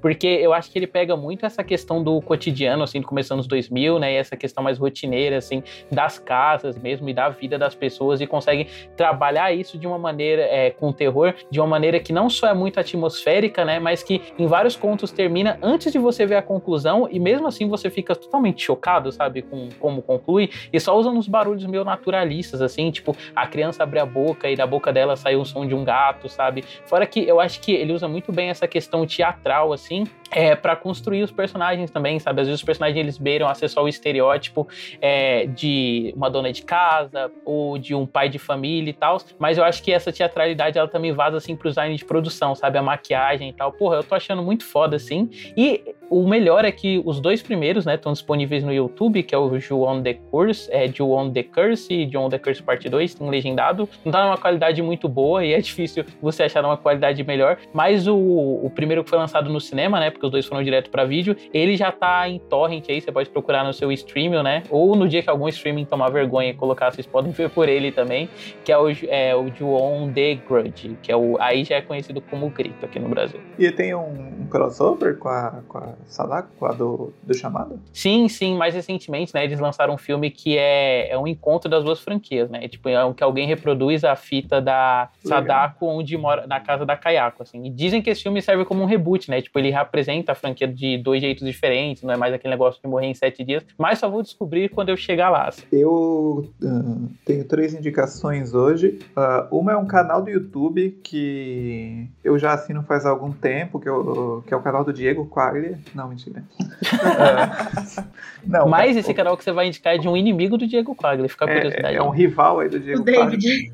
[0.00, 3.98] Porque eu acho que ele pega muito essa questão do cotidiano, assim, começando nos 2000,
[3.98, 4.12] né?
[4.12, 8.26] E essa questão mais rotineira, assim, das casas mesmo e da vida das pessoas e
[8.26, 8.66] consegue
[8.96, 12.54] trabalhar isso de uma maneira, é, com terror, de uma maneira que não só é
[12.54, 13.78] muito atmosférica, né?
[13.78, 17.46] Mas que em vários contos termina antes de você ver a a conclusão e mesmo
[17.46, 21.84] assim você fica totalmente chocado, sabe, com como conclui, e só usando uns barulhos meio
[21.84, 25.66] naturalistas, assim, tipo, a criança abre a boca e da boca dela sai o som
[25.66, 26.62] de um gato, sabe?
[26.86, 30.74] Fora que eu acho que ele usa muito bem essa questão teatral, assim, é, para
[30.74, 32.40] construir os personagens também, sabe?
[32.40, 34.66] Às vezes os personagens eles beiram a o estereótipo
[35.00, 39.56] é, de uma dona de casa ou de um pai de família e tal, mas
[39.56, 42.78] eu acho que essa teatralidade ela também vaza assim pro design de produção, sabe?
[42.78, 43.72] A maquiagem e tal.
[43.72, 45.30] Porra, eu tô achando muito foda assim.
[45.56, 49.38] E o melhor é que os dois primeiros, né, estão disponíveis no YouTube, que é
[49.38, 53.28] o Ju the Curse, é Ju the Curse e Ju the Curse Parte 2, tem
[53.28, 53.88] legendado.
[54.04, 58.06] Não tá numa qualidade muito boa e é difícil você achar uma qualidade melhor, mas
[58.06, 61.04] o, o primeiro que foi lançado no cinema, né, porque os dois foram direto para
[61.04, 64.94] vídeo, ele já tá em torrent aí, você pode procurar no seu streaming, né, ou
[64.94, 68.28] no dia que algum streaming tomar vergonha e colocar, vocês podem ver por ele também,
[68.64, 72.20] que é o, é, o Ju the Grudge, que é o, aí já é conhecido
[72.20, 73.40] como Grito aqui no Brasil.
[73.58, 77.80] E tem um, um crossover com a, com a Sadako, a do, do Chamado?
[77.92, 81.82] Sim, sim, mais recentemente, né, eles lançaram um filme que é, é um encontro das
[81.82, 86.46] duas franquias, né, tipo, é um, que alguém reproduz a fita da Sadako onde mora,
[86.46, 89.40] na casa da Kayako, assim, e dizem que esse filme serve como um reboot, né,
[89.40, 92.88] tipo, ele representa a franquia de dois jeitos diferentes, não é mais aquele negócio de
[92.88, 95.48] morrer em sete dias, mas só vou descobrir quando eu chegar lá.
[95.48, 95.62] Assim.
[95.72, 102.38] Eu uh, tenho três indicações hoje, uh, uma é um canal do YouTube que eu
[102.38, 106.08] já assino faz algum tempo, que, eu, que é o canal do Diego Quaglia, não,
[106.08, 106.42] mentira.
[106.60, 108.04] uh,
[108.44, 111.28] não, mas esse canal que você vai indicar é de um inimigo do Diego Quaglia,
[111.28, 111.94] fica a é, curiosidade.
[111.94, 113.72] É, é um rival aí do Diego O David.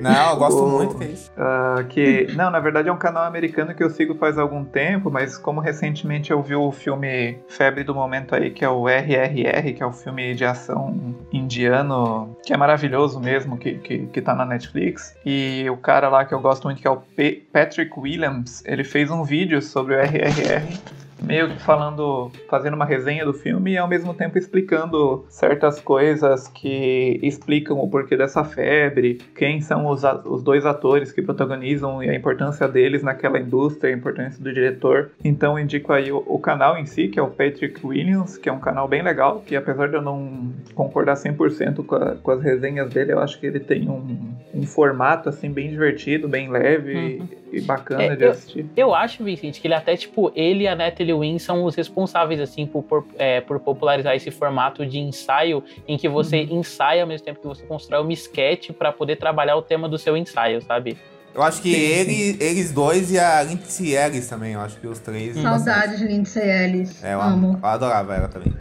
[0.00, 1.32] Não, eu gosto o, muito que é isso.
[1.32, 5.10] Uh, que, não, na verdade é um canal americano que eu sigo faz algum tempo,
[5.10, 9.72] mas como recentemente eu vi o filme Febre do Momento aí, que é o RRR,
[9.74, 14.34] que é o filme de ação indiano, que é maravilhoso mesmo, que, que, que tá
[14.34, 15.16] na Netflix.
[15.24, 18.84] E o cara lá que eu gosto muito, que é o P Patrick Williams, ele
[18.84, 23.78] fez um vídeo sobre o RRR meio que falando, fazendo uma resenha do filme e
[23.78, 30.02] ao mesmo tempo explicando certas coisas que explicam o porquê dessa febre, quem são os,
[30.24, 35.10] os dois atores que protagonizam e a importância deles naquela indústria, a importância do diretor.
[35.24, 38.52] Então indico aí o, o canal em si, que é o Patrick Williams, que é
[38.52, 42.42] um canal bem legal, que apesar de eu não concordar 100% com, a, com as
[42.42, 47.18] resenhas dele, eu acho que ele tem um, um formato assim bem divertido, bem leve
[47.20, 47.43] uhum.
[47.58, 48.66] E, bacana é, de eu, assistir.
[48.76, 52.40] Eu acho, Vicente, que ele até, tipo, ele e a Natalie Wynn são os responsáveis,
[52.40, 56.60] assim, por, por, é, por popularizar esse formato de ensaio em que você uhum.
[56.60, 59.98] ensaia ao mesmo tempo que você constrói uma sketch para poder trabalhar o tema do
[59.98, 60.96] seu ensaio, sabe?
[61.34, 62.36] Eu acho que sim, ele, sim.
[62.40, 65.36] eles dois e a Lindsay Ellis também, eu acho que os três.
[65.36, 67.02] Saudades de Lindsay Ellis.
[67.02, 67.58] É, eu amo.
[67.60, 68.54] Eu adorava ela também.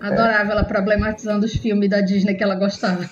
[0.00, 0.52] Adorava é.
[0.52, 3.08] ela problematizando os filmes da Disney que ela gostava.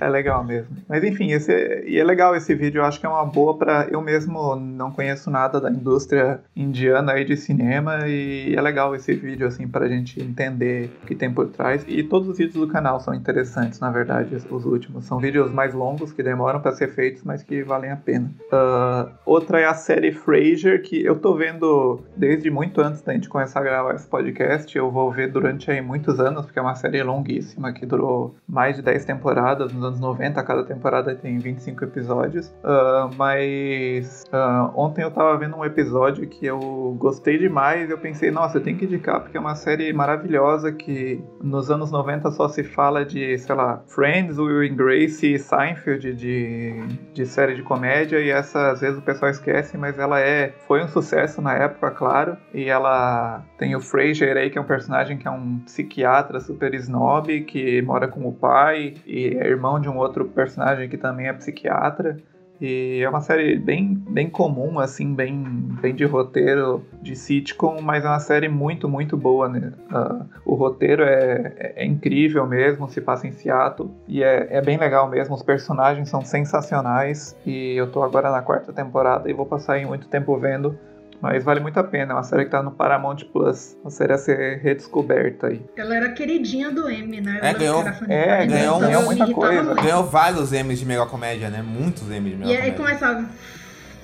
[0.00, 0.76] É legal mesmo.
[0.88, 1.50] Mas enfim, esse,
[1.86, 4.90] e é legal esse vídeo, eu acho que é uma boa para eu mesmo não
[4.90, 9.88] conheço nada da indústria indiana aí de cinema e é legal esse vídeo assim pra
[9.88, 11.84] gente entender o que tem por trás.
[11.88, 15.06] E todos os vídeos do canal são interessantes, na verdade, os últimos.
[15.06, 18.30] São vídeos mais longos que demoram para ser feitos, mas que valem a pena.
[18.52, 23.28] Uh, outra é a série Frasier, que eu tô vendo desde muito antes da gente
[23.28, 24.76] começar a gravar esse podcast.
[24.76, 28.76] Eu vou ver durante aí muitos anos, porque é uma série longuíssima que durou mais
[28.76, 32.48] de 10 temporadas nos anos 90, cada temporada tem 25 episódios.
[32.62, 37.90] Uh, mas uh, ontem eu tava vendo um episódio que eu gostei demais.
[37.90, 41.90] Eu pensei, nossa, eu tenho que indicar, porque é uma série maravilhosa que nos anos
[41.90, 46.74] 90 só se fala de, sei lá, Friends, Will and Grace e Seinfeld de,
[47.12, 48.18] de série de comédia.
[48.20, 51.90] E essa às vezes o pessoal esquece, mas ela é foi um sucesso na época,
[51.90, 52.36] claro.
[52.52, 56.74] E ela tem o Frasier aí, que é um personagem que é um psiquiatra super
[56.74, 61.28] snob que mora com o pai e é irmão de um outro personagem que também
[61.28, 62.16] é psiquiatra.
[62.60, 65.44] E é uma série bem, bem comum, assim, bem,
[65.80, 69.48] bem de roteiro de sitcom, mas é uma série muito, muito boa.
[69.48, 69.72] Né?
[69.92, 74.60] Uh, o roteiro é, é, é, incrível mesmo, se passa em Seattle, e é, é
[74.60, 75.36] bem legal mesmo.
[75.36, 79.86] Os personagens são sensacionais, e eu tô agora na quarta temporada e vou passar aí
[79.86, 80.76] muito tempo vendo
[81.20, 83.76] mas vale muito a pena, é uma série que tá no Paramount Plus.
[83.82, 85.62] Uma série a ser redescoberta aí.
[85.76, 87.40] Ela era queridinha do M, né?
[87.42, 89.74] É, ganhou, é, ganhou, ganhou muita coisa.
[89.74, 91.62] Ganhou vários M's de melhor comédia, né?
[91.62, 92.60] Muitos M's de melhor e comédia.
[92.60, 93.28] E aí começava.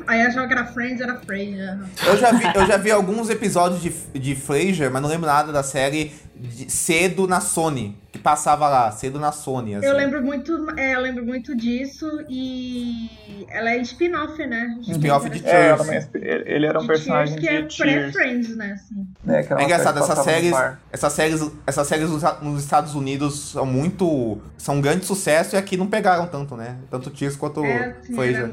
[0.06, 1.78] Aí achava que era Friends, era Frasier.
[2.06, 5.52] Eu já vi, eu já vi alguns episódios de, de Frasier, mas não lembro nada
[5.52, 9.74] da série de, cedo na Sony que passava lá, cedo na Sony.
[9.74, 9.86] Assim.
[9.86, 13.10] Eu lembro muito, é, eu lembro muito disso e
[13.48, 14.78] ela é spin-off, né?
[14.82, 16.08] Spin-off de Cheers.
[16.14, 18.72] É, ele era um de personagem Cheers, que é pré-Friends, né?
[18.72, 19.06] Assim.
[19.26, 20.52] É, é, é engraçado, essas séries,
[20.92, 22.08] essas séries, essas séries
[22.40, 26.76] nos Estados Unidos são muito, são um grande sucesso e aqui não pegaram tanto, né?
[26.88, 28.32] Tanto Cheers quanto é, foi.
[28.32, 28.52] Era,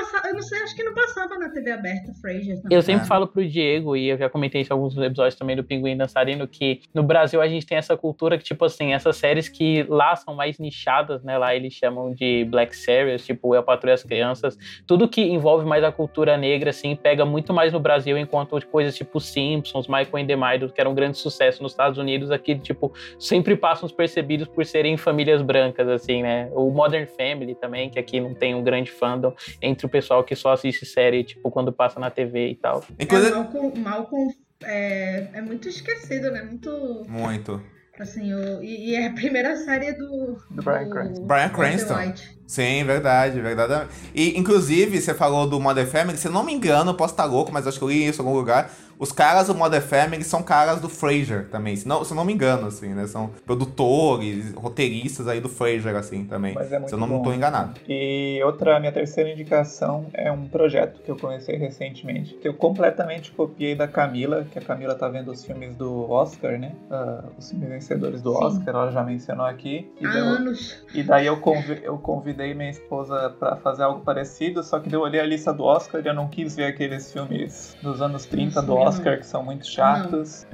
[0.00, 2.76] no passado, não sei, acho que não passava na TV aberta, Frasier também.
[2.76, 3.06] Eu sempre É.
[3.06, 6.46] falo pro Diego, e eu já comentei isso em alguns episódios também do Pinguim Dançarino,
[6.46, 10.14] que no Brasil a gente tem essa cultura que, tipo assim, essas séries que lá
[10.16, 11.36] são mais nichadas, né?
[11.38, 14.56] Lá eles chamam de Black Series, tipo Eu Patrulho as Crianças.
[14.86, 18.94] Tudo que envolve mais a cultura negra, assim, pega muito mais no Brasil, enquanto coisas
[18.96, 22.92] tipo Simpsons, Michael and the que eram um grande sucesso nos Estados Unidos, aqui, tipo,
[23.18, 26.48] sempre passam despercebidos por serem famílias brancas, assim, né?
[26.52, 30.36] O Modern Family também, que aqui não tem um grande fandom entre o pessoal que
[30.36, 32.84] só assiste série, tipo, quando passa na TV e tal.
[32.98, 33.32] Inclusive.
[33.32, 36.42] É, Malcolm, Malcolm é, é muito esquecido, né?
[36.42, 37.06] Muito.
[37.08, 37.62] Muito.
[37.98, 40.38] Assim, o, e, e é a primeira série do.
[40.50, 41.26] Do Bryan Cranston.
[41.26, 42.14] Walter Cranston.
[42.46, 43.90] Sim, verdade, verdade.
[44.14, 47.24] E, inclusive, você falou do Modern Family, se eu não me engano, eu posso estar
[47.24, 48.70] louco, mas acho que eu li isso em algum lugar.
[48.98, 52.24] Os caras do Modern Family são caras do Frasier também, se não, se eu não
[52.24, 53.06] me engano, assim, né?
[53.06, 56.54] São produtores, roteiristas aí do Frasier, assim, também.
[56.54, 57.22] Mas é muito se eu não bom.
[57.22, 57.74] tô enganado.
[57.88, 63.30] E outra, minha terceira indicação é um projeto que eu comecei recentemente, que eu completamente
[63.32, 66.72] copiei da Camila, que a Camila tá vendo os filmes do Oscar, né?
[66.90, 68.44] Ah, os filmes vencedores do Sim.
[68.44, 69.90] Oscar, ela já mencionou aqui.
[70.00, 70.82] E, Há daí eu- anos.
[70.94, 74.98] e daí eu, convi- eu convidei minha esposa pra fazer algo parecido, só que daí
[74.98, 78.24] eu olhei a lista do Oscar e eu não quis ver aqueles filmes dos anos
[78.24, 80.46] 30 do Sim, Oscar, que são muito chatos.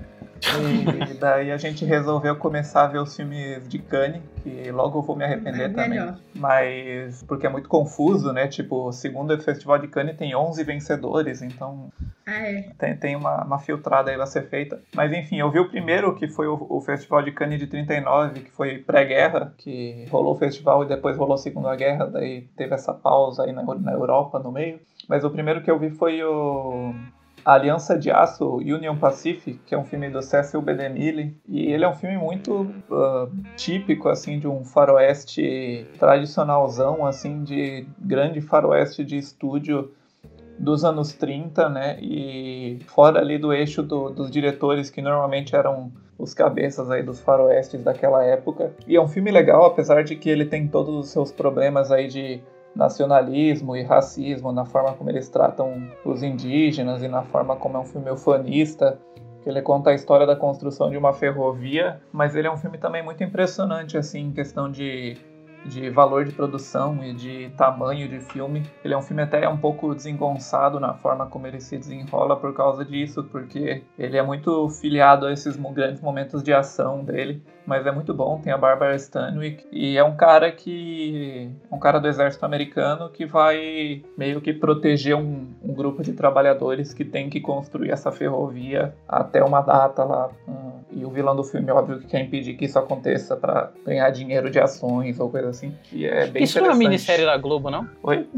[1.10, 5.02] E daí a gente resolveu começar a ver os filmes de Cannes, que logo eu
[5.02, 5.88] vou me arrepender É também.
[5.90, 6.18] melhor.
[6.34, 8.46] Mas porque é muito confuso, né?
[8.46, 11.88] Tipo, segundo o Festival de Cannes tem 11 vencedores, então
[12.26, 12.68] É.
[12.78, 14.78] tem, tem uma, uma filtrada aí a ser feita.
[14.94, 18.40] Mas enfim, eu vi o primeiro, que foi o, o Festival de Cannes de 39,
[18.40, 22.74] que foi pré-guerra, que rolou o festival e depois rolou a Segunda Guerra, daí teve
[22.74, 24.78] essa pausa aí na, na Europa no meio.
[25.08, 26.92] Mas o primeiro que eu vi foi o
[27.44, 30.74] a Aliança de Aço Union Pacific, que é um filme do Cecil B.
[30.74, 37.42] DeMille, e ele é um filme muito ah, típico assim de um faroeste tradicionalzão assim
[37.44, 39.90] de grande faroeste de estúdio
[40.58, 41.98] dos anos 30, né?
[42.00, 47.20] E fora ali do eixo do- dos diretores que normalmente eram os cabeças aí dos
[47.20, 48.72] faroestes daquela época.
[48.86, 52.06] E é um filme legal, apesar de que ele tem todos os seus problemas aí
[52.06, 52.40] de
[52.74, 57.80] nacionalismo e racismo na forma como eles tratam os indígenas e na forma como é
[57.80, 58.98] um filme ufanista
[59.42, 62.78] que ele conta a história da construção de uma ferrovia, mas ele é um filme
[62.78, 65.18] também muito impressionante assim em questão de
[65.64, 68.62] de valor de produção e de tamanho de filme.
[68.84, 72.54] Ele é um filme até um pouco desengonçado na forma como ele se desenrola por
[72.54, 77.42] causa disso, porque ele é muito filiado a esses grandes momentos de ação dele.
[77.66, 81.50] Mas é muito bom, tem a Barbara Stanwyck e é um cara que.
[81.72, 86.92] um cara do exército americano que vai meio que proteger um, um grupo de trabalhadores
[86.92, 90.28] que tem que construir essa ferrovia até uma data lá.
[90.46, 94.10] Hum, E o vilão do filme, óbvio, que quer impedir que isso aconteça para ganhar
[94.10, 95.74] dinheiro de ações ou coisa assim.
[95.92, 97.88] E é bem Isso não é uma minissérie da Globo, não?
[98.02, 98.28] Oi?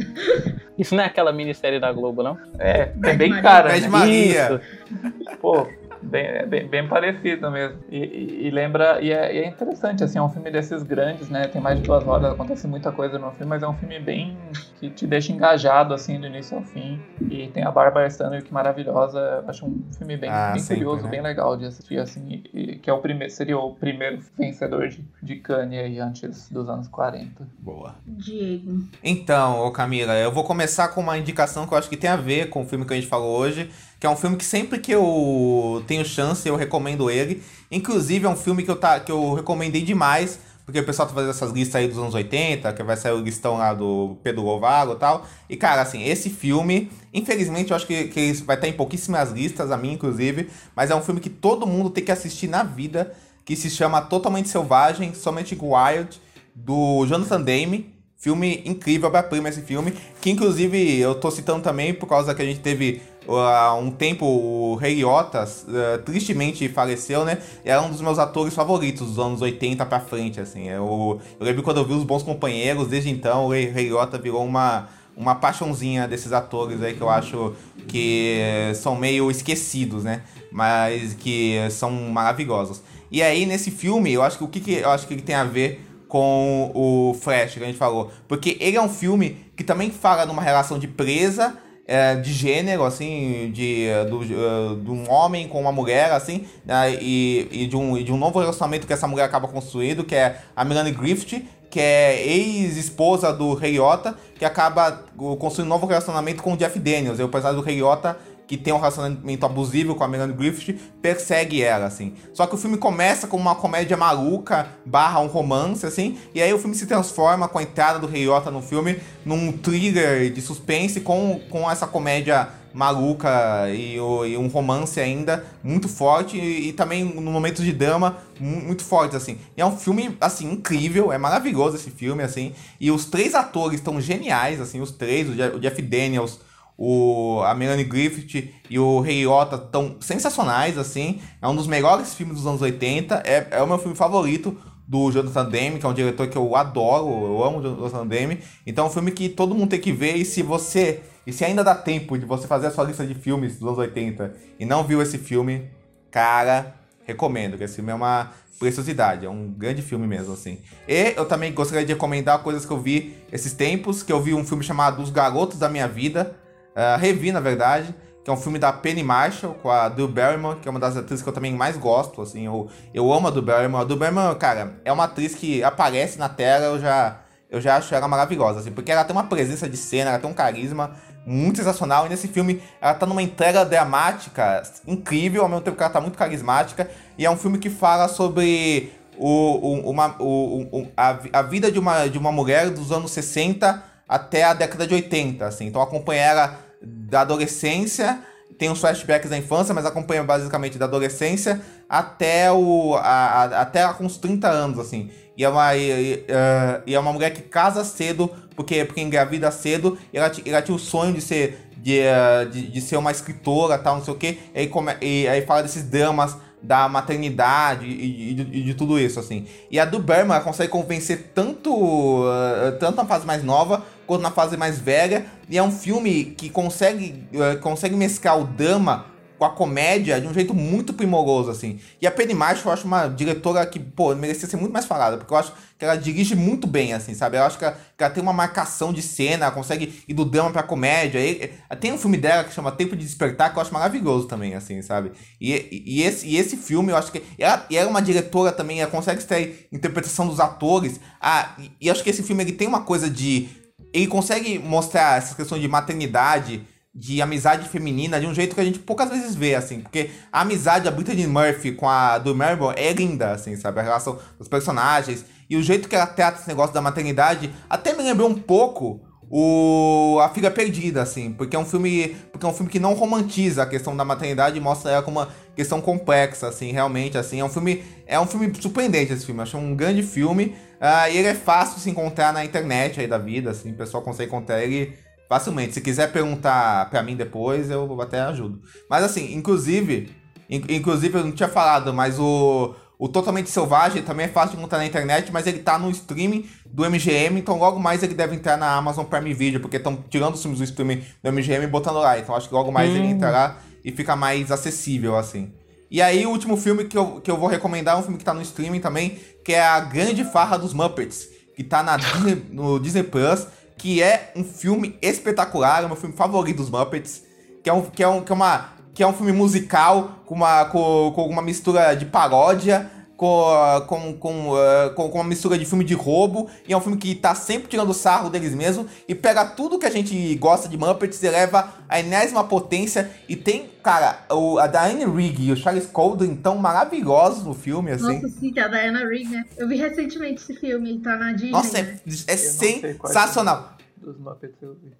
[0.78, 2.38] Isso não é aquela minissérie da Globo, não?
[2.58, 3.78] É, é bem cara.
[3.78, 3.88] Né?
[3.88, 4.60] Maria.
[4.60, 5.36] Isso.
[5.40, 5.66] Pô,
[6.02, 7.78] bem, é bem, bem parecido mesmo.
[7.88, 11.28] E, e- e lembra, e é, e é interessante, assim, é um filme desses grandes,
[11.28, 11.48] né?
[11.48, 14.38] Tem mais de duas horas, acontece muita coisa no filme, mas é um filme bem
[14.78, 17.00] que te deixa engajado, assim, do início ao fim.
[17.30, 19.18] E tem a Barbara Stanwyck maravilhosa.
[19.42, 21.10] Eu acho um filme bem, Ah, bem sempre, curioso, né?
[21.10, 24.88] bem legal de assistir, assim, e, e que é o primeiro, seria o primeiro vencedor
[24.88, 27.46] de, de Cannes aí antes dos anos 40.
[27.58, 27.94] Boa.
[28.06, 28.78] Diego.
[29.02, 32.16] Então, ô Camila, eu vou começar com uma indicação que eu acho que tem a
[32.16, 34.78] ver com o filme que a gente falou hoje, que é um filme que sempre
[34.78, 37.42] que eu tenho chance eu recomendo ele.
[37.70, 41.14] Inclusive é um filme que eu, tá, que eu recomendei demais, porque o pessoal tá
[41.14, 44.42] fazendo essas listas aí dos anos 80, que vai sair o listão lá do Pedro
[44.42, 45.26] Lovago e tal.
[45.48, 49.70] E cara, assim, esse filme, infelizmente eu acho que, que vai estar em pouquíssimas listas,
[49.70, 53.14] a mim inclusive, mas é um filme que todo mundo tem que assistir na vida,
[53.44, 56.20] que se chama Totalmente Selvagem, Somente Wild,
[56.54, 57.94] do Jonathan Demme.
[58.18, 59.92] Filme incrível, obra-prima esse filme.
[60.20, 64.24] Que inclusive eu tô citando também por causa que a gente teve há um tempo
[64.24, 67.38] o Rei Liotta uh, tristemente faleceu, né?
[67.64, 70.68] Era um dos meus atores favoritos dos anos 80 pra frente, assim.
[70.68, 73.90] Eu, eu lembro quando eu vi Os Bons Companheiros, desde então o Rei, Rei
[74.22, 77.54] virou uma, uma paixãozinha desses atores aí que eu acho
[77.88, 78.40] que
[78.74, 80.22] são meio esquecidos, né?
[80.52, 82.82] Mas que são maravilhosos.
[83.10, 85.34] E aí, nesse filme, eu acho que o que, que eu acho que ele tem
[85.34, 88.10] a ver com o Flash que a gente falou.
[88.28, 92.84] Porque ele é um filme que também fala numa relação de presa, é, de gênero,
[92.84, 97.76] assim, de, do, uh, de um homem com uma mulher, assim, né, e, e, de
[97.76, 100.92] um, e de um novo relacionamento que essa mulher acaba construindo, que é a Melanie
[100.92, 106.54] Griffith, que é ex-esposa do Rei Liotta, que acaba uh, construindo um novo relacionamento com
[106.54, 107.18] o Jeff Daniels.
[107.18, 108.16] E o personagem do Rei Liotta
[108.46, 112.14] que tem um relacionamento abusivo com a Melanie Griffith, persegue ela, assim.
[112.32, 116.52] Só que o filme começa com uma comédia maluca, barra um romance, assim, e aí
[116.52, 121.00] o filme se transforma com a entrada do Reiota no filme num thriller de suspense
[121.00, 127.04] com, com essa comédia maluca e, e, um romance ainda muito forte e, e também
[127.04, 129.38] no momentos de drama muito fortes assim.
[129.56, 132.52] E é um filme assim incrível, é maravilhoso esse filme assim.
[132.78, 136.38] E os três atores estão geniais assim, os três, o Jeff Daniels,
[136.78, 141.20] o a Melanie Griffith e o Rei Ota estão sensacionais assim.
[141.40, 145.10] É um dos melhores filmes dos anos 80, é, é o meu filme favorito do
[145.10, 148.40] Jonathan Demme, que é um diretor que eu adoro, eu amo o Jonathan Demme.
[148.66, 151.44] Então é um filme que todo mundo tem que ver e se você e se
[151.44, 154.64] ainda dá tempo de você fazer a sua lista de filmes dos anos 80 e
[154.64, 155.68] não viu esse filme,
[156.08, 160.58] cara, recomendo, que esse filme é uma preciosidade, é um grande filme mesmo, assim.
[160.88, 164.34] E eu também gostaria de recomendar coisas que eu vi esses tempos, que eu vi
[164.34, 166.36] um filme chamado Os Garotos da Minha Vida,
[166.76, 170.58] uh, revi, na verdade, que é um filme da Penny Marshall, com a Drew Barrymore,
[170.60, 173.30] que é uma das atrizes que eu também mais gosto, assim, eu, eu amo a
[173.30, 173.82] Drew Barrymore.
[173.82, 177.20] A Drew Barrymore, cara, é uma atriz que aparece na tela, eu já,
[177.50, 180.30] eu já acho ela maravilhosa, assim, porque ela tem uma presença de cena, ela tem
[180.30, 180.92] um carisma,
[181.26, 182.06] muito sensacional.
[182.06, 186.00] E nesse filme ela tá numa entrega dramática incrível, ao mesmo tempo que ela tá
[186.00, 186.88] muito carismática.
[187.18, 191.78] E é um filme que fala sobre o, o, uma, o, a, a vida de
[191.78, 195.44] uma, de uma mulher dos anos 60 até a década de 80.
[195.44, 195.66] Assim.
[195.66, 198.20] Então acompanha ela da adolescência.
[198.58, 203.80] Tem uns flashbacks da infância, mas acompanha basicamente da adolescência até, o, a, a, até
[203.80, 205.10] ela com uns 30 anos, assim.
[205.36, 209.50] E é, uma, e, uh, e é uma mulher que casa cedo porque, porque engravida
[209.50, 213.10] cedo, e ela, ela tinha o sonho de ser de, uh, de, de, ser uma
[213.12, 216.88] escritora, tal, não sei o quê, e aí, come, e aí fala desses dramas da
[216.88, 219.46] maternidade e, e, de, e, de, tudo isso, assim.
[219.70, 224.30] E a do Berman consegue convencer tanto, uh, tanto na fase mais nova quanto na
[224.30, 229.44] fase mais velha, e é um filme que consegue, uh, consegue mesclar o drama com
[229.44, 231.78] a comédia de um jeito muito primoroso, assim.
[232.00, 235.18] E a Penny Marshall eu acho uma diretora que, pô, merecia ser muito mais falada,
[235.18, 237.36] porque eu acho que ela dirige muito bem, assim, sabe?
[237.36, 240.50] Eu acho que ela, que ela tem uma marcação de cena, consegue ir do drama
[240.50, 241.18] pra comédia.
[241.18, 244.54] E, tem um filme dela que chama Tempo de Despertar, que eu acho maravilhoso também,
[244.54, 245.12] assim, sabe?
[245.38, 247.22] E, e, esse, e esse filme, eu acho que.
[247.38, 250.98] Ela, e ela é uma diretora também, ela consegue extrair interpretação dos atores.
[251.20, 253.65] Ah, e, e acho que esse filme ele tem uma coisa de.
[253.92, 256.66] Ele consegue mostrar essa questão de maternidade
[256.98, 259.80] de amizade feminina de um jeito que a gente poucas vezes vê, assim.
[259.80, 263.80] Porque a amizade da Brittany Murphy com a do Marble é linda, assim, sabe?
[263.80, 265.22] A relação dos personagens.
[265.48, 269.05] E o jeito que ela trata esse negócio da maternidade até me lembrou um pouco
[269.30, 271.32] o A Filha Perdida, assim.
[271.32, 272.16] Porque é um filme.
[272.30, 275.20] Porque é um filme que não romantiza a questão da maternidade e mostra ela como
[275.20, 277.40] uma questão complexa, assim, realmente, assim.
[277.40, 277.84] É um filme.
[278.06, 279.40] É um filme surpreendente esse filme.
[279.42, 280.54] Acho um grande filme.
[280.80, 283.72] Uh, e ele é fácil de se encontrar na internet aí da vida, assim.
[283.72, 284.94] O pessoal consegue encontrar ele
[285.28, 285.74] Facilmente.
[285.74, 288.60] Se quiser perguntar para mim depois, eu até ajudo.
[288.88, 290.14] Mas assim, inclusive,
[290.48, 294.56] in, inclusive eu não tinha falado, mas o, o Totalmente Selvagem também é fácil de
[294.56, 298.36] encontrar na internet, mas ele tá no streaming do MGM, então logo mais ele deve
[298.36, 301.66] entrar na Amazon Prime Video, porque estão tirando os filmes do streaming do MGM e
[301.66, 302.18] botando lá.
[302.18, 302.96] Então acho que logo mais hum.
[302.96, 305.52] ele entrará e fica mais acessível, assim.
[305.90, 308.24] E aí, o último filme que eu, que eu vou recomendar é um filme que
[308.24, 312.42] tá no streaming também, que é A Grande Farra dos Muppets, que tá na Disney,
[312.50, 313.46] no Disney Plus
[313.76, 317.22] que é um filme espetacular, é o meu filme favorito dos Muppets,
[317.62, 320.34] que é, um, que é, um, que é, uma, que é um filme musical com
[320.34, 323.44] uma, com, com uma mistura de paródia, com,
[323.86, 326.96] com, com, uh, com, com, uma mistura de filme de roubo, e é um filme
[326.96, 330.78] que tá sempre tirando sarro deles mesmo, e pega tudo que a gente gosta de
[330.78, 335.56] Muppets e leva a enésima potência, e tem, cara, o, a Diane Rigg e o
[335.56, 338.22] Charles Colden tão maravilhosos no filme, assim.
[338.22, 339.44] Nossa, sim, que é a Diana Rigg, né?
[339.58, 341.50] Eu vi recentemente esse filme, tá na Disney.
[341.50, 342.00] Nossa, né?
[342.06, 343.76] é, é sensacional.
[343.98, 344.90] Dos Muppets eu vi.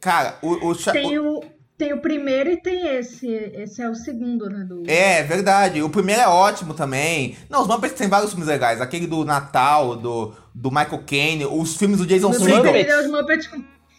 [0.00, 0.68] Cara, o...
[0.68, 1.42] o, tem o,
[1.76, 3.28] tem o primeiro e tem esse.
[3.28, 4.64] Esse é o segundo, né?
[4.64, 4.82] Do...
[4.86, 5.82] É, verdade.
[5.82, 7.36] O primeiro é ótimo também.
[7.50, 8.80] Não, os Muppets tem vários filmes legais.
[8.80, 13.00] Aquele do Natal, do, do Michael Caine, os filmes do Jason Segel.
[13.00, 13.50] Os Muppets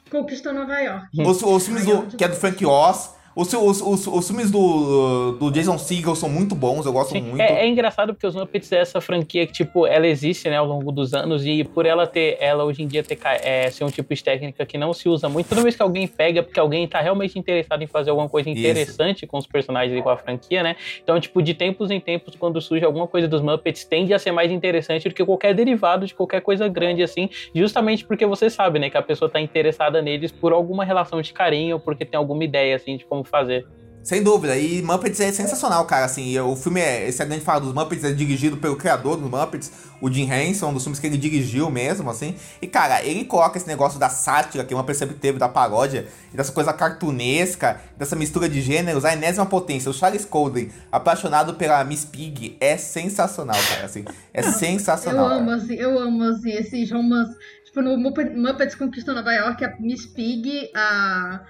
[0.09, 1.07] conquistou Nova York.
[1.19, 3.16] Os, os filmes do, que é do Frank Oz.
[3.37, 7.21] Os, os, os, os filmes do, do Jason Segel são muito bons, eu gosto Sim,
[7.21, 7.39] muito.
[7.39, 10.65] É, é, engraçado porque os Muppets é essa franquia que, tipo, ela existe, né, ao
[10.65, 13.91] longo dos anos e por ela ter, ela hoje em dia ter, é, ser um
[13.91, 16.87] tipo de técnica que não se usa muito, toda vez que alguém pega, porque alguém
[16.87, 19.27] tá realmente interessado em fazer alguma coisa interessante Isso.
[19.27, 20.75] com os personagens e com a franquia, né?
[21.03, 24.31] Então, tipo, de tempos em tempos, quando surge alguma coisa dos Muppets, tende a ser
[24.31, 28.79] mais interessante do que qualquer derivado de qualquer coisa grande, assim, justamente porque você sabe,
[28.79, 32.43] né, que a pessoa tá interessada neles por alguma relação de carinho, porque tem alguma
[32.43, 33.67] ideia, assim, de como fazer.
[34.03, 37.43] Sem dúvida, e Muppets é sensacional, cara, assim, o filme é, esse é a grande
[37.43, 40.97] fala dos Muppets, é dirigido pelo criador dos Muppets, o Jim Henson, um dos filmes
[40.97, 44.93] que ele dirigiu mesmo, assim, e cara, ele coloca esse negócio da sátira que uma
[44.93, 49.91] sempre teve, da paródia, e dessa coisa cartunesca, dessa mistura de gêneros, a enésima potência,
[49.91, 55.31] o Charles Colden, apaixonado pela Miss Pig, é sensacional, cara, assim, é sensacional.
[55.31, 55.57] Eu amo, cara.
[55.57, 57.35] assim, eu amo, assim, esses romances,
[57.65, 61.41] tipo, no Muppet- Muppets Conquistou Nova York, a Miss Pig, a...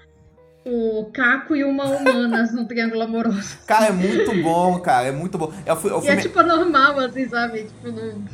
[0.70, 3.56] O Caco e uma Humanas no Triângulo Amoroso.
[3.66, 5.50] Cara, é muito bom, cara, é muito bom.
[5.64, 7.64] É o, fi- o E é filme, tipo normal, assim, sabe?
[7.64, 8.24] Tipo, no...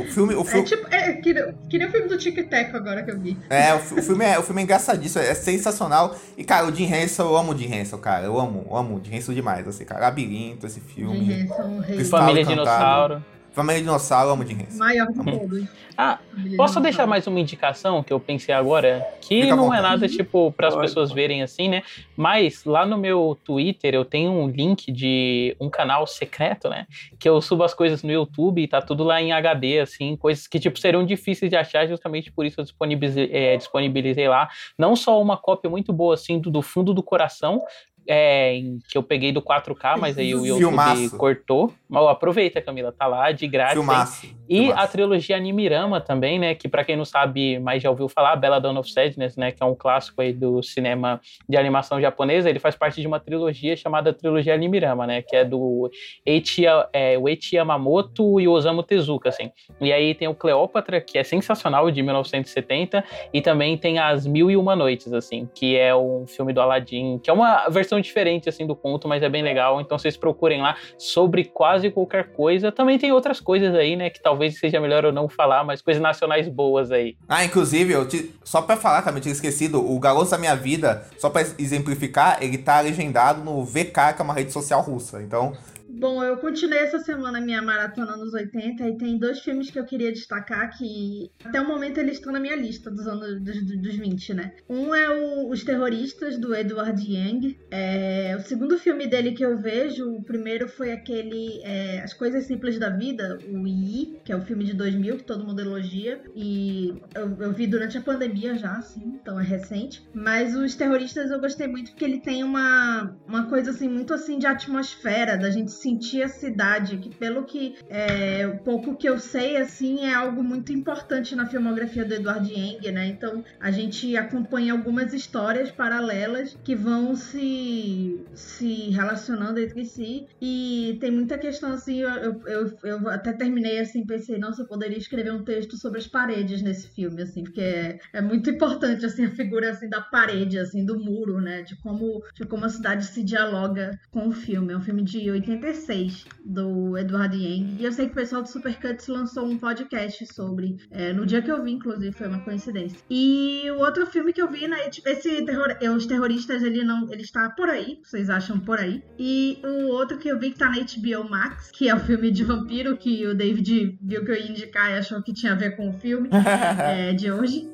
[0.00, 1.34] o filme, o É filme, tipo, é que,
[1.70, 3.36] que nem o filme do Tic Tac agora que eu vi.
[3.48, 6.16] É, o, o filme é, o filme é engraçadíssimo, é sensacional.
[6.36, 8.24] E, cara, o Jim Henson, eu amo o Jim Henson, cara.
[8.26, 10.00] Eu amo, eu amo o Jim Henson demais, assim, cara.
[10.00, 11.24] Labirinto, esse filme.
[11.24, 12.64] Jim Henson, Família Encantado.
[12.64, 13.24] Dinossauro.
[13.56, 14.76] Família Dinossauro, eu amo Jim Henson.
[14.78, 15.68] Maior de todos.
[15.96, 16.18] Ah,
[16.58, 19.02] Posso deixar mais uma indicação que eu pensei agora?
[19.22, 21.18] Que Fica não é nada, tipo, para as pessoas pode.
[21.18, 21.82] verem assim, né?
[22.14, 26.86] Mas lá no meu Twitter eu tenho um link de um canal secreto, né?
[27.18, 30.46] Que eu subo as coisas no YouTube e tá tudo lá em HD, assim, coisas
[30.46, 34.50] que, tipo, seriam difíceis de achar, justamente por isso eu disponibilizei, é, disponibilizei lá.
[34.78, 37.62] Não só uma cópia muito boa, assim, do, do fundo do coração.
[38.08, 40.72] É, em- que eu peguei do 4K, mas aí o YouTube
[41.18, 41.72] cortou.
[41.88, 43.74] Mas ó, aproveita, Camila, tá lá de grátis.
[43.76, 44.26] Filmaço.
[44.48, 44.80] E filmaço.
[44.82, 46.54] a trilogia Animirama também, né?
[46.54, 49.50] Que pra quem não sabe, mas já ouviu falar, Bella Dawn of Sadness, né?
[49.52, 52.48] Que é um clássico aí do cinema de animação japonesa.
[52.50, 55.22] Ele faz parte de uma trilogia chamada Trilogia Animirama, né?
[55.22, 55.90] Que é do
[56.24, 59.50] Eiichi, é, o Eiichi Yamamoto e o Osamu Tezuka, assim.
[59.80, 63.04] E aí tem o Cleópatra, que é sensacional, de 1970.
[63.32, 65.48] E também tem As Mil e Uma Noites, assim.
[65.54, 69.22] Que é um filme do Aladdin, que é uma versão diferente, assim, do conto, mas
[69.22, 69.80] é bem legal.
[69.80, 72.70] Então vocês procurem lá sobre quase qualquer coisa.
[72.72, 74.10] Também tem outras coisas aí, né?
[74.10, 77.16] Que talvez seja melhor eu não falar, mas coisas nacionais boas aí.
[77.28, 81.04] Ah, inclusive, eu te- só pra falar, eu tinha esquecido, o Garoto da Minha Vida,
[81.18, 85.22] só pra exemplificar, ele tá legendado no VK, que é uma rede social russa.
[85.22, 85.52] Então,
[85.88, 89.84] Bom, eu continuei essa semana minha maratona nos 80 e tem dois filmes que eu
[89.84, 93.94] queria destacar que até o momento eles estão na minha lista dos anos dos, dos
[93.94, 94.52] 20, né?
[94.68, 97.58] Um é o Os Terroristas, do Edward Yang.
[97.70, 102.44] É, o segundo filme dele que eu vejo, o primeiro foi aquele é, As Coisas
[102.44, 106.20] Simples da Vida, o I, que é o filme de 2000 que todo mundo elogia.
[106.34, 110.06] E eu, eu vi durante a pandemia já, assim, então é recente.
[110.12, 114.38] Mas Os Terroristas eu gostei muito porque ele tem uma, uma coisa assim, muito assim
[114.38, 119.56] de atmosfera, da gente sentir a cidade, que pelo que é, pouco que eu sei,
[119.56, 123.06] assim, é algo muito importante na filmografia do Edward Yang, né?
[123.06, 130.26] Então a gente acompanha algumas histórias paralelas que vão se, se relacionando entre si.
[130.40, 134.98] E tem muita questão assim, eu, eu, eu, até terminei assim, pensei, nossa, eu poderia
[134.98, 139.26] escrever um texto sobre as paredes nesse filme, assim, porque é, é muito importante assim,
[139.26, 141.62] a figura assim, da parede, assim, do muro, né?
[141.62, 144.72] De como, de como a cidade se dialoga com o filme.
[144.72, 145.30] É um filme de
[145.66, 147.76] 86 do Edward Yang.
[147.80, 150.76] E eu sei que o pessoal do Supercuts lançou um podcast sobre.
[150.90, 152.98] é, no dia que eu vi, inclusive, foi uma coincidência.
[153.10, 154.88] E o outro filme que eu vi, né?
[154.88, 157.10] tipo, Esse terror, é, Os Terroristas, ele não.
[157.10, 157.98] Ele está por aí.
[158.02, 159.02] Vocês acham por aí.
[159.18, 162.30] E o outro que eu vi que tá na HBO Max, que é o filme
[162.30, 165.56] de vampiro, que o David viu que eu ia indicar e achou que tinha a
[165.56, 166.28] ver com o filme
[166.78, 167.68] é, de hoje,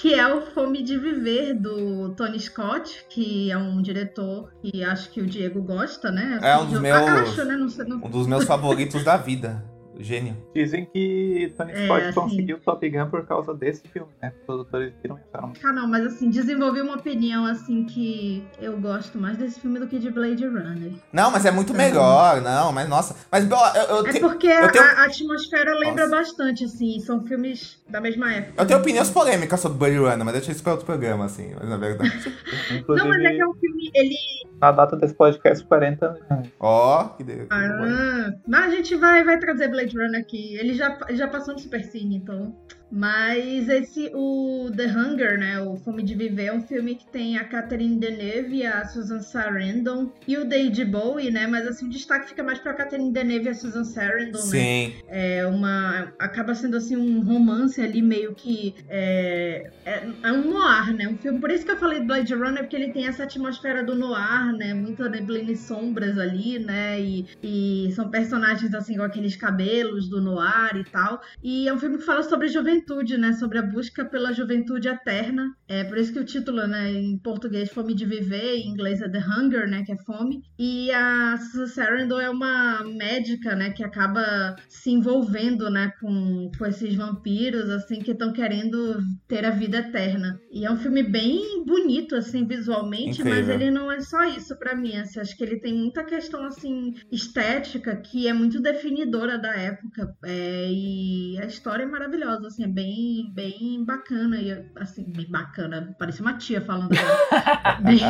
[0.00, 5.10] que é o Fome de Viver do Tony Scott, que é um diretor que acho
[5.10, 6.38] que o Diego gosta, né?
[6.42, 7.56] É um dos Eu meus- Acho, né?
[7.56, 9.64] Não sei, não- um dos meus favoritos da vida.
[9.98, 10.36] Gênio.
[10.54, 14.30] Dizem que Tony É, Scott assim- conseguiu Top Gun por causa desse filme, né?
[14.38, 15.54] Os produtores viram e acharam.
[15.64, 19.86] Ah, não, mas assim, desenvolvi uma opinião assim que eu gosto mais desse filme do
[19.86, 20.92] que de Blade Runner.
[21.10, 23.16] Não, mas é muito melhor, não, mas nossa.
[23.32, 26.16] Mas ó, eu, eu, É te- porque eu tenho- a, a atmosfera lembra Nossa.
[26.24, 28.62] bastante, assim, são filmes da mesma época.
[28.62, 31.68] eu tenho opiniões polêmicas sobre Blade Runner, mas deixa isso pra outro programa, assim, mas
[31.68, 32.34] na verdade.
[32.72, 34.16] Inclusive, Não, mas é que é um filme, ele...
[34.60, 36.48] na data desse podcast, 40 anos.
[36.58, 37.46] Ó, que de...
[37.50, 40.56] Ah, mas a gente vai, vai trazer Blade Runner aqui.
[40.56, 42.56] Ele já, já passou no Super Cine, então.
[42.90, 45.60] Mas esse, o The Hunger, né?
[45.60, 49.20] O Fome de Viver, é um filme que tem a Catherine Deneuve e a Susan
[49.20, 51.46] Sarandon e o David Bowie, né?
[51.46, 54.44] Mas assim, o destaque fica mais pra Catherine Deneuve e a Susan Sarandon, né?
[54.44, 54.94] Sim.
[55.08, 56.12] É uma.
[56.18, 58.74] Acaba sendo assim um romance ali, meio que.
[58.88, 61.08] É, é, é um noir, né?
[61.08, 61.40] Um filme.
[61.40, 64.72] Por isso que eu falei Blade Runner, porque ele tem essa atmosfera do noir, né?
[64.74, 67.00] Muita neblina e sombras ali, né?
[67.00, 71.20] E, e são personagens assim com aqueles cabelos do noir e tal.
[71.42, 73.32] E é um filme que fala sobre juventude juventude, né?
[73.32, 75.46] Sobre a busca pela juventude eterna.
[75.68, 79.08] É por isso que o título, né, em português, Fome de Viver, em inglês é
[79.08, 80.42] The Hunger, né, que é fome.
[80.58, 86.66] E a Susan Sarandon é uma médica, né, que acaba se envolvendo, né, com, com
[86.66, 90.38] esses vampiros, assim, que estão querendo ter a vida eterna.
[90.50, 93.32] E é um filme bem bonito, assim, visualmente, Incrível.
[93.32, 96.44] mas ele não é só isso pra mim, assim, acho que ele tem muita questão,
[96.44, 100.14] assim, estética que é muito definidora da época.
[100.24, 104.36] É, e a história é maravilhosa, assim, bem, bem bacana.
[104.40, 105.94] E, assim, bem bacana.
[105.98, 106.90] Parece uma tia falando.
[107.82, 108.00] bem,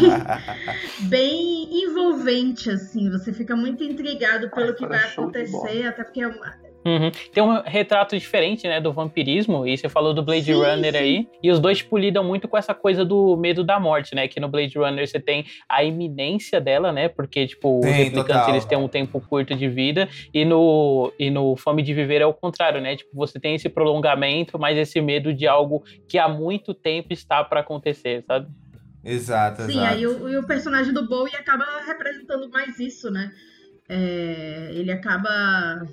[1.09, 3.11] bem envolvente, assim.
[3.11, 6.55] Você fica muito intrigado pelo que vai acontecer, até porque é uma,
[6.87, 7.11] Uhum.
[7.33, 10.99] Tem um retrato diferente, né, do vampirismo, e você falou do Blade Sim, Runner sim.
[10.99, 14.29] aí, e os dois, tipo, lidam muito com essa coisa do medo da morte, né,
[14.29, 18.51] que no Blade Runner você tem a iminência dela, né, porque, tipo, os replicantes, total.
[18.51, 22.27] eles têm um tempo curto de vida, e no, e no Fome de Viver é
[22.27, 26.29] o contrário, né, tipo, você tem esse prolongamento, mas esse medo de algo que há
[26.29, 28.47] muito tempo está pra acontecer, sabe?
[29.05, 29.87] Exato, Sim, exato.
[29.87, 33.33] aí o, o personagem do Bowie acaba representando mais isso, né?
[33.89, 35.87] É, ele acaba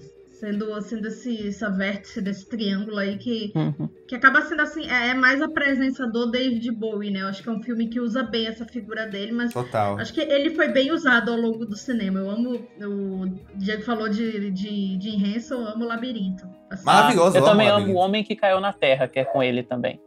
[0.43, 3.87] sendo, sendo esse, essa vértice desse triângulo aí que, Uhum.
[4.07, 7.21] que acaba sendo assim, é, é mais a presença do David Bowie, né?
[7.21, 9.97] Eu acho que é um filme que usa bem essa figura dele, mas Total.
[9.97, 12.19] acho que ele foi bem usado ao longo do cinema.
[12.19, 13.25] Eu amo, o
[13.55, 16.45] Diego falou de, de Jim Henson, eu amo Labirinto.
[16.69, 16.83] assim.
[16.85, 17.93] Maravilhoso, Eu amo também amo.
[17.93, 19.97] O Homem que Caiu na Terra, que é com ele também.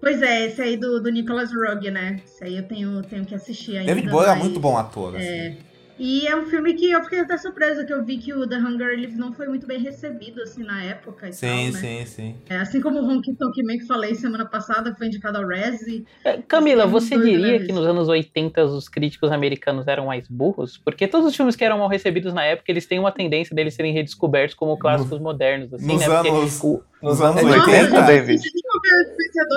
[0.00, 2.20] Pois é, esse aí do, do Nicholas Rogue, né?
[2.24, 3.92] Esse aí eu tenho, tenho que assistir ainda.
[3.94, 5.16] David Bowie é mas- muito bom ator.
[5.16, 5.24] assim.
[5.26, 5.56] É.
[5.98, 8.56] E é um filme que eu fiquei até surpresa, que eu vi que o The
[8.56, 11.70] Hunger ele não foi muito bem recebido, assim, na época e Sim, tal, né?
[11.72, 12.34] sim, sim.
[12.48, 15.46] É, assim como o Honky Tonk Man que falei semana passada, que foi indicado ao
[15.46, 16.06] Razzie.
[16.24, 20.26] É, Camila, você doido, né, diria que nos anos 80 os críticos americanos eram mais
[20.28, 20.78] burros?
[20.78, 23.74] Porque todos os filmes que eram mal recebidos na época, eles têm uma tendência deles
[23.74, 26.08] serem redescobertos como clássicos modernos, assim, Nos né?
[26.08, 28.40] Porque anos, o- nos anos Nossa, 80, gente, David?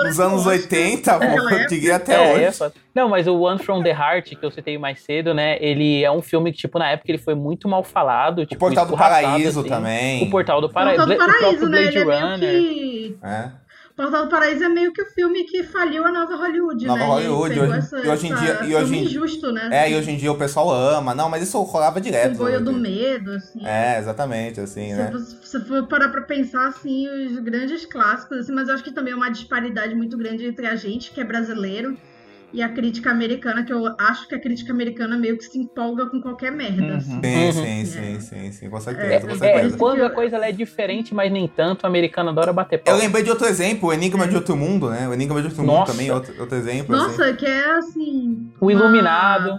[0.04, 2.62] nos anos do Oscar, 80, naquela eu diria até É, hoje.
[2.64, 2.72] é.
[2.94, 5.56] Não, mas o One from the Heart, que eu citei mais cedo, né?
[5.60, 8.40] Ele é um filme que, tipo, na época ele foi muito mal falado.
[8.42, 9.68] O Tipo, Portal do Paraíso assim.
[9.68, 10.22] também.
[10.24, 11.04] O Portal do Paraíso.
[11.06, 11.80] Portal do O Paraíso, próprio né?
[11.80, 12.50] Blade Ele é meio Runner.
[12.60, 13.16] que...
[13.22, 13.62] É.
[13.96, 17.06] Portal do Paraíso é meio que o filme que faliu a nova Hollywood, Nova né?
[17.06, 19.68] Hollywood, hoje- essa, e hoje em dia- e hoje em- injusto, né?
[19.70, 21.14] É, e hoje em dia o pessoal ama.
[21.14, 22.34] Não, mas isso rolava direto.
[22.34, 23.64] O boio do medo, assim.
[23.66, 25.10] É, exatamente, assim, Se né?
[25.12, 28.82] você- Se você for parar pra pensar, assim, os grandes clássicos, assim, mas eu acho
[28.82, 31.94] que também é uma disparidade muito grande entre a gente, que é brasileiro,
[32.52, 36.06] e a crítica americana, que eu acho que a crítica americana meio que se empolga
[36.06, 36.96] com qualquer merda, Uhum.
[36.96, 37.20] assim.
[37.22, 37.52] Sim, Uhum.
[37.52, 37.84] sim, É.
[37.84, 39.76] sim, sim, sim, com É, certeza, com é, É, certeza.
[39.78, 42.94] quando a coisa ela é diferente, mas nem tanto, o americano adora bater pau.
[42.94, 45.08] Eu lembrei de outro exemplo, o Enigma de Outro Mundo, né?
[45.08, 45.92] O Enigma de Outro Mundo Nossa.
[45.92, 46.94] também, é outro, outro exemplo.
[46.94, 47.06] assim.
[47.06, 48.46] Nossa, que é assim.
[48.60, 49.56] O uma- Iluminado.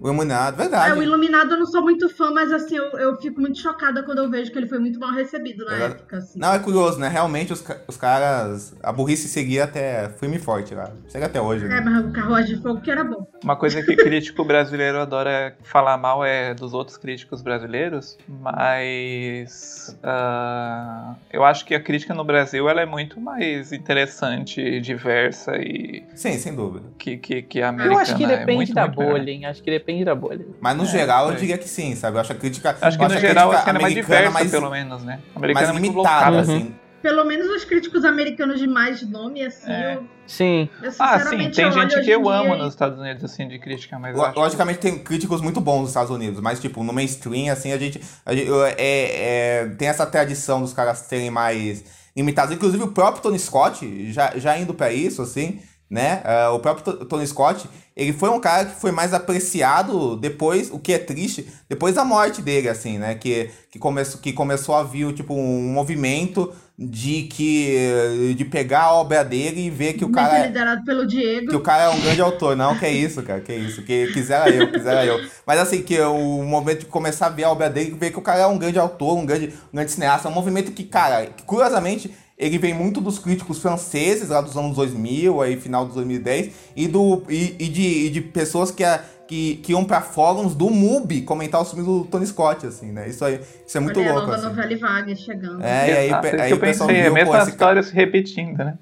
[0.00, 0.98] O Iluminado, É, verdade.
[0.98, 4.18] o Iluminado eu não sou muito fã, mas assim, eu, eu fico muito chocada quando
[4.18, 5.94] eu vejo que ele foi muito mal recebido na Verdade.
[5.94, 6.38] época, assim.
[6.38, 7.08] Não, é curioso, né?
[7.08, 8.74] Realmente os, os caras.
[8.82, 10.90] A burrice seguia até firme e forte lá.
[11.08, 11.80] Segue até hoje, É, né?
[11.80, 13.26] mas o Carruagem de Fogo que era bom.
[13.42, 21.14] Uma coisa que crítico brasileiro adora falar mal é dos outros críticos brasileiros, mas ah,
[21.32, 26.32] eu acho que a crítica no Brasil ela é muito mais interessante, diversa e Sim,
[26.38, 26.84] sem dúvida.
[26.98, 27.94] que, que, que a americana.
[27.94, 29.46] Eu acho que é depende muito, da bolha, hein?
[29.46, 30.46] Acho que depende da bolha.
[30.60, 31.40] Mas no É, geral eu sei.
[31.40, 32.16] diria que sim, sabe?
[32.16, 32.76] Eu acho a crítica.
[32.80, 35.02] Acho que no a geral crítica assim, ela é mais americana diversa, mais, pelo menos,
[35.04, 35.20] né?
[35.34, 36.40] A mais americana é limitada, blocada.
[36.40, 36.74] assim.
[37.02, 39.96] Pelo menos os críticos americanos de mais nome, assim, É.
[39.96, 40.70] eu, Sim.
[40.82, 43.98] eu Ah, sim, tem gente que eu amo e- nos Estados Unidos, assim, de crítica,
[43.98, 47.76] mas Logicamente tem críticos muito bons nos Estados Unidos, mas tipo, no mainstream, assim, a
[47.78, 51.84] gente, a gente- é, é, tem essa tradição dos caras serem mais
[52.16, 52.54] limitados.
[52.54, 56.22] Inclusive o próprio Tony Scott, já, já indo pra isso, assim, né?
[56.24, 60.70] ah, o próprio To- Tony Scott, ele foi um cara que foi mais apreciado depois,
[60.70, 63.14] o que é triste, depois da morte dele, assim, né?
[63.14, 68.94] Que, que, começou, que começou a vir, tipo, um movimento de que de pegar a
[68.94, 71.46] obra dele e ver que o cara que é- liderado pelo Diego.
[71.48, 72.56] que o cara é um grande autor.
[72.56, 73.82] Não, que é isso, cara, que é isso.
[73.82, 75.20] Que quisera eu, quisera eu.
[75.46, 78.22] Mas assim, que o momento de começar a ver a obra dele, ver que o
[78.22, 80.26] cara é um grande autor, um grande, um grande cineasta.
[80.26, 84.76] É um movimento que, cara, curiosamente, ele vem muito dos críticos franceses, lá dos anos
[84.76, 89.02] 2000, aí final dos 2010, e, do, e, e de, e de pessoas que, a-
[89.28, 93.08] que, que iam pra fóruns do MUBI comentar os filmes do Tony Scott, assim, né?
[93.08, 94.48] Isso, aí, isso é muito Olha, a louco, nova assim.
[94.48, 95.62] novela vaga chegando.
[95.62, 97.82] É, e aí, aí que eu o pessoal pensei, é a viu, pô, mesma história
[97.82, 98.78] se repetindo, né?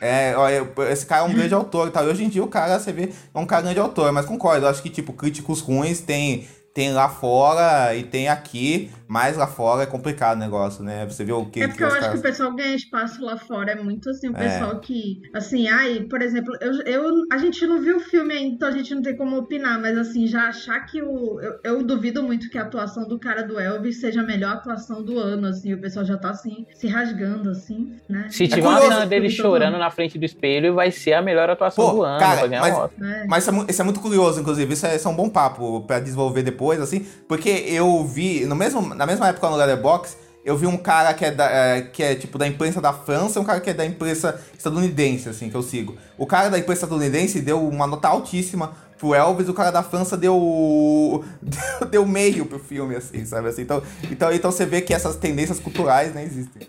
[0.00, 2.06] É, olha, esse cara é um grande autor e tal.
[2.06, 4.66] E hoje em dia o cara, você vê, é um cara grande autor, mas concordo,
[4.66, 8.90] eu acho que, tipo, críticos ruins tem, tem lá fora e tem aqui.
[9.06, 11.04] Mas lá fora é complicado o negócio, né?
[11.06, 11.60] Você vê o que.
[11.62, 13.72] É porque que eu acho caras- que o pessoal ganha espaço lá fora.
[13.72, 14.38] É muito assim, o É.
[14.48, 15.20] pessoal que.
[15.34, 18.72] Assim, ai, por exemplo, eu, eu, a gente não viu o filme ainda, então a
[18.72, 21.40] gente não tem como opinar, mas assim, já achar que o.
[21.40, 25.02] Eu, eu duvido muito que a atuação do cara do Elvis seja a melhor atuação
[25.02, 25.72] do ano, assim.
[25.74, 28.26] O pessoal já tá assim, se rasgando, assim, né?
[28.30, 31.50] Se É tiver uma cena dele chorando na frente do espelho, vai ser a melhor
[31.50, 32.90] atuação Pô, do ano, cara, mas-.
[33.02, 33.26] É.
[33.26, 34.72] Mas isso é, isso é muito curioso, inclusive.
[34.72, 37.00] Isso é, isso é um bom papo pra desenvolver depois, assim.
[37.28, 41.24] Porque eu vi, no mesmo, na mesma época no Letterboxd, eu vi um cara que
[41.24, 43.74] é, da, é, que é tipo da imprensa da França e um cara que é
[43.74, 45.96] da imprensa estadunidense, assim, que eu sigo.
[46.18, 50.16] O cara da imprensa estadunidense deu uma nota altíssima pro Elvis, o cara da França
[50.16, 51.24] deu
[51.90, 53.48] deu, meio pro filme, assim, sabe?
[53.48, 56.66] Assim, então, então, então você vê que essas tendências culturais, né, existem.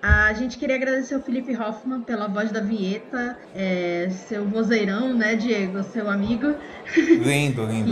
[0.00, 5.34] A gente queria agradecer ao Felipe Hoffman pela voz da vinheta, é, seu vozeirão, né,
[5.34, 5.82] Diego?
[5.82, 6.54] Seu amigo,
[6.96, 7.90] Lindo, lindo.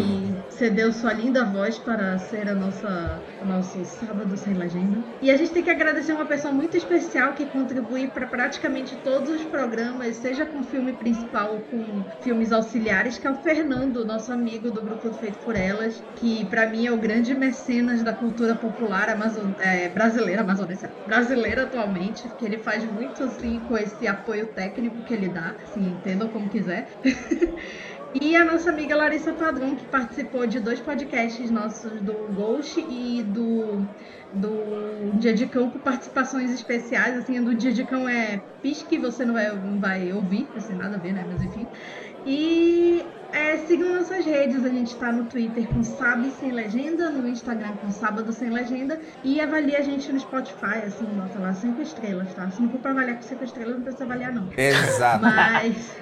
[0.48, 4.98] que cedeu sua linda voz para ser a nossa, o nosso sábado sem legenda.
[5.20, 9.28] E a gente tem que agradecer uma pessoa muito especial que contribui para praticamente todos
[9.28, 14.32] os programas, seja com filme principal ou com filmes auxiliares, que é o Fernando, nosso
[14.32, 18.54] amigo do grupo Feito por Elas, que para mim é o grande mecenas da cultura
[18.54, 21.95] popular amazon é, brasileira, amazonense, brasileira atualmente,
[22.38, 26.48] que ele faz muito assim com esse apoio técnico que ele dá, assim, entendam como
[26.48, 26.88] quiser.
[28.18, 33.22] E a nossa amiga Larissa Padrão, que participou de dois podcasts nossos do Ghost e
[33.22, 33.86] do,
[34.32, 37.18] do Dia de Cão, com participações especiais.
[37.18, 40.96] Assim, do Dia de Cão é pisque, você não vai, não vai ouvir, tem nada
[40.96, 41.26] a ver, né?
[41.28, 41.68] Mas enfim.
[42.24, 47.28] E é, sigam nossas redes, a gente tá no Twitter com Sabe Sem Legenda, no
[47.28, 51.82] Instagram com Sábado Sem Legenda e avalie a gente no Spotify, assim, bota lá cinco
[51.82, 52.50] estrelas, tá?
[52.50, 54.48] Se não for pra avaliar com cinco estrelas, não precisa avaliar não.
[54.56, 55.22] Exato.
[55.22, 55.96] Mas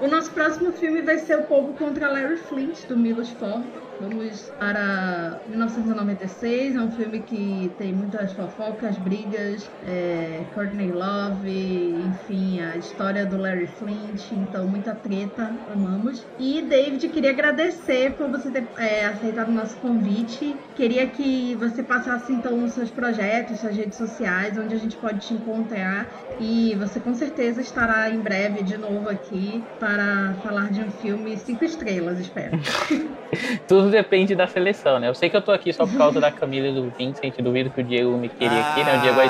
[0.00, 3.83] o nosso próximo filme vai ser O Povo contra Larry Flint, do Milos Forman.
[4.00, 12.60] Vamos para 1996, é um filme que tem muitas fofocas, brigas, é, Courtney Love, enfim,
[12.60, 16.26] a história do Larry Flint, então muita treta, amamos.
[16.38, 20.56] E David, queria agradecer por você ter é, aceitado o nosso convite.
[20.74, 25.20] Queria que você passasse então os seus projetos, suas redes sociais, onde a gente pode
[25.20, 26.08] te encontrar.
[26.40, 31.36] E você com certeza estará em breve de novo aqui para falar de um filme
[31.38, 32.58] cinco estrelas, espero.
[33.68, 35.08] Tudo depende da seleção, né?
[35.08, 37.70] Eu sei que eu tô aqui só por causa da Camila e do Vincent, duvido
[37.70, 38.98] que o Diego me queria aqui, né?
[38.98, 39.28] O Diego é Ah,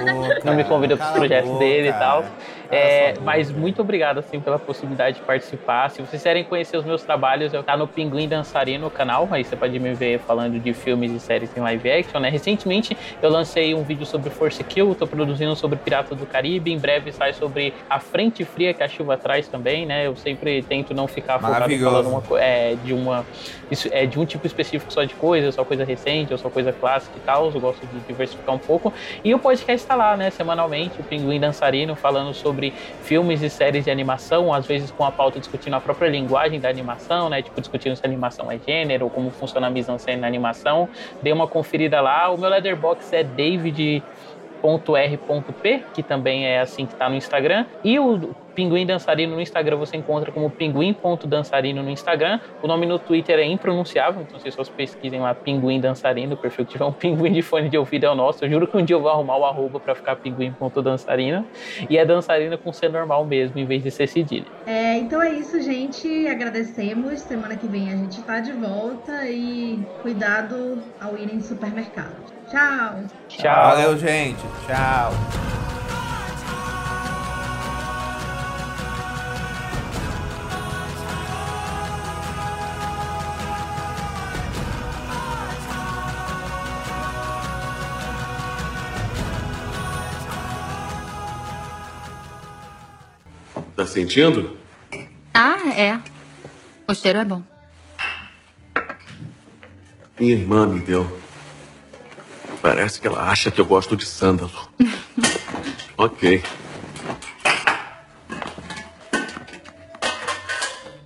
[0.00, 2.22] boca, não me convida pros projetos boca, dele e tal.
[2.22, 2.32] cara.
[2.70, 5.90] É, mas muito obrigado, assim, pela possibilidade de participar.
[5.90, 9.56] Se vocês querem conhecer os meus trabalhos, eu tá no Pinguim Dançarino canal, aí você
[9.56, 12.28] pode me ver falando de filmes e séries em live action, né?
[12.28, 16.78] Recentemente eu lancei um vídeo sobre Force Kill, tô produzindo sobre Piratas do Caribe, em
[16.78, 20.06] breve sai sobre A Frente Fria que a chuva traz também, né?
[20.06, 23.24] Eu sempre tento não ficar focado falando uma, é, de uma
[23.70, 26.72] isso é de um tipo específico só de coisa, só coisa recente, ou só coisa
[26.72, 27.50] clássica e tal.
[27.50, 28.92] Eu gosto de diversificar um pouco.
[29.22, 32.63] E o podcast tá lá, né, semanalmente, o Pinguim Dançarino, falando sobre
[33.02, 36.68] filmes e séries de animação, às vezes com a pauta discutindo a própria linguagem da
[36.68, 40.88] animação, né, tipo discutindo se a animação é gênero, como funciona a mise-en-scène na animação.
[41.22, 42.30] Dê uma conferida lá.
[42.30, 44.02] O meu letterbox é David
[44.64, 49.76] .r.p, que também é assim que tá no Instagram, e o Pinguim Dançarino no Instagram
[49.76, 52.40] você encontra como pinguim.dançarino no Instagram.
[52.62, 56.64] O nome no Twitter é impronunciável, então se vocês pesquisem lá Pinguim Dançarino, o perfil
[56.64, 58.44] que tiver um pinguim de fone de ouvido é o nosso.
[58.44, 61.44] Eu juro que um dia eu vou arrumar o arroba pra ficar pinguim.dançarino.
[61.90, 64.46] E é dançarino com ser normal mesmo, em vez de ser cedilha.
[64.66, 66.28] É, então é isso, gente.
[66.28, 67.20] Agradecemos.
[67.20, 72.33] Semana que vem a gente tá de volta e cuidado ao ir em supermercado.
[72.50, 73.04] Tchau!
[73.28, 73.70] Tchau.
[73.70, 74.42] Valeu, gente.
[74.66, 75.12] Tchau.
[93.76, 94.56] Tá sentindo?
[95.32, 96.00] Ah, é.
[96.86, 97.42] O cheiro é bom.
[100.18, 101.23] Minha irmã me deu.
[102.64, 104.50] Parece que ela acha que eu gosto de sândalo.
[105.98, 106.42] ok.